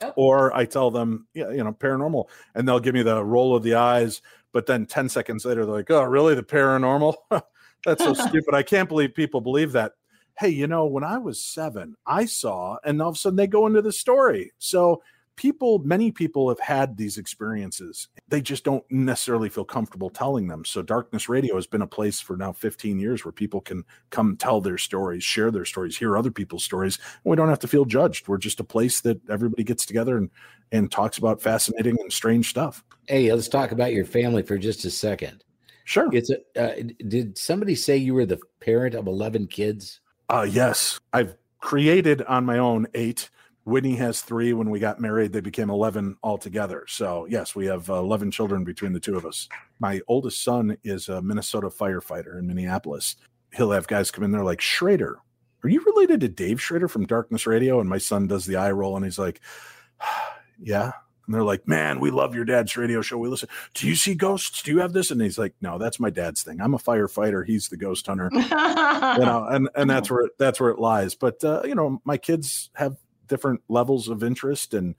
Yep. 0.00 0.14
Or 0.16 0.54
I 0.54 0.64
tell 0.64 0.90
them, 0.90 1.28
yeah, 1.32 1.50
you 1.50 1.62
know, 1.62 1.72
paranormal, 1.72 2.24
and 2.54 2.66
they'll 2.66 2.80
give 2.80 2.94
me 2.94 3.02
the 3.02 3.24
roll 3.24 3.54
of 3.54 3.62
the 3.62 3.74
eyes. 3.74 4.20
But 4.50 4.66
then 4.66 4.84
10 4.84 5.08
seconds 5.08 5.44
later, 5.44 5.64
they're 5.64 5.74
like, 5.74 5.90
oh, 5.90 6.02
really? 6.02 6.34
The 6.34 6.42
paranormal? 6.42 7.14
That's 7.84 8.02
so 8.02 8.12
stupid. 8.28 8.54
I 8.54 8.62
can't 8.62 8.88
believe 8.88 9.14
people 9.14 9.40
believe 9.40 9.72
that. 9.72 9.92
Hey, 10.38 10.48
you 10.48 10.66
know, 10.66 10.86
when 10.86 11.04
I 11.04 11.18
was 11.18 11.40
seven, 11.40 11.94
I 12.06 12.24
saw, 12.24 12.78
and 12.84 13.00
all 13.00 13.10
of 13.10 13.14
a 13.16 13.18
sudden 13.18 13.36
they 13.36 13.46
go 13.46 13.66
into 13.66 13.82
the 13.82 13.92
story. 13.92 14.52
So 14.58 15.02
people, 15.36 15.78
many 15.80 16.10
people 16.10 16.48
have 16.48 16.60
had 16.60 16.96
these 16.96 17.18
experiences. 17.18 18.08
They 18.32 18.40
just 18.40 18.64
don't 18.64 18.82
necessarily 18.90 19.50
feel 19.50 19.66
comfortable 19.66 20.08
telling 20.08 20.48
them. 20.48 20.64
So, 20.64 20.80
Darkness 20.80 21.28
Radio 21.28 21.54
has 21.54 21.66
been 21.66 21.82
a 21.82 21.86
place 21.86 22.18
for 22.18 22.34
now 22.34 22.50
15 22.50 22.98
years 22.98 23.26
where 23.26 23.32
people 23.32 23.60
can 23.60 23.84
come 24.08 24.38
tell 24.38 24.62
their 24.62 24.78
stories, 24.78 25.22
share 25.22 25.50
their 25.50 25.66
stories, 25.66 25.98
hear 25.98 26.16
other 26.16 26.30
people's 26.30 26.64
stories. 26.64 26.96
And 26.96 27.30
we 27.30 27.36
don't 27.36 27.50
have 27.50 27.58
to 27.58 27.68
feel 27.68 27.84
judged. 27.84 28.28
We're 28.28 28.38
just 28.38 28.58
a 28.58 28.64
place 28.64 29.02
that 29.02 29.20
everybody 29.28 29.64
gets 29.64 29.84
together 29.84 30.16
and, 30.16 30.30
and 30.72 30.90
talks 30.90 31.18
about 31.18 31.42
fascinating 31.42 31.98
and 32.00 32.10
strange 32.10 32.48
stuff. 32.48 32.82
Hey, 33.06 33.30
let's 33.30 33.48
talk 33.48 33.70
about 33.70 33.92
your 33.92 34.06
family 34.06 34.42
for 34.42 34.56
just 34.56 34.86
a 34.86 34.90
second. 34.90 35.44
Sure. 35.84 36.08
It's 36.10 36.30
a, 36.30 36.38
uh, 36.56 36.82
did 37.06 37.36
somebody 37.36 37.74
say 37.74 37.98
you 37.98 38.14
were 38.14 38.24
the 38.24 38.40
parent 38.60 38.94
of 38.94 39.08
11 39.08 39.48
kids? 39.48 40.00
Uh, 40.30 40.46
yes. 40.48 40.98
I've 41.12 41.36
created 41.60 42.22
on 42.22 42.46
my 42.46 42.56
own 42.56 42.86
eight 42.94 43.28
Whitney 43.64 43.94
has 43.96 44.22
three. 44.22 44.52
When 44.52 44.70
we 44.70 44.80
got 44.80 45.00
married, 45.00 45.32
they 45.32 45.40
became 45.40 45.70
11 45.70 46.16
altogether. 46.22 46.84
So, 46.88 47.26
yes, 47.26 47.54
we 47.54 47.66
have 47.66 47.88
uh, 47.88 47.94
11 47.94 48.30
children 48.30 48.64
between 48.64 48.92
the 48.92 49.00
two 49.00 49.16
of 49.16 49.24
us. 49.24 49.48
My 49.78 50.00
oldest 50.08 50.42
son 50.42 50.76
is 50.82 51.08
a 51.08 51.22
Minnesota 51.22 51.68
firefighter 51.68 52.38
in 52.38 52.46
Minneapolis. 52.46 53.16
He'll 53.54 53.70
have 53.70 53.86
guys 53.86 54.10
come 54.10 54.24
in 54.24 54.32
there 54.32 54.44
like, 54.44 54.60
Schrader, 54.60 55.18
are 55.62 55.68
you 55.68 55.82
related 55.84 56.20
to 56.20 56.28
Dave 56.28 56.60
Schrader 56.60 56.88
from 56.88 57.06
Darkness 57.06 57.46
Radio? 57.46 57.78
And 57.78 57.88
my 57.88 57.98
son 57.98 58.26
does 58.26 58.46
the 58.46 58.56
eye 58.56 58.72
roll 58.72 58.96
and 58.96 59.04
he's 59.04 59.18
like, 59.18 59.40
yeah. 60.60 60.92
And 61.26 61.34
they're 61.34 61.44
like, 61.44 61.68
man, 61.68 62.00
we 62.00 62.10
love 62.10 62.34
your 62.34 62.44
dad's 62.44 62.76
radio 62.76 63.00
show. 63.00 63.16
We 63.16 63.28
listen. 63.28 63.48
Do 63.74 63.86
you 63.86 63.94
see 63.94 64.16
ghosts? 64.16 64.60
Do 64.62 64.72
you 64.72 64.80
have 64.80 64.92
this? 64.92 65.12
And 65.12 65.22
he's 65.22 65.38
like, 65.38 65.54
no, 65.60 65.78
that's 65.78 66.00
my 66.00 66.10
dad's 66.10 66.42
thing. 66.42 66.60
I'm 66.60 66.74
a 66.74 66.78
firefighter. 66.78 67.46
He's 67.46 67.68
the 67.68 67.76
ghost 67.76 68.08
hunter. 68.08 68.28
you 68.34 68.40
know, 68.40 69.46
and 69.48 69.68
and 69.76 69.88
that's 69.88 70.10
where 70.10 70.28
that's 70.36 70.58
where 70.58 70.70
it 70.70 70.80
lies. 70.80 71.14
But 71.14 71.42
uh, 71.44 71.62
you 71.64 71.76
know, 71.76 72.02
my 72.04 72.16
kids 72.16 72.70
have 72.74 72.96
different 73.32 73.62
levels 73.66 74.08
of 74.08 74.22
interest 74.22 74.74
and 74.74 74.94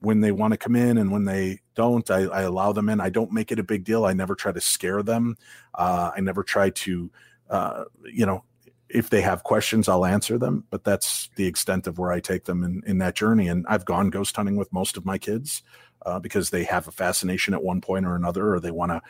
when 0.00 0.20
they 0.20 0.30
want 0.30 0.52
to 0.52 0.58
come 0.58 0.76
in 0.76 0.98
and 0.98 1.10
when 1.10 1.24
they 1.24 1.60
don't 1.74 2.10
I, 2.10 2.24
I, 2.24 2.42
allow 2.42 2.72
them 2.72 2.90
in. 2.90 3.00
I 3.00 3.08
don't 3.08 3.32
make 3.32 3.50
it 3.50 3.58
a 3.58 3.62
big 3.62 3.84
deal. 3.84 4.04
I 4.04 4.12
never 4.12 4.34
try 4.34 4.52
to 4.52 4.60
scare 4.60 5.02
them. 5.02 5.38
Uh, 5.74 6.10
i 6.14 6.20
never 6.20 6.42
try 6.42 6.68
to 6.68 7.10
uh, 7.48 7.84
you 8.04 8.26
know 8.26 8.44
if 8.90 9.08
they 9.08 9.22
have 9.22 9.42
questions 9.42 9.88
i'll 9.88 10.04
answer 10.04 10.36
them 10.36 10.64
but 10.68 10.84
that's 10.84 11.30
the 11.36 11.46
extent 11.46 11.86
of 11.86 11.98
where 11.98 12.12
i 12.12 12.20
take 12.20 12.44
them 12.44 12.62
in, 12.62 12.82
in 12.86 12.98
that 12.98 13.14
journey. 13.14 13.48
And 13.48 13.64
i've 13.70 13.86
gone 13.86 14.10
ghost 14.10 14.36
hunting 14.36 14.56
with 14.56 14.70
most 14.70 14.98
of 14.98 15.06
my 15.06 15.16
kids 15.16 15.62
uh, 16.04 16.18
because 16.18 16.50
they 16.50 16.64
have 16.64 16.88
a 16.88 16.92
fascination 16.92 17.54
at 17.54 17.62
one 17.62 17.80
point 17.80 18.04
or 18.04 18.14
another 18.14 18.52
or 18.52 18.60
they 18.60 18.70
want 18.70 18.92
to 18.92 19.00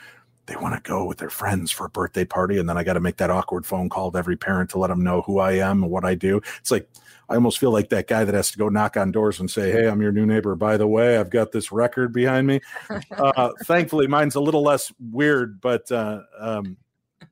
they 0.47 0.57
want 0.57 0.75
to 0.75 0.89
go 0.89 1.05
with 1.05 1.19
their 1.19 1.31
friends 1.31 1.71
for 1.71 1.87
a 1.87 1.91
birthday 1.91 2.25
party 2.25 2.59
and 2.59 2.69
then 2.69 2.77
i 2.77 2.85
got 2.85 2.95
to 2.95 3.01
make 3.01 3.17
that 3.17 3.31
awkward 3.31 3.65
phone 3.65 3.89
call 3.89 4.11
to 4.11 4.19
every 4.19 4.37
parent 4.37 4.71
to 4.71 4.79
let 4.79 4.89
them 4.89 5.03
know 5.03 5.23
who 5.23 5.39
i 5.39 5.53
am 5.53 5.83
and 5.83 5.93
what 5.93 6.05
i 6.05 6.15
do. 6.15 6.41
It's 6.59 6.71
like 6.71 6.89
i 7.29 7.35
almost 7.35 7.59
feel 7.59 7.71
like 7.71 7.89
that 7.91 8.09
guy 8.09 8.25
that 8.25 8.35
has 8.35 8.51
to 8.51 8.59
go 8.59 8.69
knock 8.69 8.97
on 8.97 9.13
doors 9.13 9.41
and 9.41 9.51
say 9.51 9.71
hey 9.71 9.89
i'm 9.89 10.03
your 10.03 10.13
new 10.13 10.27
neighbor. 10.27 10.55
By 10.55 10.77
the 10.77 10.87
way 10.87 11.19
i've 11.19 11.31
got 11.31 11.53
this 11.53 11.73
record 11.73 12.13
behind 12.13 12.47
me. 12.47 12.61
Uh, 13.13 13.51
thankfully 13.65 14.07
mine's 14.07 14.35
a 14.35 14.41
little 14.41 14.63
less 14.63 14.93
weird 15.11 15.61
but 15.61 15.91
uh, 15.93 16.21
um, 16.39 16.77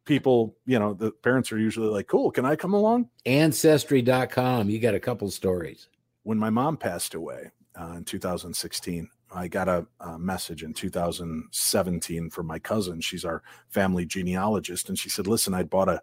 people 0.04 0.56
you 0.66 0.78
know 0.78 0.94
the 0.94 1.10
parents 1.10 1.50
are 1.52 1.58
usually 1.58 1.88
like 1.88 2.06
cool 2.06 2.30
can 2.30 2.44
i 2.44 2.54
come 2.54 2.74
along? 2.74 3.08
Ancestry.com 3.26 4.70
you 4.70 4.78
got 4.78 4.94
a 4.94 5.00
couple 5.00 5.30
stories. 5.30 5.88
When 6.22 6.38
my 6.38 6.50
mom 6.50 6.76
passed 6.76 7.14
away 7.14 7.50
uh, 7.80 7.94
in 7.96 8.04
2016 8.04 9.08
I 9.32 9.48
got 9.48 9.68
a, 9.68 9.86
a, 10.00 10.18
message 10.18 10.62
in 10.62 10.74
2017 10.74 12.30
from 12.30 12.46
my 12.46 12.58
cousin. 12.58 13.00
She's 13.00 13.24
our 13.24 13.42
family 13.68 14.04
genealogist. 14.04 14.88
And 14.88 14.98
she 14.98 15.08
said, 15.08 15.26
Listen, 15.26 15.54
I 15.54 15.62
bought 15.62 15.88
a, 15.88 16.02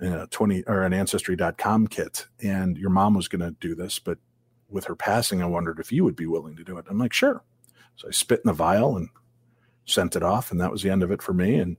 a 0.00 0.26
20 0.28 0.64
or 0.66 0.82
an 0.82 0.92
ancestry.com 0.92 1.88
kit, 1.88 2.26
and 2.42 2.78
your 2.78 2.90
mom 2.90 3.14
was 3.14 3.28
going 3.28 3.40
to 3.40 3.56
do 3.60 3.74
this. 3.74 3.98
But 3.98 4.18
with 4.68 4.84
her 4.84 4.96
passing, 4.96 5.42
I 5.42 5.46
wondered 5.46 5.80
if 5.80 5.90
you 5.90 6.04
would 6.04 6.16
be 6.16 6.26
willing 6.26 6.56
to 6.56 6.64
do 6.64 6.78
it. 6.78 6.86
I'm 6.88 6.98
like, 6.98 7.12
Sure. 7.12 7.42
So 7.96 8.08
I 8.08 8.10
spit 8.10 8.42
in 8.44 8.48
the 8.48 8.52
vial 8.52 8.96
and 8.96 9.08
sent 9.86 10.16
it 10.16 10.22
off. 10.22 10.50
And 10.50 10.60
that 10.60 10.70
was 10.70 10.82
the 10.82 10.90
end 10.90 11.02
of 11.02 11.10
it 11.10 11.22
for 11.22 11.32
me. 11.32 11.56
And 11.56 11.76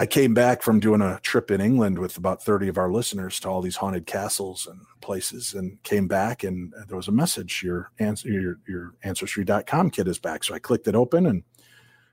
I 0.00 0.06
came 0.06 0.32
back 0.32 0.62
from 0.62 0.78
doing 0.78 1.00
a 1.00 1.18
trip 1.24 1.50
in 1.50 1.60
England 1.60 1.98
with 1.98 2.16
about 2.16 2.40
30 2.40 2.68
of 2.68 2.78
our 2.78 2.90
listeners 2.90 3.40
to 3.40 3.48
all 3.48 3.60
these 3.60 3.74
haunted 3.74 4.06
castles 4.06 4.64
and 4.64 4.80
places 5.00 5.54
and 5.54 5.82
came 5.82 6.06
back 6.06 6.44
and 6.44 6.72
there 6.86 6.96
was 6.96 7.08
a 7.08 7.12
message 7.12 7.64
your 7.64 7.90
answer 7.98 8.28
your, 8.28 8.60
your 8.68 8.94
ancestry.com 9.02 9.90
kit 9.90 10.06
is 10.06 10.20
back. 10.20 10.44
So 10.44 10.54
I 10.54 10.60
clicked 10.60 10.86
it 10.86 10.94
open 10.94 11.26
and 11.26 11.42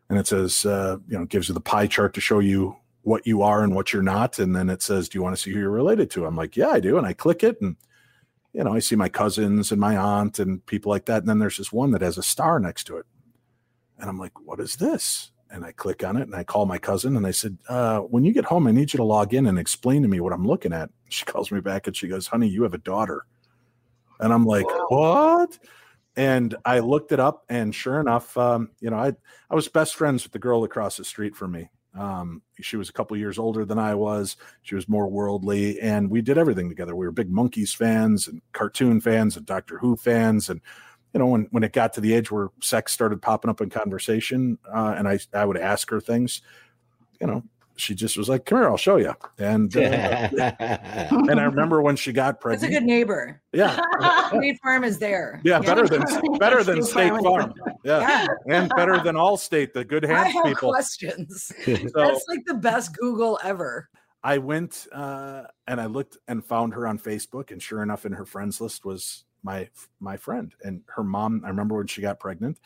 and 0.10 0.18
it 0.18 0.26
says 0.26 0.66
uh, 0.66 0.98
you 1.08 1.18
know 1.18 1.26
gives 1.26 1.48
you 1.48 1.54
the 1.54 1.62
pie 1.62 1.86
chart 1.86 2.16
to 2.16 2.22
show 2.22 2.40
you 2.40 2.76
what 3.04 3.28
you 3.28 3.44
are 3.44 3.64
and 3.64 3.76
what 3.76 3.94
you're 3.94 4.02
not 4.02 4.40
and 4.40 4.56
then 4.56 4.72
it 4.72 4.82
says 4.82 5.08
do 5.08 5.20
you 5.20 5.24
want 5.24 5.36
to 5.36 5.42
see 5.42 5.52
who 5.52 5.60
you're 5.60 5.70
related 5.70 6.10
to? 6.12 6.26
I'm 6.26 6.36
like, 6.36 6.58
"Yeah, 6.58 6.70
I 6.70 6.80
do." 6.80 6.98
And 6.98 7.06
I 7.06 7.14
click 7.14 7.44
it 7.44 7.62
and 7.62 7.76
you 8.52 8.64
know, 8.64 8.74
I 8.74 8.80
see 8.80 8.96
my 8.96 9.10
cousins 9.10 9.72
and 9.72 9.80
my 9.80 9.96
aunt 9.96 10.40
and 10.40 10.66
people 10.66 10.90
like 10.90 11.06
that 11.06 11.20
and 11.20 11.30
then 11.30 11.38
there's 11.38 11.58
this 11.58 11.72
one 11.72 11.92
that 11.92 12.02
has 12.02 12.18
a 12.18 12.24
star 12.24 12.60
next 12.60 12.86
to 12.86 12.98
it. 12.98 13.06
And 14.00 14.10
I'm 14.10 14.18
like, 14.18 14.40
"What 14.44 14.60
is 14.60 14.78
this?" 14.78 15.32
And 15.56 15.64
I 15.64 15.72
click 15.72 16.04
on 16.04 16.18
it 16.18 16.24
and 16.24 16.36
I 16.36 16.44
call 16.44 16.66
my 16.66 16.78
cousin 16.78 17.16
and 17.16 17.26
I 17.26 17.32
said, 17.32 17.58
uh, 17.70 18.00
when 18.00 18.26
you 18.26 18.34
get 18.34 18.44
home, 18.44 18.68
I 18.68 18.72
need 18.72 18.92
you 18.92 18.98
to 18.98 19.06
log 19.06 19.34
in 19.34 19.48
and 19.48 19.58
explain 19.58 20.02
to 20.02 20.10
me 20.10 20.20
what 20.20 20.34
I'm 20.34 20.46
looking 20.46 20.74
at. 20.74 20.90
She 21.08 21.24
calls 21.24 21.50
me 21.50 21.62
back 21.62 21.88
and 21.88 21.96
she 21.96 22.10
goes, 22.10 22.28
honey, 22.28 22.50
you 22.50 22.64
have 22.64 22.74
a 22.74 22.80
daughter. 22.80 23.26
And 24.20 24.34
I'm 24.34 24.46
like, 24.46 24.66
what? 24.90 25.58
And 26.18 26.56
I 26.66 26.80
looked 26.80 27.14
it 27.14 27.22
up 27.22 27.46
and 27.48 27.74
sure 27.74 28.02
enough, 28.02 28.36
um, 28.38 28.72
you 28.82 28.90
know, 28.90 28.98
I, 28.98 29.14
I 29.50 29.56
was 29.56 29.70
best 29.70 29.96
friends 29.96 30.24
with 30.24 30.34
the 30.34 30.40
girl 30.40 30.66
across 30.66 30.98
the 30.98 31.06
street 31.06 31.38
from 31.38 31.52
me. 31.52 31.70
Um, 31.98 32.42
she 32.60 32.76
was 32.76 32.90
a 32.90 32.94
couple 32.94 33.16
years 33.16 33.40
older 33.40 33.64
than 33.64 33.80
I 33.80 33.96
was. 33.96 34.36
She 34.64 34.76
was 34.76 34.90
more 34.90 35.08
worldly, 35.08 35.80
and 35.80 36.10
we 36.10 36.22
did 36.22 36.38
everything 36.38 36.68
together. 36.68 36.96
We 36.96 37.06
were 37.06 37.12
big 37.12 37.32
Monkees 37.32 37.74
fans 37.74 38.28
and 38.28 38.42
cartoon 38.52 39.00
fans 39.00 39.38
and 39.38 39.46
Doctor 39.46 39.78
Who 39.78 39.96
fans, 39.96 40.50
and 40.50 40.60
you 41.16 41.20
know, 41.20 41.28
when 41.28 41.48
when 41.52 41.64
it 41.64 41.72
got 41.72 41.94
to 41.94 42.02
the 42.02 42.14
edge 42.14 42.30
where 42.30 42.50
sex 42.62 42.92
started 42.92 43.22
popping 43.22 43.50
up 43.50 43.62
in 43.62 43.70
conversation, 43.70 44.58
uh, 44.72 44.96
and 44.98 45.08
I 45.08 45.18
I 45.34 45.46
would 45.46 45.58
ask 45.58 45.90
her 45.90 46.02
things, 46.02 46.42
you 47.22 47.28
know, 47.28 47.42
she 47.78 47.96
just 47.96 48.18
was 48.18 48.28
like, 48.28 48.46
"Come 48.46 48.58
here, 48.58 48.68
I'll 48.68 48.76
show 48.76 48.98
you." 48.98 49.14
And 49.38 49.76
uh, 49.78 49.80
and 50.60 51.40
I 51.40 51.44
remember 51.44 51.82
when 51.82 51.96
she 51.96 52.12
got 52.12 52.42
pregnant. 52.42 52.64
It's 52.64 52.70
a 52.70 52.80
good 52.82 52.86
neighbor. 52.86 53.42
Yeah, 53.54 53.80
State 54.28 54.60
Farm 54.62 54.84
is 54.84 55.00
there. 55.00 55.40
Yeah, 55.46 55.60
better 55.60 55.88
than 55.88 56.04
better 56.38 56.66
than 56.66 56.84
State 56.84 57.14
Farm. 57.24 57.54
Yeah. 57.86 58.02
yeah. 58.02 58.28
and 58.50 58.70
better 58.76 59.00
than 59.02 59.16
Allstate, 59.16 59.72
the 59.72 59.86
good 59.86 60.04
hands 60.06 60.28
I 60.28 60.30
have 60.32 60.44
people. 60.44 60.74
Questions. 60.74 61.50
So, 61.64 61.76
That's 61.94 62.26
like 62.28 62.44
the 62.46 62.56
best 62.56 62.94
Google 62.98 63.40
ever. 63.42 63.88
I 64.22 64.38
went 64.40 64.86
uh, 64.92 65.44
and 65.66 65.80
I 65.80 65.86
looked 65.86 66.18
and 66.28 66.44
found 66.44 66.74
her 66.74 66.86
on 66.86 67.00
Facebook, 67.00 67.52
and 67.52 67.64
sure 67.64 67.82
enough, 67.82 68.06
in 68.06 68.12
her 68.12 68.26
friends 68.26 68.60
list 68.60 68.84
was 68.84 69.24
my 69.46 69.70
my 70.00 70.18
friend 70.18 70.54
and 70.64 70.82
her 70.88 71.04
mom 71.04 71.42
i 71.46 71.48
remember 71.48 71.78
when 71.78 71.88
she 71.88 72.02
got 72.02 72.20
pregnant 72.20 72.60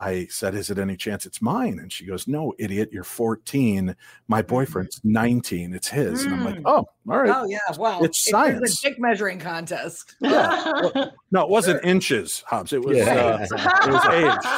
i 0.00 0.26
said 0.28 0.54
is 0.54 0.70
it 0.70 0.78
any 0.78 0.96
chance 0.96 1.26
it's 1.26 1.40
mine 1.40 1.78
and 1.78 1.92
she 1.92 2.04
goes 2.04 2.26
no 2.26 2.52
idiot 2.58 2.88
you're 2.90 3.04
14 3.04 3.94
my 4.26 4.40
mm-hmm. 4.40 4.48
boyfriend's 4.48 5.00
19 5.04 5.74
it's 5.74 5.86
his 5.86 6.22
mm. 6.22 6.26
and 6.26 6.34
i'm 6.34 6.44
like 6.44 6.56
mm. 6.56 6.62
oh 6.64 6.84
all 7.08 7.18
right 7.18 7.30
oh 7.30 7.44
yeah 7.44 7.58
wow 7.76 8.00
it's 8.00 8.24
science 8.24 8.82
a 8.82 8.88
dick 8.88 8.98
measuring 8.98 9.38
contest 9.38 10.16
yeah. 10.20 10.72
well, 10.80 11.12
no 11.30 11.42
it 11.42 11.48
wasn't 11.48 11.84
inches 11.84 12.42
hobbs 12.46 12.72
it 12.72 12.82
was 12.82 12.96
yeah. 12.96 13.04
uh, 13.14 13.46
it 13.86 13.92
was 13.92 14.04
age 14.44 14.50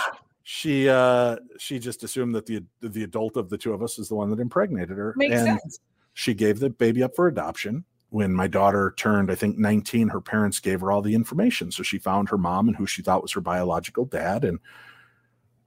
she 0.44 0.88
uh 0.88 1.37
she 1.59 1.81
just 1.81 2.05
assumed 2.05 2.33
that 2.33 2.46
the 2.46 2.62
the 2.81 3.02
adult 3.02 3.37
of 3.37 3.50
the 3.50 3.59
two 3.59 3.72
of 3.72 3.83
us 3.83 3.98
is 3.98 4.09
the 4.09 4.14
one 4.14 4.31
that 4.31 4.38
impregnated 4.38 4.96
her 4.96 5.12
Makes 5.16 5.35
and 5.35 5.61
sense. 5.61 5.81
she 6.14 6.35
gave 6.35 6.61
the 6.61 6.70
baby 6.70 7.02
up 7.02 7.16
for 7.16 7.26
adoption 7.26 7.85
when 8.11 8.33
my 8.33 8.47
daughter 8.47 8.95
turned, 8.97 9.31
I 9.31 9.35
think 9.35 9.59
19, 9.59 10.09
her 10.09 10.21
parents 10.21 10.61
gave 10.61 10.81
her 10.81 10.90
all 10.90 11.03
the 11.03 11.14
information. 11.14 11.71
So 11.73 11.83
she 11.83 11.99
found 11.99 12.29
her 12.29 12.38
mom 12.38 12.69
and 12.69 12.77
who 12.77 12.87
she 12.87 13.03
thought 13.03 13.23
was 13.23 13.33
her 13.33 13.40
biological 13.40 14.05
dad. 14.05 14.45
And 14.45 14.61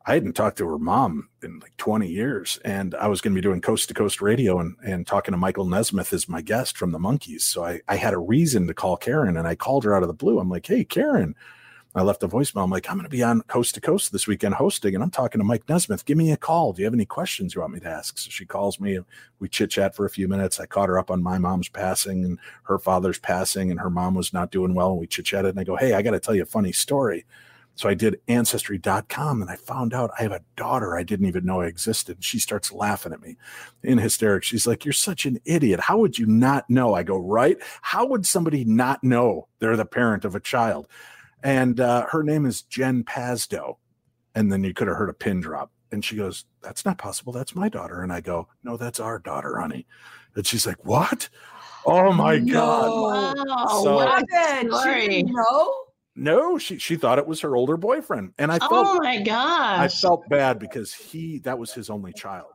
I 0.06 0.14
hadn't 0.14 0.34
talked 0.34 0.58
to 0.60 0.68
her 0.68 0.80
mom 0.80 1.30
in 1.44 1.60
like 1.60 1.76
20 1.78 2.08
years. 2.08 2.58
And 2.64 2.96
I 2.96 3.08
was 3.08 3.22
going 3.22 3.34
to 3.34 3.38
be 3.38 3.42
doing 3.42 3.62
coast 3.62 3.90
to 3.90 3.94
coast 3.94 4.22
radio 4.22 4.60
and, 4.60 4.76
and 4.84 5.06
talking 5.06 5.34
to 5.34 5.38
Michael 5.38 5.66
Nesmith 5.66 6.14
as 6.14 6.30
my 6.30 6.42
guest 6.42 6.78
from 6.78 6.92
the 6.92 7.00
Monkees. 7.00 7.42
So 7.42 7.66
I, 7.66 7.82
I 7.88 7.98
had 7.98 8.14
a 8.14 8.20
reason 8.20 8.68
to 8.68 8.74
call 8.74 8.98
Karen 8.98 9.38
and 9.38 9.48
I 9.48 9.56
called 9.56 9.84
her 9.84 9.94
out 9.94 10.04
of 10.04 10.08
the 10.08 10.14
blue. 10.14 10.40
I'm 10.40 10.50
like, 10.50 10.66
hey, 10.66 10.86
Karen, 10.86 11.36
I 11.96 12.04
left 12.04 12.22
a 12.22 12.28
voicemail. 12.28 12.64
I'm 12.64 12.70
like, 12.70 12.88
I'm 12.88 12.98
going 12.98 13.06
to 13.06 13.10
be 13.10 13.24
on 13.24 13.42
Coast 13.44 13.74
to 13.76 13.82
Coast 13.82 14.12
this 14.12 14.28
weekend 14.28 14.54
hosting, 14.56 14.94
and 14.94 15.04
I'm 15.04 15.10
talking 15.10 15.40
to 15.40 15.46
Mike 15.46 15.68
Nesmith. 15.68 16.06
Give 16.06 16.18
me 16.18 16.32
a 16.32 16.38
call. 16.38 16.72
Do 16.72 16.82
you 16.82 16.86
have 16.86 16.94
any 16.94 17.06
questions 17.06 17.56
you 17.56 17.62
want 17.62 17.74
me 17.74 17.80
to 17.80 17.90
ask? 17.90 18.20
So 18.20 18.30
she 18.30 18.46
calls 18.46 18.80
me. 18.80 18.96
And 18.98 19.06
we 19.40 19.50
chit 19.50 19.72
chat 19.72 19.96
for 19.96 20.06
a 20.06 20.10
few 20.10 20.28
minutes. 20.28 20.60
I 20.60 20.68
caught 20.68 20.90
her 20.90 21.00
up 21.00 21.10
on 21.10 21.24
my 21.24 21.40
mom's 21.40 21.68
passing 21.68 22.24
and 22.24 22.38
her 22.64 22.78
father's 22.78 23.18
passing, 23.18 23.72
and 23.72 23.80
her 23.80 23.90
mom 23.90 24.14
was 24.14 24.34
not 24.34 24.52
doing 24.52 24.76
well. 24.76 24.92
And 24.92 25.00
we 25.00 25.08
chit 25.08 25.26
chatted, 25.26 25.50
and 25.50 25.60
I 25.60 25.64
go, 25.64 25.78
Hey, 25.78 25.94
I 25.94 26.04
got 26.04 26.12
to 26.12 26.20
tell 26.20 26.36
you 26.36 26.44
a 26.44 26.48
funny 26.48 26.72
story. 26.72 27.26
So 27.74 27.88
I 27.88 27.94
did 27.94 28.20
ancestry.com 28.28 29.42
and 29.42 29.50
I 29.50 29.56
found 29.56 29.94
out 29.94 30.12
I 30.20 30.24
have 30.24 30.34
a 30.34 30.42
daughter 30.58 30.98
I 30.98 31.04
didn't 31.04 31.28
even 31.28 31.46
know 31.46 31.62
existed. 31.62 32.18
She 32.20 32.38
starts 32.38 32.74
laughing 32.74 33.14
at 33.14 33.22
me 33.22 33.38
in 33.84 34.00
hysterics. 34.00 34.48
She's 34.48 34.68
like, 34.68 34.84
You're 34.84 34.92
such 34.92 35.26
an 35.26 35.40
idiot. 35.46 35.80
How 35.80 35.98
would 35.98 36.20
you 36.20 36.26
not 36.26 36.70
know? 36.70 36.94
I 36.94 37.04
go, 37.04 37.18
Right? 37.18 37.58
How 37.82 38.06
would 38.06 38.28
somebody 38.28 38.66
not 38.66 39.02
know 39.02 39.48
they're 39.60 39.78
the 39.78 39.86
parent 39.86 40.26
of 40.26 40.36
a 40.36 40.42
child? 40.42 40.88
And 41.44 41.80
uh, 41.80 42.06
her 42.12 42.24
name 42.24 42.46
is 42.46 42.62
Jen 42.64 43.04
Pazdo. 43.04 43.78
And 44.36 44.52
then 44.52 44.64
you 44.64 44.74
could 44.74 44.88
have 44.88 44.98
heard 44.98 45.10
a 45.10 45.14
pin 45.14 45.42
drop. 45.42 45.72
And 45.92 46.06
she 46.06 46.16
goes, 46.16 46.46
That's 46.62 46.86
not 46.86 46.98
possible. 46.98 47.34
That's 47.34 47.56
my 47.56 47.68
daughter. 47.68 48.04
And 48.04 48.14
I 48.14 48.22
go, 48.22 48.48
No, 48.64 48.78
that's 48.78 49.00
our 49.00 49.20
daughter, 49.20 49.60
honey. 49.60 49.88
And 50.36 50.46
she's 50.46 50.68
like, 50.68 50.86
What? 50.86 51.30
Oh 51.86 52.14
my 52.14 52.38
no. 52.38 52.54
God. 52.54 53.36
Wow. 53.38 53.82
So, 53.84 53.96
what? 53.96 54.26
She 54.84 55.08
didn't 55.08 55.34
know? 55.34 55.74
No, 56.16 56.58
she 56.58 56.78
she 56.78 56.98
thought 56.98 57.18
it 57.18 57.26
was 57.26 57.40
her 57.42 57.56
older 57.56 57.78
boyfriend, 57.78 58.34
and 58.38 58.52
I 58.52 58.60
felt 58.60 58.72
Oh 58.74 59.00
my 59.02 59.22
gosh. 59.22 59.80
I 59.80 59.88
felt 59.88 60.28
bad 60.28 60.60
because 60.60 60.94
he 60.94 61.40
that 61.40 61.58
was 61.58 61.74
his 61.74 61.90
only 61.90 62.12
child, 62.12 62.52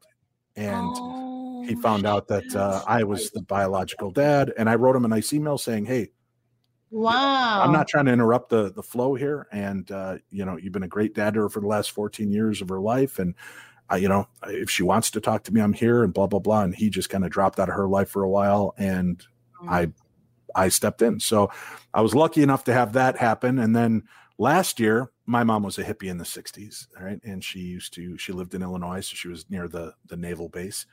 and 0.54 0.90
Oh, 0.94 1.64
he 1.66 1.74
found 1.74 2.04
out 2.04 2.28
that 2.28 2.54
uh, 2.54 2.82
I 2.86 3.04
was 3.04 3.30
the 3.30 3.40
biological 3.40 4.10
dad, 4.10 4.52
and 4.58 4.68
I 4.68 4.74
wrote 4.74 4.96
him 4.96 5.06
a 5.06 5.08
nice 5.08 5.32
email 5.32 5.56
saying, 5.56 5.86
"Hey, 5.86 6.10
wow. 6.94 7.62
I'm 7.62 7.72
not 7.72 7.88
trying 7.88 8.06
to 8.06 8.12
interrupt 8.12 8.50
the 8.50 8.72
the 8.72 8.82
flow 8.82 9.14
here, 9.14 9.46
and 9.52 9.90
uh, 9.90 10.18
you 10.30 10.44
know, 10.44 10.56
you've 10.56 10.72
been 10.72 10.82
a 10.82 10.88
great 10.88 11.14
dad 11.14 11.34
to 11.34 11.40
her 11.40 11.48
for 11.48 11.60
the 11.60 11.66
last 11.66 11.90
14 11.90 12.30
years 12.30 12.62
of 12.62 12.68
her 12.68 12.80
life, 12.80 13.18
and 13.18 13.34
I, 13.90 13.96
you 13.96 14.08
know, 14.08 14.28
uh, 14.42 14.50
if 14.50 14.70
she 14.70 14.82
wants 14.82 15.10
to 15.12 15.20
talk 15.20 15.44
to 15.44 15.52
me, 15.52 15.60
I'm 15.60 15.72
here, 15.72 16.02
and 16.02 16.14
blah 16.14 16.26
blah 16.26 16.40
blah." 16.40 16.62
And 16.62 16.74
he 16.74 16.90
just 16.90 17.10
kind 17.10 17.24
of 17.24 17.30
dropped 17.30 17.58
out 17.58 17.68
of 17.68 17.74
her 17.74 17.88
life 17.88 18.08
for 18.08 18.22
a 18.22 18.30
while, 18.30 18.74
and 18.78 19.22
I 19.68 19.86
mm. 19.86 19.92
I 20.54 20.68
stepped 20.68 21.02
in. 21.02 21.20
So 21.20 21.50
I 21.92 22.00
was 22.00 22.14
lucky 22.14 22.42
enough 22.42 22.64
to 22.64 22.72
have 22.72 22.92
that 22.92 23.18
happen. 23.18 23.58
And 23.58 23.74
then 23.74 24.04
last 24.38 24.78
year, 24.78 25.10
my 25.26 25.44
mom 25.44 25.62
was 25.62 25.78
a 25.78 25.84
hippie 25.84 26.08
in 26.08 26.18
the 26.18 26.24
60s, 26.24 26.86
right? 27.00 27.20
And 27.24 27.42
she 27.42 27.60
used 27.60 27.94
to, 27.94 28.16
she 28.18 28.32
lived 28.32 28.54
in 28.54 28.62
Illinois, 28.62 29.00
so 29.00 29.14
she 29.14 29.28
was 29.28 29.48
near 29.50 29.68
the 29.68 29.94
the 30.06 30.16
naval 30.16 30.48
base, 30.48 30.86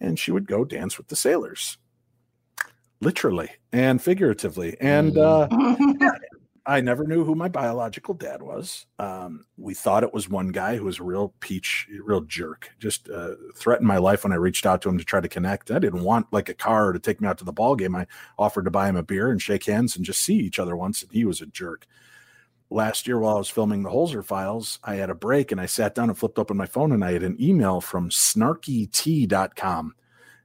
and 0.00 0.18
she 0.18 0.30
would 0.30 0.46
go 0.46 0.64
dance 0.64 0.96
with 0.96 1.08
the 1.08 1.16
sailors. 1.16 1.78
Literally 3.00 3.50
and 3.72 4.00
figuratively. 4.00 4.76
And 4.80 5.16
uh 5.16 5.48
I 6.66 6.80
never 6.80 7.04
knew 7.04 7.24
who 7.24 7.34
my 7.34 7.48
biological 7.48 8.14
dad 8.14 8.42
was. 8.42 8.86
Um, 8.98 9.46
we 9.56 9.74
thought 9.74 10.04
it 10.04 10.12
was 10.12 10.28
one 10.28 10.48
guy 10.48 10.76
who 10.76 10.84
was 10.84 11.00
a 11.00 11.02
real 11.02 11.34
peach, 11.40 11.88
real 12.04 12.20
jerk. 12.20 12.70
Just 12.78 13.08
uh, 13.08 13.34
threatened 13.56 13.88
my 13.88 13.96
life 13.96 14.24
when 14.24 14.32
I 14.32 14.36
reached 14.36 14.66
out 14.66 14.82
to 14.82 14.88
him 14.88 14.98
to 14.98 15.04
try 15.04 15.20
to 15.20 15.28
connect. 15.28 15.70
I 15.70 15.78
didn't 15.78 16.04
want 16.04 16.32
like 16.32 16.48
a 16.48 16.54
car 16.54 16.92
to 16.92 16.98
take 16.98 17.20
me 17.20 17.26
out 17.26 17.38
to 17.38 17.44
the 17.44 17.52
ball 17.52 17.76
game. 17.76 17.96
I 17.96 18.06
offered 18.38 18.66
to 18.66 18.70
buy 18.70 18.88
him 18.88 18.96
a 18.96 19.02
beer 19.02 19.30
and 19.30 19.40
shake 19.40 19.64
hands 19.64 19.96
and 19.96 20.04
just 20.04 20.20
see 20.20 20.36
each 20.36 20.58
other 20.58 20.76
once, 20.76 21.02
and 21.02 21.10
he 21.10 21.24
was 21.24 21.40
a 21.40 21.46
jerk. 21.46 21.86
Last 22.68 23.08
year, 23.08 23.18
while 23.18 23.34
I 23.34 23.38
was 23.38 23.48
filming 23.48 23.82
the 23.82 23.90
Holzer 23.90 24.24
files, 24.24 24.78
I 24.84 24.94
had 24.94 25.10
a 25.10 25.14
break 25.14 25.50
and 25.50 25.60
I 25.60 25.66
sat 25.66 25.96
down 25.96 26.08
and 26.08 26.16
flipped 26.16 26.38
open 26.38 26.56
my 26.56 26.66
phone 26.66 26.92
and 26.92 27.04
I 27.04 27.12
had 27.12 27.24
an 27.24 27.36
email 27.40 27.80
from 27.80 28.10
snarkyt.com 28.10 29.94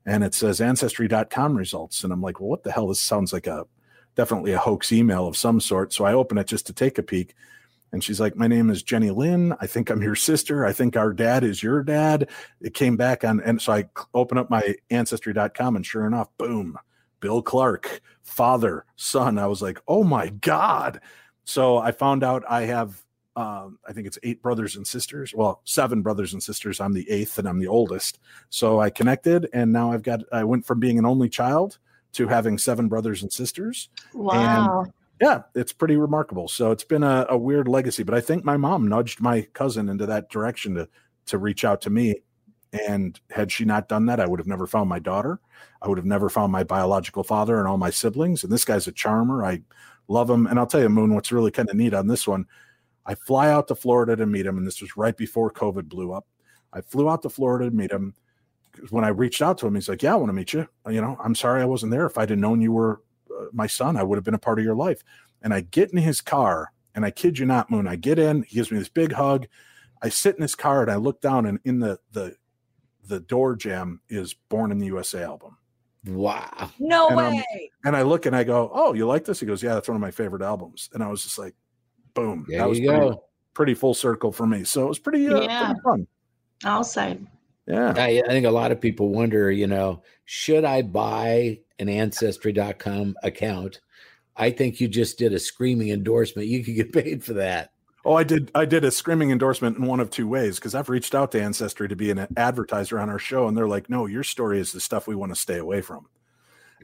and 0.06 0.24
it 0.24 0.34
says 0.34 0.62
ancestry.com 0.62 1.56
results. 1.58 2.04
And 2.04 2.14
I'm 2.14 2.22
like, 2.22 2.40
well, 2.40 2.50
what 2.50 2.64
the 2.64 2.72
hell? 2.72 2.88
This 2.88 3.02
sounds 3.02 3.34
like 3.34 3.48
a 3.48 3.66
definitely 4.16 4.54
a 4.54 4.58
hoax 4.58 4.92
email 4.92 5.28
of 5.28 5.38
some 5.38 5.60
sort. 5.60 5.94
So 5.94 6.06
I 6.06 6.14
open 6.14 6.38
it 6.38 6.48
just 6.48 6.68
to 6.68 6.74
take 6.74 6.98
a 6.98 7.04
peek. 7.04 7.36
And 7.92 8.04
she's 8.04 8.20
like, 8.20 8.36
My 8.36 8.48
name 8.48 8.70
is 8.70 8.84
Jenny 8.84 9.12
Lynn. 9.12 9.56
I 9.62 9.68
think 9.68 9.90
I'm 9.90 10.02
your 10.02 10.16
sister. 10.16 10.66
I 10.66 10.74
think 10.74 10.98
our 10.98 11.14
dad 11.14 11.44
is 11.44 11.64
your 11.64 11.84
dad. 11.84 12.30
It 12.60 12.74
came 12.74 12.98
back 12.98 13.24
on. 13.24 13.40
And 13.42 13.62
so 13.62 13.74
I 13.74 13.86
open 14.14 14.38
up 14.38 14.50
my 14.50 14.76
ancestry.com, 14.90 15.76
and 15.76 15.86
sure 15.86 16.06
enough, 16.06 16.28
boom, 16.38 16.78
Bill 17.20 17.42
Clark, 17.42 18.02
father, 18.24 18.86
son. 18.98 19.38
I 19.38 19.48
was 19.48 19.62
like, 19.62 19.80
Oh 19.88 20.04
my 20.04 20.30
God. 20.30 21.00
So 21.46 21.78
I 21.78 21.92
found 21.92 22.24
out 22.24 22.44
I 22.50 22.64
have, 22.64 23.02
um, 23.36 23.80
I 23.88 23.94
think 23.94 24.08
it's 24.08 24.20
eight 24.24 24.42
brothers 24.42 24.76
and 24.76 24.88
sisters. 24.88 25.34
Well, 25.36 25.62
seven 25.66 26.02
brothers 26.02 26.34
and 26.34 26.42
sisters. 26.42 26.80
I'm 26.80 26.94
the 26.94 27.10
eighth 27.10 27.38
and 27.38 27.48
I'm 27.48 27.60
the 27.60 27.68
oldest. 27.68 28.20
So 28.50 28.80
I 28.80 28.90
connected, 28.90 29.50
and 29.54 29.74
now 29.74 29.92
I've 29.92 30.04
got, 30.04 30.22
I 30.32 30.44
went 30.44 30.66
from 30.66 30.80
being 30.80 30.98
an 30.98 31.06
only 31.06 31.30
child 31.30 31.78
to 32.14 32.28
having 32.28 32.58
seven 32.58 32.88
brothers 32.88 33.24
and 33.24 33.32
sisters 33.32 33.90
wow. 34.14 34.86
yeah, 35.22 35.42
it's 35.54 35.74
pretty 35.74 35.98
remarkable. 35.98 36.48
So 36.48 36.72
it's 36.72 36.84
been 36.84 37.04
a, 37.04 37.26
a 37.30 37.38
weird 37.38 37.68
legacy, 37.68 38.04
but 38.04 38.16
I 38.16 38.22
think 38.22 38.46
my 38.46 38.58
mom 38.58 38.88
nudged 38.88 39.20
my 39.20 39.42
cousin 39.54 39.90
into 39.90 40.06
that 40.06 40.30
direction 40.30 40.76
to 40.76 40.88
to 41.28 41.38
reach 41.38 41.66
out 41.66 41.82
to 41.82 41.90
me. 41.90 42.16
And 42.88 43.20
had 43.32 43.52
she 43.52 43.66
not 43.66 43.88
done 43.88 44.06
that, 44.08 44.20
I 44.20 44.28
would 44.28 44.40
have 44.40 44.48
never 44.48 44.68
found 44.68 44.90
my 44.90 45.00
daughter. 45.00 45.40
I 45.82 45.88
would 45.88 45.98
have 45.98 46.06
never 46.06 46.30
found 46.30 46.52
my 46.52 46.64
biological 46.64 47.24
father 47.24 47.58
and 47.58 47.68
all 47.68 47.78
my 47.78 47.90
siblings. 47.90 48.44
And 48.44 48.52
this 48.52 48.66
guy's 48.66 48.88
a 48.88 48.92
charmer. 48.92 49.46
I 49.46 49.62
love 50.08 50.30
him. 50.30 50.46
And 50.46 50.60
I'll 50.60 50.68
tell 50.68 50.82
you, 50.82 50.90
Moon, 50.90 51.16
what's 51.16 51.32
really 51.32 51.52
kind 51.52 51.70
of 51.70 51.76
neat 51.76 51.94
on 51.94 52.08
this 52.08 52.28
one. 52.28 52.46
I 53.06 53.16
fly 53.16 53.50
out 53.50 53.68
to 53.68 53.76
Florida 53.76 54.16
to 54.16 54.26
meet 54.26 54.46
him, 54.46 54.58
and 54.58 54.66
this 54.66 54.82
was 54.82 54.98
right 54.98 55.16
before 55.16 55.52
COVID 55.52 55.88
blew 55.88 56.12
up. 56.12 56.26
I 56.74 56.82
flew 56.82 57.10
out 57.10 57.22
to 57.22 57.30
Florida 57.30 57.70
to 57.70 57.76
meet 57.76 57.92
him. 57.92 58.16
When 58.90 59.06
I 59.06 59.10
reached 59.10 59.42
out 59.42 59.58
to 59.60 59.68
him, 59.68 59.76
he's 59.76 59.88
like, 59.88 60.04
"Yeah, 60.04 60.14
I 60.14 60.18
want 60.18 60.30
to 60.30 60.34
meet 60.34 60.54
you. 60.54 60.68
You 60.90 61.02
know, 61.02 61.18
I'm 61.24 61.36
sorry 61.36 61.62
I 61.62 61.66
wasn't 61.66 61.92
there. 61.92 62.06
If 62.06 62.18
I'd 62.18 62.30
have 62.30 62.40
known 62.40 62.62
you 62.62 62.72
were 62.74 63.02
uh, 63.32 63.46
my 63.54 63.68
son, 63.68 63.96
I 63.96 64.04
would 64.04 64.18
have 64.18 64.26
been 64.26 64.34
a 64.34 64.40
part 64.40 64.60
of 64.60 64.66
your 64.66 64.76
life." 64.76 65.04
And 65.42 65.54
I 65.54 65.62
get 65.62 65.92
in 65.92 65.98
his 65.98 66.20
car, 66.20 66.74
and 66.94 67.06
I 67.06 67.12
kid 67.12 67.38
you 67.40 67.46
not, 67.46 67.70
Moon. 67.70 67.88
I 67.88 67.96
get 67.96 68.20
in. 68.20 68.44
He 68.44 68.56
gives 68.56 68.72
me 68.72 68.80
this 68.80 68.90
big 68.90 69.14
hug. 69.14 69.48
I 70.02 70.10
sit 70.10 70.36
in 70.36 70.42
his 70.42 70.56
car, 70.56 70.82
and 70.82 70.92
I 70.92 70.96
look 70.96 71.22
down, 71.22 71.46
and 71.46 71.60
in 71.64 71.80
the 71.80 72.00
the 72.12 72.36
the 73.08 73.20
door 73.22 73.56
jamb 73.56 74.02
is 74.10 74.34
"Born 74.50 74.72
in 74.72 74.80
the 74.80 74.88
USA" 74.88 75.24
album. 75.24 75.58
Wow. 76.08 76.72
No 76.80 77.08
And, 77.08 77.18
way. 77.18 77.72
And 77.84 77.96
I 77.96 78.02
look 78.04 78.26
and 78.26 78.36
I 78.36 78.44
go, 78.44 78.70
"Oh, 78.74 78.94
you 78.94 79.08
like 79.08 79.26
this?" 79.26 79.40
He 79.40 79.46
goes, 79.46 79.64
"Yeah, 79.64 79.76
that's 79.76 79.88
one 79.88 79.96
of 79.96 80.02
my 80.02 80.12
favorite 80.12 80.42
albums." 80.42 80.90
And 80.94 81.02
I 81.04 81.08
was 81.08 81.24
just 81.24 81.40
like, 81.40 81.56
"Boom!" 82.16 82.46
There 82.50 82.58
that 82.60 82.68
was 82.70 82.80
you 82.80 82.88
pretty, 82.90 83.02
go. 83.10 83.24
pretty 83.54 83.74
full 83.76 83.94
circle 83.94 84.32
for 84.32 84.48
me. 84.48 84.64
So 84.64 84.86
it 84.86 84.90
was 84.90 85.00
pretty, 85.00 85.28
uh, 85.28 85.42
Yeah. 85.42 85.66
pretty 85.68 85.82
fun. 85.82 86.08
I'll 86.64 86.84
say. 86.84 87.20
Yeah. 87.68 87.94
I, 87.96 88.22
I 88.26 88.30
think 88.30 88.46
a 88.46 88.52
lot 88.52 88.72
of 88.72 88.82
people 88.82 89.10
wonder, 89.10 89.52
you 89.52 89.68
know, 89.68 90.02
should 90.26 90.66
I 90.66 90.82
buy 90.82 91.60
an 91.80 91.90
ancestry.com 91.90 93.16
account? 93.24 93.82
I 94.38 94.50
think 94.52 94.82
you 94.82 94.88
just 94.88 95.18
did 95.18 95.34
a 95.34 95.40
screaming 95.40 95.90
endorsement. 95.90 96.48
You 96.48 96.64
could 96.64 96.76
get 96.76 96.92
paid 96.94 97.24
for 97.24 97.34
that. 97.34 97.72
Oh, 98.04 98.14
I 98.14 98.24
did. 98.24 98.52
I 98.54 98.66
did 98.66 98.84
a 98.84 98.92
screaming 98.92 99.32
endorsement 99.32 99.78
in 99.78 99.86
one 99.86 100.00
of 100.00 100.12
two 100.12 100.28
ways 100.28 100.58
because 100.58 100.76
I've 100.76 100.90
reached 100.90 101.16
out 101.16 101.32
to 101.32 101.42
Ancestry 101.42 101.88
to 101.88 101.96
be 101.96 102.12
an 102.12 102.28
advertiser 102.38 103.00
on 103.00 103.10
our 103.10 103.18
show, 103.18 103.48
and 103.48 103.58
they're 103.58 103.68
like, 103.68 103.90
"No, 103.90 104.06
your 104.06 104.24
story 104.24 104.60
is 104.60 104.72
the 104.72 104.80
stuff 104.80 105.08
we 105.08 105.16
want 105.16 105.34
to 105.34 105.40
stay 105.40 105.58
away 105.58 105.82
from." 105.82 106.06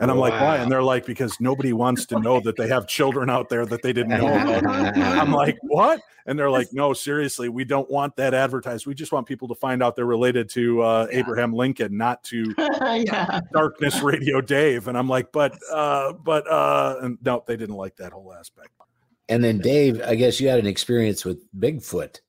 And 0.01 0.09
I'm 0.09 0.17
like, 0.17 0.33
"Why?" 0.33 0.57
And 0.57 0.71
they're 0.71 0.83
like, 0.83 1.05
"Because 1.05 1.39
nobody 1.39 1.73
wants 1.73 2.05
to 2.07 2.19
know 2.19 2.39
that 2.41 2.57
they 2.57 2.67
have 2.67 2.87
children 2.87 3.29
out 3.29 3.49
there 3.49 3.65
that 3.67 3.83
they 3.83 3.93
didn't 3.93 4.09
know 4.19 4.27
about." 4.27 4.97
I'm 4.97 5.31
like, 5.43 5.57
"What?" 5.61 6.01
And 6.25 6.37
they're 6.37 6.49
like, 6.49 6.67
"No, 6.73 6.91
seriously, 6.93 7.49
we 7.49 7.63
don't 7.63 7.89
want 7.89 8.15
that 8.15 8.33
advertised. 8.33 8.87
We 8.87 8.95
just 8.95 9.11
want 9.11 9.27
people 9.27 9.47
to 9.47 9.55
find 9.55 9.81
out 9.83 9.95
they're 9.95 10.05
related 10.05 10.49
to 10.49 10.81
uh, 10.81 11.07
Yeah. 11.09 11.19
Abraham 11.19 11.53
Lincoln, 11.53 11.97
not 11.97 12.23
to 12.25 12.53
yeah. 12.57 13.41
Darkness 13.53 14.01
Radio 14.01 14.41
Dave." 14.41 14.87
And 14.87 14.97
I'm 14.97 15.07
like, 15.07 15.31
"But, 15.31 15.57
uh, 15.71 16.13
but, 16.13 16.49
uh," 16.49 16.97
and 17.03 17.17
no, 17.23 17.43
they 17.45 17.55
didn't 17.55 17.75
like 17.75 17.95
that 17.97 18.11
whole 18.11 18.33
aspect. 18.33 18.69
And 19.29 19.43
then 19.43 19.59
Dave, 19.59 20.01
I 20.01 20.15
guess 20.15 20.41
you 20.41 20.49
had 20.49 20.59
an 20.59 20.67
experience 20.67 21.23
with 21.23 21.39
Bigfoot. 21.57 22.19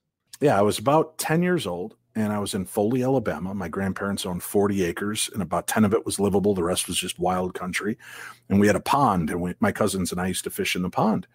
Yeah, 0.41 0.59
I 0.59 0.63
was 0.63 0.79
about 0.79 1.19
10 1.19 1.43
years 1.43 1.67
old 1.67 1.97
and 2.15 2.33
I 2.33 2.39
was 2.39 2.55
in 2.55 2.67
Foley, 2.67 3.03
Alabama. 3.03 3.55
My 3.55 3.69
grandparents 3.69 4.27
owned 4.27 4.43
40 4.43 4.85
acres 4.85 5.31
and 5.33 5.43
about 5.43 5.67
10 5.67 5.85
of 5.85 5.95
it 5.95 6.05
was 6.05 6.21
livable. 6.21 6.55
The 6.55 6.63
rest 6.63 6.87
was 6.87 6.99
just 6.99 7.19
wild 7.19 7.55
country. 7.55 7.97
And 8.49 8.61
we 8.61 8.67
had 8.67 8.77
a 8.77 8.81
pond 8.81 9.31
and 9.31 9.41
we, 9.41 9.55
my 9.61 9.73
cousins 9.73 10.13
and 10.13 10.21
I 10.21 10.27
used 10.27 10.45
to 10.45 10.51
fish 10.51 10.77
in 10.77 10.83
the 10.83 10.91
pond. 10.91 11.27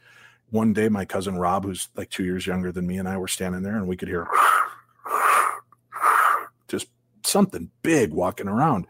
One 0.49 0.73
day, 0.73 0.88
my 0.88 1.03
cousin 1.03 1.38
Rob, 1.38 1.65
who's 1.65 1.89
like 1.95 2.09
two 2.09 2.23
years 2.23 2.45
younger 2.45 2.71
than 2.71 2.88
me, 2.88 2.97
and 2.97 3.09
I 3.09 3.17
were 3.17 3.28
standing 3.28 3.63
there 3.63 3.75
and 3.75 3.88
we 3.88 3.97
could 3.97 4.07
hear 4.07 4.28
just 6.67 6.88
something 7.25 7.71
big 7.82 8.13
walking 8.13 8.47
around. 8.47 8.86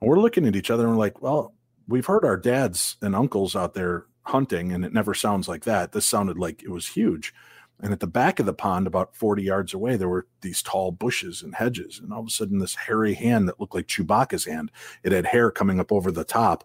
And 0.00 0.10
we're 0.10 0.20
looking 0.20 0.46
at 0.46 0.56
each 0.56 0.70
other 0.70 0.84
and 0.84 0.92
we're 0.92 0.98
like, 0.98 1.22
well, 1.22 1.54
we've 1.88 2.06
heard 2.06 2.24
our 2.24 2.36
dads 2.36 2.96
and 3.00 3.16
uncles 3.16 3.56
out 3.56 3.74
there 3.74 4.06
hunting 4.22 4.72
and 4.72 4.84
it 4.84 4.92
never 4.92 5.14
sounds 5.14 5.48
like 5.48 5.64
that. 5.64 5.92
This 5.92 6.06
sounded 6.06 6.38
like 6.38 6.62
it 6.62 6.70
was 6.70 6.88
huge. 6.88 7.34
And 7.80 7.92
at 7.92 8.00
the 8.00 8.06
back 8.06 8.40
of 8.40 8.46
the 8.46 8.54
pond, 8.54 8.86
about 8.86 9.14
40 9.16 9.42
yards 9.42 9.74
away, 9.74 9.96
there 9.96 10.08
were 10.08 10.26
these 10.40 10.62
tall 10.62 10.90
bushes 10.92 11.42
and 11.42 11.54
hedges. 11.54 12.00
And 12.02 12.12
all 12.12 12.20
of 12.20 12.26
a 12.28 12.30
sudden, 12.30 12.58
this 12.58 12.74
hairy 12.74 13.14
hand 13.14 13.48
that 13.48 13.60
looked 13.60 13.74
like 13.74 13.88
Chewbacca's 13.88 14.44
hand, 14.44 14.70
it 15.02 15.12
had 15.12 15.26
hair 15.26 15.50
coming 15.50 15.80
up 15.80 15.92
over 15.92 16.10
the 16.10 16.24
top, 16.24 16.64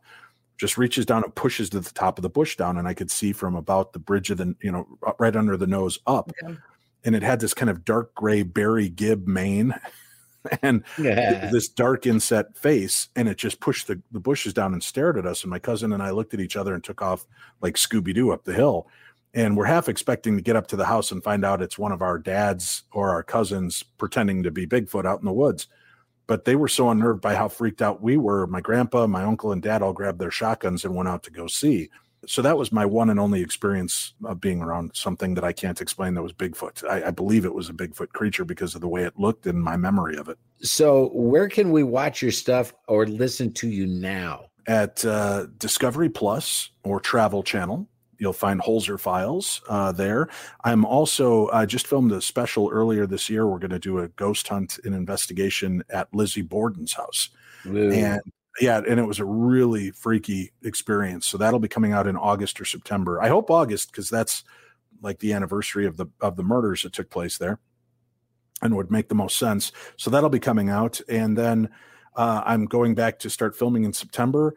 just 0.58 0.78
reaches 0.78 1.06
down 1.06 1.24
and 1.24 1.34
pushes 1.36 1.70
to 1.72 1.80
the 1.80 1.92
top 1.92 2.18
of 2.18 2.22
the 2.22 2.30
bush 2.30 2.56
down. 2.56 2.78
And 2.78 2.88
I 2.88 2.94
could 2.94 3.10
see 3.12 3.34
from 3.34 3.56
about 3.56 3.92
the 3.94 4.00
bridge 4.00 4.30
of 4.30 4.38
the, 4.38 4.56
you 4.62 4.72
know, 4.72 4.88
right 5.18 5.36
under 5.36 5.58
the 5.58 5.68
nose 5.68 6.00
up. 6.06 6.32
Okay. 6.44 6.56
And 7.04 7.16
it 7.16 7.24
had 7.24 7.40
this 7.40 7.54
kind 7.54 7.70
of 7.70 7.84
dark 7.84 8.14
gray 8.14 8.44
Barry 8.44 8.88
Gibb 8.90 9.28
mane 9.28 9.74
and 10.62 10.84
Yeah. 10.98 11.50
this 11.52 11.68
dark 11.70 12.06
inset 12.06 12.58
face. 12.58 13.10
And 13.16 13.28
it 13.28 13.38
just 13.38 13.60
pushed 13.60 13.88
the, 13.88 14.02
the 14.12 14.20
bushes 14.20 14.54
down 14.54 14.74
and 14.74 14.84
stared 14.84 15.18
at 15.18 15.26
us. 15.26 15.44
And 15.44 15.50
my 15.50 15.60
cousin 15.60 15.92
and 15.92 16.04
I 16.04 16.12
looked 16.12 16.34
at 16.34 16.40
each 16.40 16.56
other 16.56 16.74
and 16.74 16.84
took 16.84 17.02
off 17.02 17.26
like 17.62 17.76
Scooby 17.76 18.14
Doo 18.14 18.32
up 18.32 18.44
the 18.44 18.54
hill 18.54 18.88
and 19.34 19.56
we're 19.56 19.66
half 19.66 19.90
expecting 19.90 20.36
to 20.36 20.42
get 20.42 20.56
up 20.56 20.68
to 20.68 20.76
the 20.76 20.86
house 20.86 21.12
and 21.12 21.24
find 21.24 21.46
out 21.46 21.62
it's 21.62 21.78
one 21.78 21.92
of 21.92 22.02
our 22.02 22.18
dads 22.18 22.84
or 22.92 23.10
our 23.10 23.24
cousins 23.24 23.84
pretending 23.98 24.44
to 24.44 24.52
be 24.52 24.66
Bigfoot 24.66 25.06
out 25.06 25.20
in 25.20 25.26
the 25.26 25.34
woods. 25.34 25.68
But 26.28 26.46
they 26.46 26.56
were 26.56 26.68
so 26.68 26.90
unnerved 26.90 27.22
by 27.22 27.36
how 27.36 27.48
freaked 27.48 27.82
out 27.82 28.02
we 28.02 28.18
were. 28.18 28.46
My 28.48 28.62
grandpa, 28.62 29.08
my 29.08 29.24
uncle, 29.24 29.52
and 29.52 29.62
dad 29.62 29.82
all 29.82 29.94
grabbed 29.94 30.20
their 30.20 30.32
shotguns 30.32 30.86
and 30.86 30.96
went 30.96 31.10
out 31.10 31.24
to 31.24 31.32
go 31.32 31.48
see. 31.48 31.90
So 32.28 32.42
that 32.42 32.58
was 32.58 32.72
my 32.72 32.86
one 32.86 33.10
and 33.10 33.20
only 33.20 33.42
experience 33.42 34.14
of 34.26 34.42
being 34.42 34.62
around 34.62 34.92
something 34.94 35.34
that 35.36 35.44
I 35.44 35.54
can't 35.54 35.80
explain 35.80 36.14
that 36.16 36.22
was 36.22 36.34
Bigfoot. 36.34 36.88
I, 36.88 37.08
I 37.08 37.12
believe 37.12 37.46
it 37.46 37.54
was 37.54 37.70
a 37.70 37.74
Bigfoot 37.74 38.10
creature 38.10 38.46
because 38.46 38.76
of 38.76 38.82
the 38.82 38.90
way 38.90 39.04
it 39.04 39.18
looked 39.18 39.48
and 39.48 39.60
my 39.60 39.78
memory 39.78 40.18
of 40.18 40.28
it. 40.28 40.38
So, 40.62 41.10
where 41.14 41.48
can 41.48 41.72
we 41.72 41.84
watch 41.84 42.22
your 42.22 42.32
stuff 42.32 42.74
or 42.88 43.08
listen 43.08 43.54
to 43.54 43.70
you 43.70 43.88
now? 43.88 44.50
at 44.70 45.04
uh, 45.04 45.48
Discovery 45.58 46.10
Plus 46.10 46.70
or 46.84 47.00
Travel 47.00 47.44
Channel. 47.44 47.88
You'll 48.20 48.34
find 48.34 48.62
Holzer 48.62 49.00
Files 49.00 49.62
uh, 49.70 49.92
there. 49.94 50.28
I'm 50.64 50.86
also 50.86 51.50
I 51.50 51.66
just 51.66 51.88
filmed 51.88 52.12
a 52.12 52.22
special 52.22 52.70
earlier 52.72 53.08
this 53.08 53.30
year. 53.30 53.48
We're 53.48 53.60
going 53.60 53.72
to 53.72 53.80
do 53.80 54.00
a 54.00 54.10
ghost 54.10 54.48
hunt 54.48 54.78
and 54.84 54.94
investigation 54.94 55.84
at 55.90 56.14
Lizzie 56.14 56.42
Borden's 56.42 56.94
house, 56.94 57.30
Woo. 57.66 57.92
and 57.92 58.22
yeah, 58.60 58.82
and 58.88 59.00
it 59.00 59.06
was 59.06 59.20
a 59.20 59.26
really 59.26 59.92
freaky 59.92 60.52
experience. 60.64 61.28
So 61.28 61.38
that'll 61.38 61.60
be 61.60 61.70
coming 61.70 61.94
out 61.94 62.08
in 62.08 62.18
August 62.18 62.60
or 62.60 62.66
September. 62.66 63.22
I 63.22 63.30
hope 63.30 63.50
August 63.50 63.92
because 63.92 64.10
that's 64.10 64.44
like 65.02 65.20
the 65.20 65.34
anniversary 65.34 65.86
of 65.86 65.98
the 65.98 66.08
of 66.20 66.36
the 66.36 66.44
murders 66.44 66.84
that 66.84 66.94
took 66.94 67.10
place 67.10 67.38
there, 67.38 67.60
and 68.62 68.76
would 68.76 68.92
make 68.92 69.08
the 69.08 69.16
most 69.16 69.38
sense. 69.38 69.72
So 69.96 70.10
that'll 70.10 70.30
be 70.30 70.40
coming 70.40 70.70
out, 70.70 71.00
and 71.08 71.38
then 71.38 71.70
uh, 72.16 72.44
I'm 72.46 72.66
going 72.66 72.96
back 72.96 73.20
to 73.20 73.30
start 73.30 73.58
filming 73.58 73.86
in 73.86 73.94
September 73.94 74.56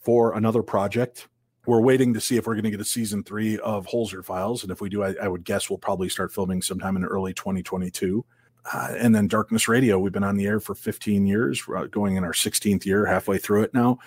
for 0.00 0.34
another 0.34 0.62
project. 0.62 1.28
We're 1.68 1.82
waiting 1.82 2.14
to 2.14 2.20
see 2.22 2.38
if 2.38 2.46
we're 2.46 2.54
going 2.54 2.64
to 2.64 2.70
get 2.70 2.80
a 2.80 2.84
season 2.84 3.22
three 3.22 3.58
of 3.58 3.86
Holzer 3.86 4.24
Files, 4.24 4.62
and 4.62 4.72
if 4.72 4.80
we 4.80 4.88
do, 4.88 5.02
I, 5.02 5.14
I 5.20 5.28
would 5.28 5.44
guess 5.44 5.68
we'll 5.68 5.76
probably 5.78 6.08
start 6.08 6.32
filming 6.32 6.62
sometime 6.62 6.96
in 6.96 7.04
early 7.04 7.34
2022. 7.34 8.24
Uh, 8.72 8.94
and 8.96 9.14
then 9.14 9.28
Darkness 9.28 9.68
Radio, 9.68 9.98
we've 9.98 10.10
been 10.10 10.24
on 10.24 10.36
the 10.36 10.46
air 10.46 10.60
for 10.60 10.74
15 10.74 11.26
years, 11.26 11.68
We're 11.68 11.86
going 11.88 12.16
in 12.16 12.24
our 12.24 12.32
16th 12.32 12.86
year, 12.86 13.04
halfway 13.04 13.36
through 13.36 13.64
it 13.64 13.74
now. 13.74 13.98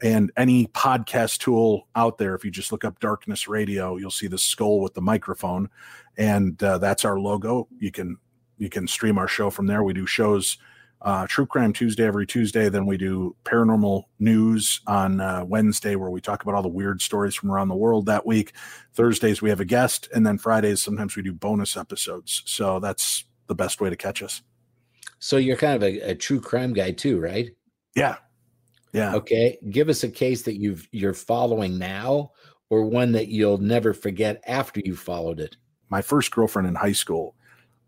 And 0.00 0.32
any 0.38 0.68
podcast 0.68 1.40
tool 1.40 1.88
out 1.94 2.16
there, 2.16 2.34
if 2.34 2.42
you 2.42 2.50
just 2.50 2.72
look 2.72 2.86
up 2.86 3.00
Darkness 3.00 3.46
Radio, 3.46 3.98
you'll 3.98 4.10
see 4.10 4.26
the 4.26 4.38
skull 4.38 4.80
with 4.80 4.94
the 4.94 5.02
microphone, 5.02 5.68
and 6.16 6.62
uh, 6.62 6.78
that's 6.78 7.04
our 7.04 7.20
logo. 7.20 7.68
You 7.78 7.90
can 7.90 8.16
you 8.56 8.70
can 8.70 8.88
stream 8.88 9.18
our 9.18 9.28
show 9.28 9.50
from 9.50 9.66
there. 9.66 9.84
We 9.84 9.92
do 9.92 10.06
shows 10.06 10.56
uh, 11.02 11.26
True 11.28 11.46
Crime 11.46 11.72
Tuesday 11.72 12.04
every 12.04 12.26
Tuesday. 12.26 12.68
Then 12.68 12.86
we 12.86 12.96
do 12.96 13.34
paranormal 13.44 14.04
news 14.18 14.80
on 14.86 15.20
uh, 15.20 15.44
Wednesday, 15.46 15.96
where 15.96 16.10
we 16.10 16.20
talk 16.20 16.42
about 16.42 16.54
all 16.54 16.62
the 16.62 16.68
weird 16.68 17.00
stories 17.00 17.34
from 17.34 17.50
around 17.50 17.68
the 17.68 17.76
world 17.76 18.06
that 18.06 18.26
week. 18.26 18.52
Thursdays, 18.92 19.40
we 19.40 19.50
have 19.50 19.60
a 19.60 19.64
guest. 19.64 20.08
And 20.14 20.26
then 20.26 20.38
Fridays, 20.38 20.82
sometimes 20.82 21.16
we 21.16 21.22
do 21.22 21.32
bonus 21.32 21.76
episodes. 21.76 22.42
So 22.44 22.80
that's 22.80 23.24
the 23.46 23.54
best 23.54 23.80
way 23.80 23.90
to 23.90 23.96
catch 23.96 24.22
us. 24.22 24.42
So 25.18 25.36
you're 25.36 25.56
kind 25.56 25.76
of 25.76 25.82
a, 25.82 26.10
a 26.10 26.14
true 26.14 26.40
crime 26.40 26.72
guy 26.72 26.92
too, 26.92 27.20
right? 27.20 27.50
Yeah. 27.94 28.16
Yeah. 28.92 29.14
Okay. 29.14 29.58
Give 29.70 29.88
us 29.88 30.02
a 30.02 30.08
case 30.08 30.42
that 30.42 30.56
you've 30.56 30.88
you're 30.92 31.14
following 31.14 31.78
now 31.78 32.32
or 32.70 32.84
one 32.84 33.12
that 33.12 33.28
you'll 33.28 33.58
never 33.58 33.92
forget 33.92 34.42
after 34.46 34.80
you 34.84 34.96
followed 34.96 35.40
it. 35.40 35.56
My 35.90 36.02
first 36.02 36.30
girlfriend 36.30 36.68
in 36.68 36.74
high 36.74 36.92
school 36.92 37.34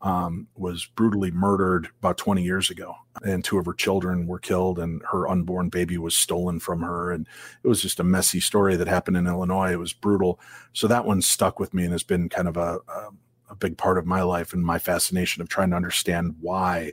um, 0.02 0.48
was 0.56 0.84
brutally 0.84 1.30
murdered 1.30 1.88
about 2.00 2.18
20 2.18 2.42
years 2.42 2.70
ago, 2.70 2.94
and 3.22 3.44
two 3.44 3.58
of 3.58 3.66
her 3.66 3.72
children 3.72 4.26
were 4.26 4.40
killed, 4.40 4.78
and 4.78 5.00
her 5.10 5.28
unborn 5.28 5.68
baby 5.68 5.96
was 5.96 6.16
stolen 6.16 6.58
from 6.58 6.82
her. 6.82 7.12
And 7.12 7.26
it 7.62 7.68
was 7.68 7.80
just 7.80 8.00
a 8.00 8.04
messy 8.04 8.40
story 8.40 8.76
that 8.76 8.88
happened 8.88 9.16
in 9.16 9.28
Illinois. 9.28 9.72
It 9.72 9.78
was 9.78 9.92
brutal. 9.92 10.40
So 10.72 10.88
that 10.88 11.04
one 11.04 11.22
stuck 11.22 11.60
with 11.60 11.72
me 11.72 11.84
and 11.84 11.92
has 11.92 12.02
been 12.02 12.28
kind 12.28 12.48
of 12.48 12.56
a, 12.56 12.80
a, 12.88 13.08
a 13.50 13.54
big 13.54 13.78
part 13.78 13.96
of 13.96 14.06
my 14.06 14.22
life 14.22 14.52
and 14.52 14.64
my 14.64 14.78
fascination 14.78 15.40
of 15.40 15.48
trying 15.48 15.70
to 15.70 15.76
understand 15.76 16.34
why 16.40 16.92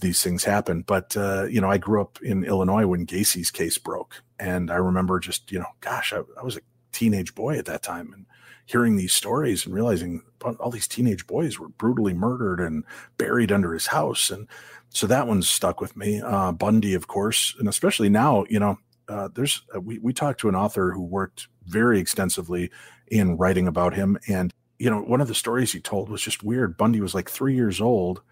these 0.00 0.22
things 0.22 0.42
happen. 0.42 0.82
But 0.82 1.16
uh, 1.16 1.44
you 1.44 1.60
know, 1.60 1.70
I 1.70 1.78
grew 1.78 2.00
up 2.00 2.18
in 2.20 2.44
Illinois 2.44 2.86
when 2.86 3.04
Gacy's 3.04 3.52
case 3.52 3.78
broke, 3.78 4.22
and 4.40 4.72
I 4.72 4.76
remember 4.76 5.20
just 5.20 5.52
you 5.52 5.60
know, 5.60 5.70
gosh, 5.80 6.12
I, 6.12 6.20
I 6.38 6.42
was 6.42 6.56
a 6.56 6.62
teenage 6.90 7.34
boy 7.36 7.58
at 7.58 7.66
that 7.66 7.84
time, 7.84 8.12
and 8.12 8.26
hearing 8.66 8.96
these 8.96 9.12
stories 9.12 9.66
and 9.66 9.74
realizing 9.74 10.22
all 10.60 10.70
these 10.70 10.88
teenage 10.88 11.26
boys 11.26 11.58
were 11.58 11.68
brutally 11.68 12.14
murdered 12.14 12.60
and 12.60 12.84
buried 13.18 13.52
under 13.52 13.72
his 13.72 13.88
house. 13.88 14.30
And 14.30 14.48
so 14.90 15.06
that 15.06 15.26
one 15.26 15.42
stuck 15.42 15.80
with 15.80 15.96
me. 15.96 16.20
Uh, 16.20 16.52
Bundy, 16.52 16.94
of 16.94 17.06
course, 17.06 17.54
and 17.58 17.68
especially 17.68 18.08
now, 18.08 18.44
you 18.48 18.58
know, 18.58 18.78
uh, 19.08 19.28
there's 19.34 19.62
uh, 19.74 19.80
we 19.80 19.98
we 19.98 20.12
talked 20.12 20.40
to 20.40 20.48
an 20.48 20.54
author 20.54 20.92
who 20.92 21.02
worked 21.02 21.48
very 21.66 21.98
extensively 21.98 22.70
in 23.08 23.36
writing 23.36 23.66
about 23.66 23.94
him, 23.94 24.18
and 24.28 24.52
you 24.78 24.88
know, 24.90 25.00
one 25.00 25.20
of 25.20 25.28
the 25.28 25.34
stories 25.34 25.72
he 25.72 25.80
told 25.80 26.08
was 26.08 26.22
just 26.22 26.42
weird. 26.42 26.76
Bundy 26.76 27.00
was 27.00 27.14
like 27.14 27.28
three 27.28 27.54
years 27.54 27.80
old, 27.80 28.22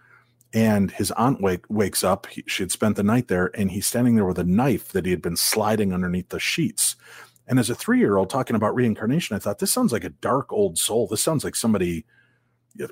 and 0.52 0.90
his 0.90 1.10
aunt 1.12 1.40
wake, 1.40 1.64
wakes 1.68 2.02
up. 2.02 2.26
He, 2.26 2.44
she 2.46 2.62
had 2.62 2.72
spent 2.72 2.96
the 2.96 3.02
night 3.02 3.28
there, 3.28 3.50
and 3.54 3.70
he's 3.70 3.86
standing 3.86 4.14
there 4.14 4.24
with 4.24 4.38
a 4.38 4.44
knife 4.44 4.88
that 4.92 5.04
he 5.04 5.10
had 5.10 5.22
been 5.22 5.36
sliding 5.36 5.92
underneath 5.92 6.30
the 6.30 6.40
sheets. 6.40 6.96
And 7.46 7.58
as 7.58 7.70
a 7.70 7.74
three 7.74 7.98
year 7.98 8.16
old 8.16 8.30
talking 8.30 8.56
about 8.56 8.74
reincarnation, 8.74 9.36
I 9.36 9.38
thought 9.38 9.58
this 9.58 9.72
sounds 9.72 9.92
like 9.92 10.04
a 10.04 10.10
dark 10.10 10.52
old 10.52 10.78
soul. 10.78 11.06
This 11.06 11.22
sounds 11.22 11.44
like 11.44 11.56
somebody. 11.56 12.06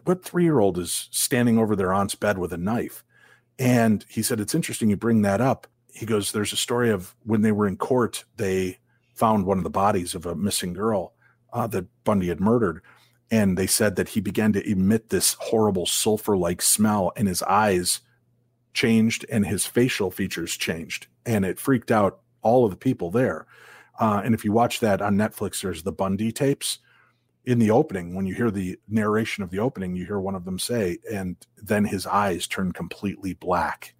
What 0.04 0.24
three 0.24 0.44
year 0.44 0.58
old 0.58 0.78
is 0.78 1.08
standing 1.10 1.58
over 1.58 1.74
their 1.74 1.92
aunt's 1.92 2.14
bed 2.14 2.38
with 2.38 2.52
a 2.52 2.58
knife? 2.58 3.04
And 3.58 4.04
he 4.08 4.22
said, 4.22 4.40
It's 4.40 4.54
interesting 4.54 4.90
you 4.90 4.96
bring 4.96 5.22
that 5.22 5.40
up. 5.40 5.66
He 5.92 6.06
goes, 6.06 6.32
There's 6.32 6.52
a 6.52 6.56
story 6.56 6.90
of 6.90 7.14
when 7.24 7.42
they 7.42 7.52
were 7.52 7.66
in 7.66 7.76
court, 7.76 8.24
they 8.36 8.78
found 9.14 9.44
one 9.44 9.58
of 9.58 9.64
the 9.64 9.70
bodies 9.70 10.14
of 10.14 10.24
a 10.24 10.34
missing 10.34 10.72
girl 10.72 11.12
uh, 11.52 11.66
that 11.68 11.86
Bundy 12.04 12.28
had 12.28 12.40
murdered. 12.40 12.82
And 13.30 13.56
they 13.56 13.66
said 13.66 13.96
that 13.96 14.10
he 14.10 14.20
began 14.20 14.52
to 14.54 14.68
emit 14.68 15.10
this 15.10 15.36
horrible 15.38 15.86
sulfur 15.86 16.36
like 16.36 16.62
smell, 16.62 17.12
and 17.16 17.28
his 17.28 17.42
eyes 17.42 18.00
changed 18.72 19.24
and 19.30 19.46
his 19.46 19.66
facial 19.66 20.10
features 20.10 20.56
changed. 20.56 21.06
And 21.24 21.44
it 21.44 21.60
freaked 21.60 21.90
out 21.90 22.20
all 22.42 22.64
of 22.64 22.70
the 22.70 22.76
people 22.76 23.10
there. 23.10 23.46
Uh, 24.00 24.22
and 24.24 24.34
if 24.34 24.44
you 24.44 24.50
watch 24.50 24.80
that 24.80 25.02
on 25.02 25.16
Netflix, 25.16 25.62
there's 25.62 25.82
the 25.82 25.92
Bundy 25.92 26.32
tapes. 26.32 26.78
In 27.46 27.58
the 27.58 27.70
opening, 27.70 28.14
when 28.14 28.26
you 28.26 28.34
hear 28.34 28.50
the 28.50 28.78
narration 28.88 29.42
of 29.42 29.50
the 29.50 29.60
opening, 29.60 29.96
you 29.96 30.04
hear 30.04 30.20
one 30.20 30.34
of 30.34 30.44
them 30.44 30.58
say, 30.58 30.98
and 31.10 31.36
then 31.56 31.84
his 31.84 32.06
eyes 32.06 32.46
turn 32.46 32.72
completely 32.72 33.32
black. 33.34 33.94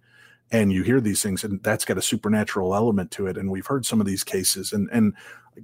And 0.51 0.71
you 0.71 0.83
hear 0.83 1.01
these 1.01 1.23
things, 1.23 1.43
and 1.43 1.61
that's 1.63 1.85
got 1.85 1.97
a 1.97 2.03
supernatural 2.03 2.75
element 2.75 3.09
to 3.11 3.27
it. 3.27 3.37
And 3.37 3.49
we've 3.49 3.65
heard 3.65 3.85
some 3.85 3.99
of 3.99 4.05
these 4.05 4.23
cases, 4.23 4.73
and 4.73 4.89
and 4.91 5.13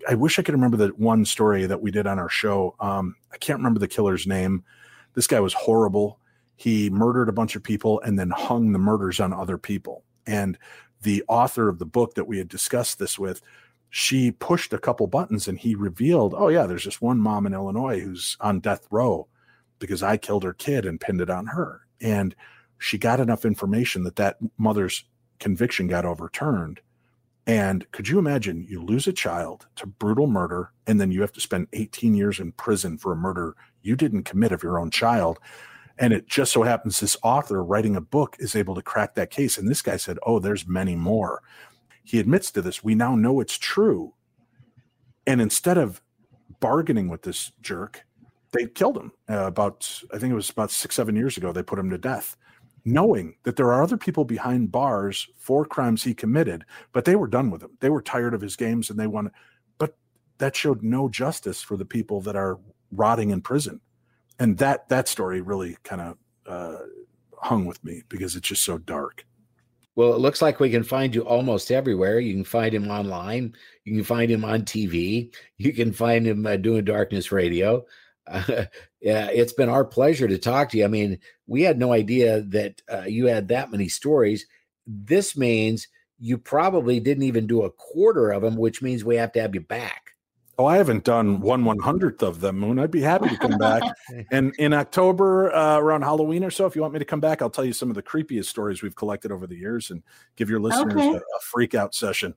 I 0.08 0.16
wish 0.16 0.38
I 0.38 0.42
could 0.42 0.56
remember 0.56 0.78
the 0.78 0.88
one 0.90 1.26
story 1.26 1.66
that 1.66 1.82
we 1.82 1.92
did 1.92 2.08
on 2.08 2.20
our 2.20 2.30
show. 2.30 2.76
Um, 2.80 3.16
I 3.32 3.38
can't 3.38 3.60
remember 3.60 3.80
the 3.80 3.88
killer's 3.88 4.28
name. 4.28 4.64
This 5.14 5.28
guy 5.28 5.40
was 5.40 5.54
horrible. 5.54 6.20
He 6.56 6.90
murdered 6.90 7.30
a 7.30 7.34
bunch 7.34 7.56
of 7.56 7.64
people 7.64 8.02
and 8.02 8.18
then 8.18 8.32
hung 8.32 8.72
the 8.72 8.80
murders 8.80 9.20
on 9.20 9.34
other 9.34 9.58
people. 9.58 10.04
And 10.26 10.58
the 11.02 11.24
author 11.28 11.70
of 11.70 11.80
the 11.80 11.86
book 11.86 12.16
that 12.16 12.28
we 12.28 12.38
had 12.38 12.48
discussed 12.48 13.00
this 13.00 13.20
with 13.20 13.42
she 13.90 14.32
pushed 14.32 14.74
a 14.74 14.78
couple 14.78 15.08
buttons 15.08 15.48
and 15.48 15.58
he 15.58 15.76
revealed, 15.76 16.34
oh, 16.36 16.50
yeah, 16.50 16.66
there's 16.66 16.84
just 16.84 17.02
one 17.02 17.20
mom 17.20 17.46
in 17.46 17.54
Illinois 17.54 18.00
who's 18.00 18.38
on 18.40 18.60
death 18.60 18.88
row 18.92 19.28
because 19.80 20.04
I 20.04 20.18
killed 20.18 20.44
her 20.44 20.54
kid 20.54 20.86
and 20.86 21.00
pinned 21.00 21.22
it 21.22 21.30
on 21.30 21.48
her. 21.48 21.82
And 22.02 22.36
she 22.78 22.98
got 22.98 23.20
enough 23.20 23.46
information 23.46 24.04
that 24.04 24.18
that 24.18 24.38
mother's 24.58 25.06
conviction 25.40 25.88
got 25.88 26.06
overturned. 26.06 26.82
And 27.46 27.90
could 27.92 28.10
you 28.10 28.20
imagine 28.20 28.66
you 28.68 28.84
lose 28.84 29.08
a 29.08 29.14
child 29.14 29.68
to 29.78 29.88
brutal 29.88 30.28
murder 30.28 30.72
and 30.86 31.00
then 31.00 31.12
you 31.12 31.22
have 31.22 31.32
to 31.34 31.42
spend 31.42 31.68
18 31.72 32.14
years 32.14 32.40
in 32.40 32.52
prison 32.52 32.98
for 32.98 33.14
a 33.14 33.18
murder 33.18 33.56
you 33.82 33.96
didn't 33.96 34.24
commit 34.24 34.52
of 34.52 34.64
your 34.64 34.80
own 34.80 34.92
child? 34.92 35.40
And 35.98 36.14
it 36.14 36.28
just 36.28 36.52
so 36.52 36.64
happens 36.64 37.00
this 37.00 37.18
author 37.24 37.64
writing 37.64 37.96
a 37.96 38.02
book 38.02 38.36
is 38.40 38.56
able 38.56 38.76
to 38.76 38.82
crack 38.82 39.16
that 39.16 39.32
case. 39.32 39.58
And 39.58 39.68
this 39.68 39.82
guy 39.82 39.98
said, 39.98 40.20
Oh, 40.24 40.40
there's 40.40 40.68
many 40.68 40.96
more 40.96 41.42
he 42.08 42.20
admits 42.20 42.51
to 42.51 42.62
this. 42.62 42.84
We 42.84 42.95
now 42.95 43.16
know 43.16 43.41
it's 43.41 43.58
true. 43.58 44.14
And 45.26 45.41
instead 45.41 45.78
of 45.78 46.01
bargaining 46.62 47.10
with 47.10 47.24
this 47.24 47.51
jerk, 47.62 48.05
they 48.53 48.66
killed 48.66 48.97
him 48.97 49.12
uh, 49.30 49.45
about, 49.45 50.01
I 50.14 50.18
think 50.18 50.32
it 50.32 50.36
was 50.36 50.49
about 50.49 50.72
six, 50.72 50.95
seven 50.95 51.18
years 51.18 51.36
ago. 51.36 51.51
They 51.51 51.64
put 51.64 51.78
him 51.78 51.89
to 51.89 51.97
death, 51.97 52.38
knowing 52.86 53.36
that 53.43 53.58
there 53.58 53.74
are 53.74 53.84
other 53.84 53.97
people 53.97 54.24
behind 54.24 54.72
bars 54.72 55.28
for 55.38 55.66
crimes 55.66 56.01
he 56.01 56.14
committed, 56.14 56.64
but 56.93 57.03
they 57.03 57.18
were 57.18 57.28
done 57.28 57.51
with 57.51 57.62
him. 57.62 57.72
They 57.82 57.89
were 57.89 58.01
tired 58.01 58.34
of 58.34 58.39
his 58.39 58.55
games 58.55 58.89
and 58.89 58.97
they 58.97 59.08
wanted, 59.08 59.34
but 59.78 59.97
that 60.38 60.55
showed 60.55 60.84
no 60.84 61.10
justice 61.10 61.62
for 61.62 61.76
the 61.76 61.84
people 61.84 62.22
that 62.22 62.38
are 62.38 62.58
rotting 62.91 63.32
in 63.32 63.41
prison. 63.41 63.82
And 64.39 64.58
that, 64.60 64.88
that 64.88 65.10
story 65.10 65.41
really 65.41 65.76
kind 65.84 66.01
of 66.01 66.18
uh, 66.45 66.86
hung 67.41 67.66
with 67.66 67.84
me 67.84 68.03
because 68.08 68.38
it's 68.38 68.47
just 68.47 68.64
so 68.64 68.78
dark. 68.78 69.26
Well, 69.98 70.14
it 70.14 70.20
looks 70.20 70.43
like 70.43 70.60
we 70.60 70.70
can 70.70 70.84
find 70.84 71.16
you 71.16 71.24
almost 71.24 71.72
everywhere. 71.72 72.20
You 72.20 72.36
can 72.36 72.43
find 72.43 72.72
him 72.72 72.88
online. 72.91 73.56
You 73.84 73.95
can 73.95 74.04
find 74.04 74.30
him 74.30 74.45
on 74.45 74.62
TV. 74.62 75.34
You 75.58 75.74
can 75.74 75.91
find 75.91 76.24
him 76.24 76.45
uh, 76.45 76.58
doing 76.58 76.86
Darkness 76.86 77.32
Radio. 77.32 77.84
Uh, 78.28 78.66
yeah, 79.02 79.30
it's 79.32 79.54
been 79.54 79.70
our 79.70 79.84
pleasure 79.84 80.28
to 80.28 80.38
talk 80.38 80.70
to 80.70 80.78
you. 80.78 80.86
I 80.86 80.88
mean, 80.88 81.18
we 81.48 81.64
had 81.64 81.80
no 81.80 81.93
idea 81.93 82.41
that 82.41 82.80
uh, 82.93 83.06
you 83.08 83.26
had 83.26 83.48
that 83.48 83.72
many 83.72 83.88
stories. 83.89 84.45
This 84.86 85.36
means 85.36 85.88
you 86.20 86.38
probably 86.38 87.00
didn't 87.00 87.24
even 87.24 87.48
do 87.48 87.64
a 87.64 87.72
quarter 87.72 88.30
of 88.30 88.43
them, 88.43 88.56
which 88.56 88.84
means 88.84 89.04
we 89.04 89.16
have 89.16 89.32
to 89.32 89.41
have 89.41 89.56
you 89.56 89.62
back. 89.62 90.07
Oh, 90.60 90.66
I 90.66 90.78
haven't 90.78 91.03
done 91.03 91.39
one 91.39 91.66
one 91.66 91.78
hundredth 91.78 92.24
of 92.24 92.41
them, 92.41 92.60
Moon. 92.60 92.80
I'd 92.80 92.89
be 92.89 93.01
happy 93.01 93.30
to 93.30 93.38
come 93.38 93.60
back. 93.60 93.84
and 94.32 94.55
in 94.58 94.74
October, 94.74 95.53
uh, 95.53 95.78
around 95.78 96.01
Halloween 96.01 96.43
or 96.43 96.49
so, 96.49 96.66
if 96.66 96.76
you 96.76 96.82
want 96.82 96.93
me 96.93 96.99
to 96.99 97.05
come 97.05 97.20
back, 97.20 97.43
I'll 97.43 97.49
tell 97.51 97.66
you 97.66 97.74
some 97.74 97.89
of 97.89 97.95
the 97.95 98.01
creepiest 98.01 98.45
stories 98.45 98.82
we've 98.82 98.95
collected 98.95 99.32
over 99.32 99.45
the 99.45 99.55
years 99.55 99.91
and 99.91 100.01
give 100.36 100.49
your 100.49 100.60
listeners 100.60 100.95
okay. 100.95 101.14
a, 101.14 101.18
a, 101.18 101.39
freak 101.41 101.76
out 101.76 101.93
session. 101.93 102.34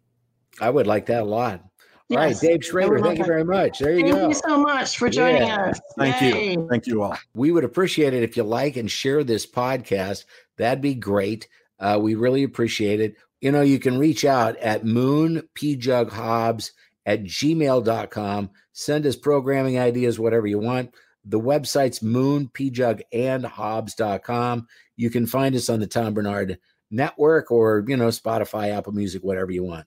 I 0.60 0.68
would 0.68 0.86
like 0.86 1.06
that 1.06 1.22
a 1.22 1.24
lot. 1.24 1.64
Yes. 2.10 2.18
All 2.18 2.24
right, 2.24 2.40
Dave 2.40 2.64
Schrader, 2.64 2.98
thank 2.98 3.18
you 3.18 3.24
very 3.24 3.44
much. 3.44 3.78
There 3.78 3.92
you 3.92 4.02
thank 4.02 4.14
go. 4.14 4.20
Thank 4.20 4.34
you 4.34 4.40
so 4.46 4.60
much 4.60 4.98
for 4.98 5.08
joining 5.08 5.42
yeah. 5.42 5.70
us. 5.70 5.80
Thank 5.96 6.20
Yay. 6.20 6.52
you. 6.52 6.66
Thank 6.68 6.86
you 6.86 7.02
all. 7.02 7.16
We 7.34 7.52
would 7.52 7.64
appreciate 7.64 8.12
it 8.12 8.22
if 8.22 8.36
you 8.36 8.42
like 8.42 8.76
and 8.76 8.90
share 8.90 9.24
this 9.24 9.46
podcast. 9.46 10.24
That'd 10.58 10.82
be 10.82 10.94
great. 10.94 11.48
Uh, 11.78 11.98
we 12.02 12.16
really 12.16 12.42
appreciate 12.42 13.00
it. 13.00 13.14
You 13.40 13.52
know, 13.52 13.62
you 13.62 13.78
can 13.78 13.96
reach 13.96 14.26
out 14.26 14.56
at 14.58 14.84
Moon 14.84 15.48
Pjugg 15.54 16.10
Hobbs 16.10 16.72
at 17.06 17.24
gmail.com. 17.24 18.50
Send 18.72 19.06
us 19.06 19.16
programming 19.16 19.78
ideas, 19.78 20.18
whatever 20.18 20.46
you 20.46 20.58
want. 20.58 20.94
The 21.24 21.40
website's 21.40 22.00
moonpjugandhobbs.com. 22.00 24.66
You 24.96 25.10
can 25.10 25.26
find 25.26 25.54
us 25.54 25.68
on 25.68 25.80
the 25.80 25.86
Tom 25.86 26.14
Barnard 26.14 26.58
Network 26.90 27.50
or, 27.50 27.84
you 27.86 27.96
know, 27.96 28.08
Spotify, 28.08 28.76
Apple 28.76 28.92
Music, 28.92 29.22
whatever 29.22 29.52
you 29.52 29.64
want. 29.64 29.86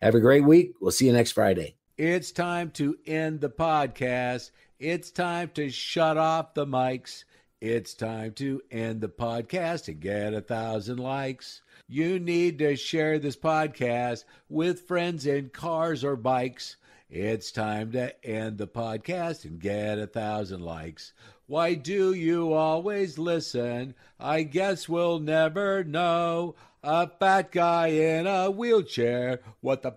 Have 0.00 0.14
a 0.14 0.20
great 0.20 0.44
week. 0.44 0.74
We'll 0.80 0.92
see 0.92 1.06
you 1.06 1.12
next 1.12 1.32
Friday. 1.32 1.74
It's 1.96 2.30
time 2.30 2.70
to 2.72 2.96
end 3.06 3.40
the 3.40 3.50
podcast. 3.50 4.52
It's 4.78 5.10
time 5.10 5.50
to 5.54 5.68
shut 5.70 6.16
off 6.16 6.54
the 6.54 6.64
mics. 6.64 7.24
It's 7.60 7.94
time 7.94 8.34
to 8.34 8.62
end 8.70 9.00
the 9.00 9.08
podcast 9.08 9.88
and 9.88 9.98
get 9.98 10.32
a 10.32 10.40
thousand 10.40 10.98
likes. 10.98 11.62
You 11.90 12.20
need 12.20 12.58
to 12.58 12.76
share 12.76 13.18
this 13.18 13.36
podcast 13.36 14.24
with 14.50 14.82
friends 14.82 15.24
in 15.24 15.48
cars 15.48 16.04
or 16.04 16.16
bikes. 16.16 16.76
It's 17.08 17.50
time 17.50 17.92
to 17.92 18.12
end 18.22 18.58
the 18.58 18.66
podcast 18.66 19.46
and 19.46 19.58
get 19.58 19.98
a 19.98 20.06
thousand 20.06 20.60
likes. 20.60 21.14
Why 21.46 21.72
do 21.72 22.12
you 22.12 22.52
always 22.52 23.16
listen? 23.16 23.94
I 24.20 24.42
guess 24.42 24.86
we'll 24.86 25.18
never 25.18 25.82
know. 25.82 26.56
A 26.82 27.08
fat 27.08 27.52
guy 27.52 27.86
in 27.86 28.26
a 28.26 28.50
wheelchair. 28.50 29.40
What 29.62 29.80
the 29.80 29.94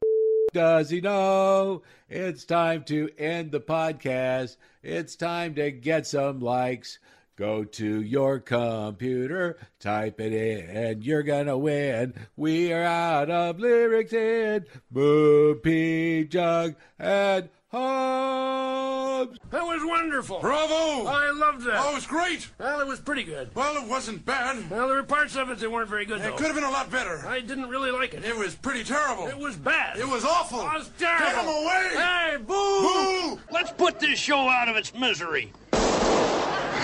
does 0.54 0.92
he 0.92 1.02
know? 1.02 1.82
It's 2.10 2.46
time 2.46 2.86
to 2.86 3.10
end 3.18 3.52
the 3.52 3.60
podcast. 3.60 4.56
It's 4.82 5.18
time 5.18 5.56
to 5.56 5.72
get 5.72 6.08
some 6.08 6.40
likes. 6.40 7.00
Go 7.42 7.64
to 7.64 8.02
your 8.04 8.38
computer, 8.40 9.58
type 9.80 10.22
it 10.22 10.32
in, 10.32 10.70
and 10.70 11.04
you're 11.04 11.24
gonna 11.24 11.58
win. 11.58 12.14
We 12.38 12.72
are 12.72 12.84
out 12.84 13.32
of 13.32 13.60
lyrics 13.60 14.14
in 14.14 14.68
Boo 14.92 15.56
Pee 15.56 16.26
Jug 16.26 16.76
and 17.00 17.50
Hobbs. 17.72 19.40
That 19.50 19.64
was 19.64 19.82
wonderful. 19.84 20.40
Bravo! 20.40 21.08
I 21.08 21.32
loved 21.32 21.64
that. 21.64 21.80
Oh, 21.84 21.94
it 21.94 21.96
was 21.96 22.06
great. 22.06 22.48
Well, 22.60 22.80
it 22.80 22.86
was 22.86 23.00
pretty 23.00 23.24
good. 23.24 23.50
Well, 23.56 23.76
it 23.84 23.90
wasn't 23.90 24.24
bad. 24.24 24.70
Well, 24.70 24.88
there 24.88 24.98
were 24.98 25.02
parts 25.04 25.36
of 25.36 25.50
it 25.50 25.58
that 25.58 25.72
weren't 25.72 25.90
very 25.90 26.06
good, 26.06 26.20
It 26.20 26.24
though. 26.26 26.36
could 26.36 26.46
have 26.46 26.56
been 26.56 26.64
a 26.64 26.70
lot 26.70 26.92
better. 26.92 27.26
I 27.28 27.40
didn't 27.40 27.70
really 27.70 27.90
like 27.90 28.14
it. 28.14 28.24
It 28.24 28.38
was 28.38 28.54
pretty 28.54 28.84
terrible. 28.84 29.26
It 29.26 29.40
was 29.40 29.56
bad. 29.56 29.98
It 29.98 30.08
was 30.08 30.24
awful. 30.24 30.60
It 30.60 30.74
was 30.78 30.92
terrible. 31.00 31.26
Get 31.26 31.42
him 31.42 31.48
away! 31.48 31.90
Hey, 31.96 32.38
boo! 32.38 33.34
Boo! 33.34 33.40
Let's 33.52 33.72
put 33.72 34.00
this 34.00 34.20
show 34.20 34.48
out 34.48 34.70
of 34.70 34.76
its 34.76 34.94
misery. 34.94 35.52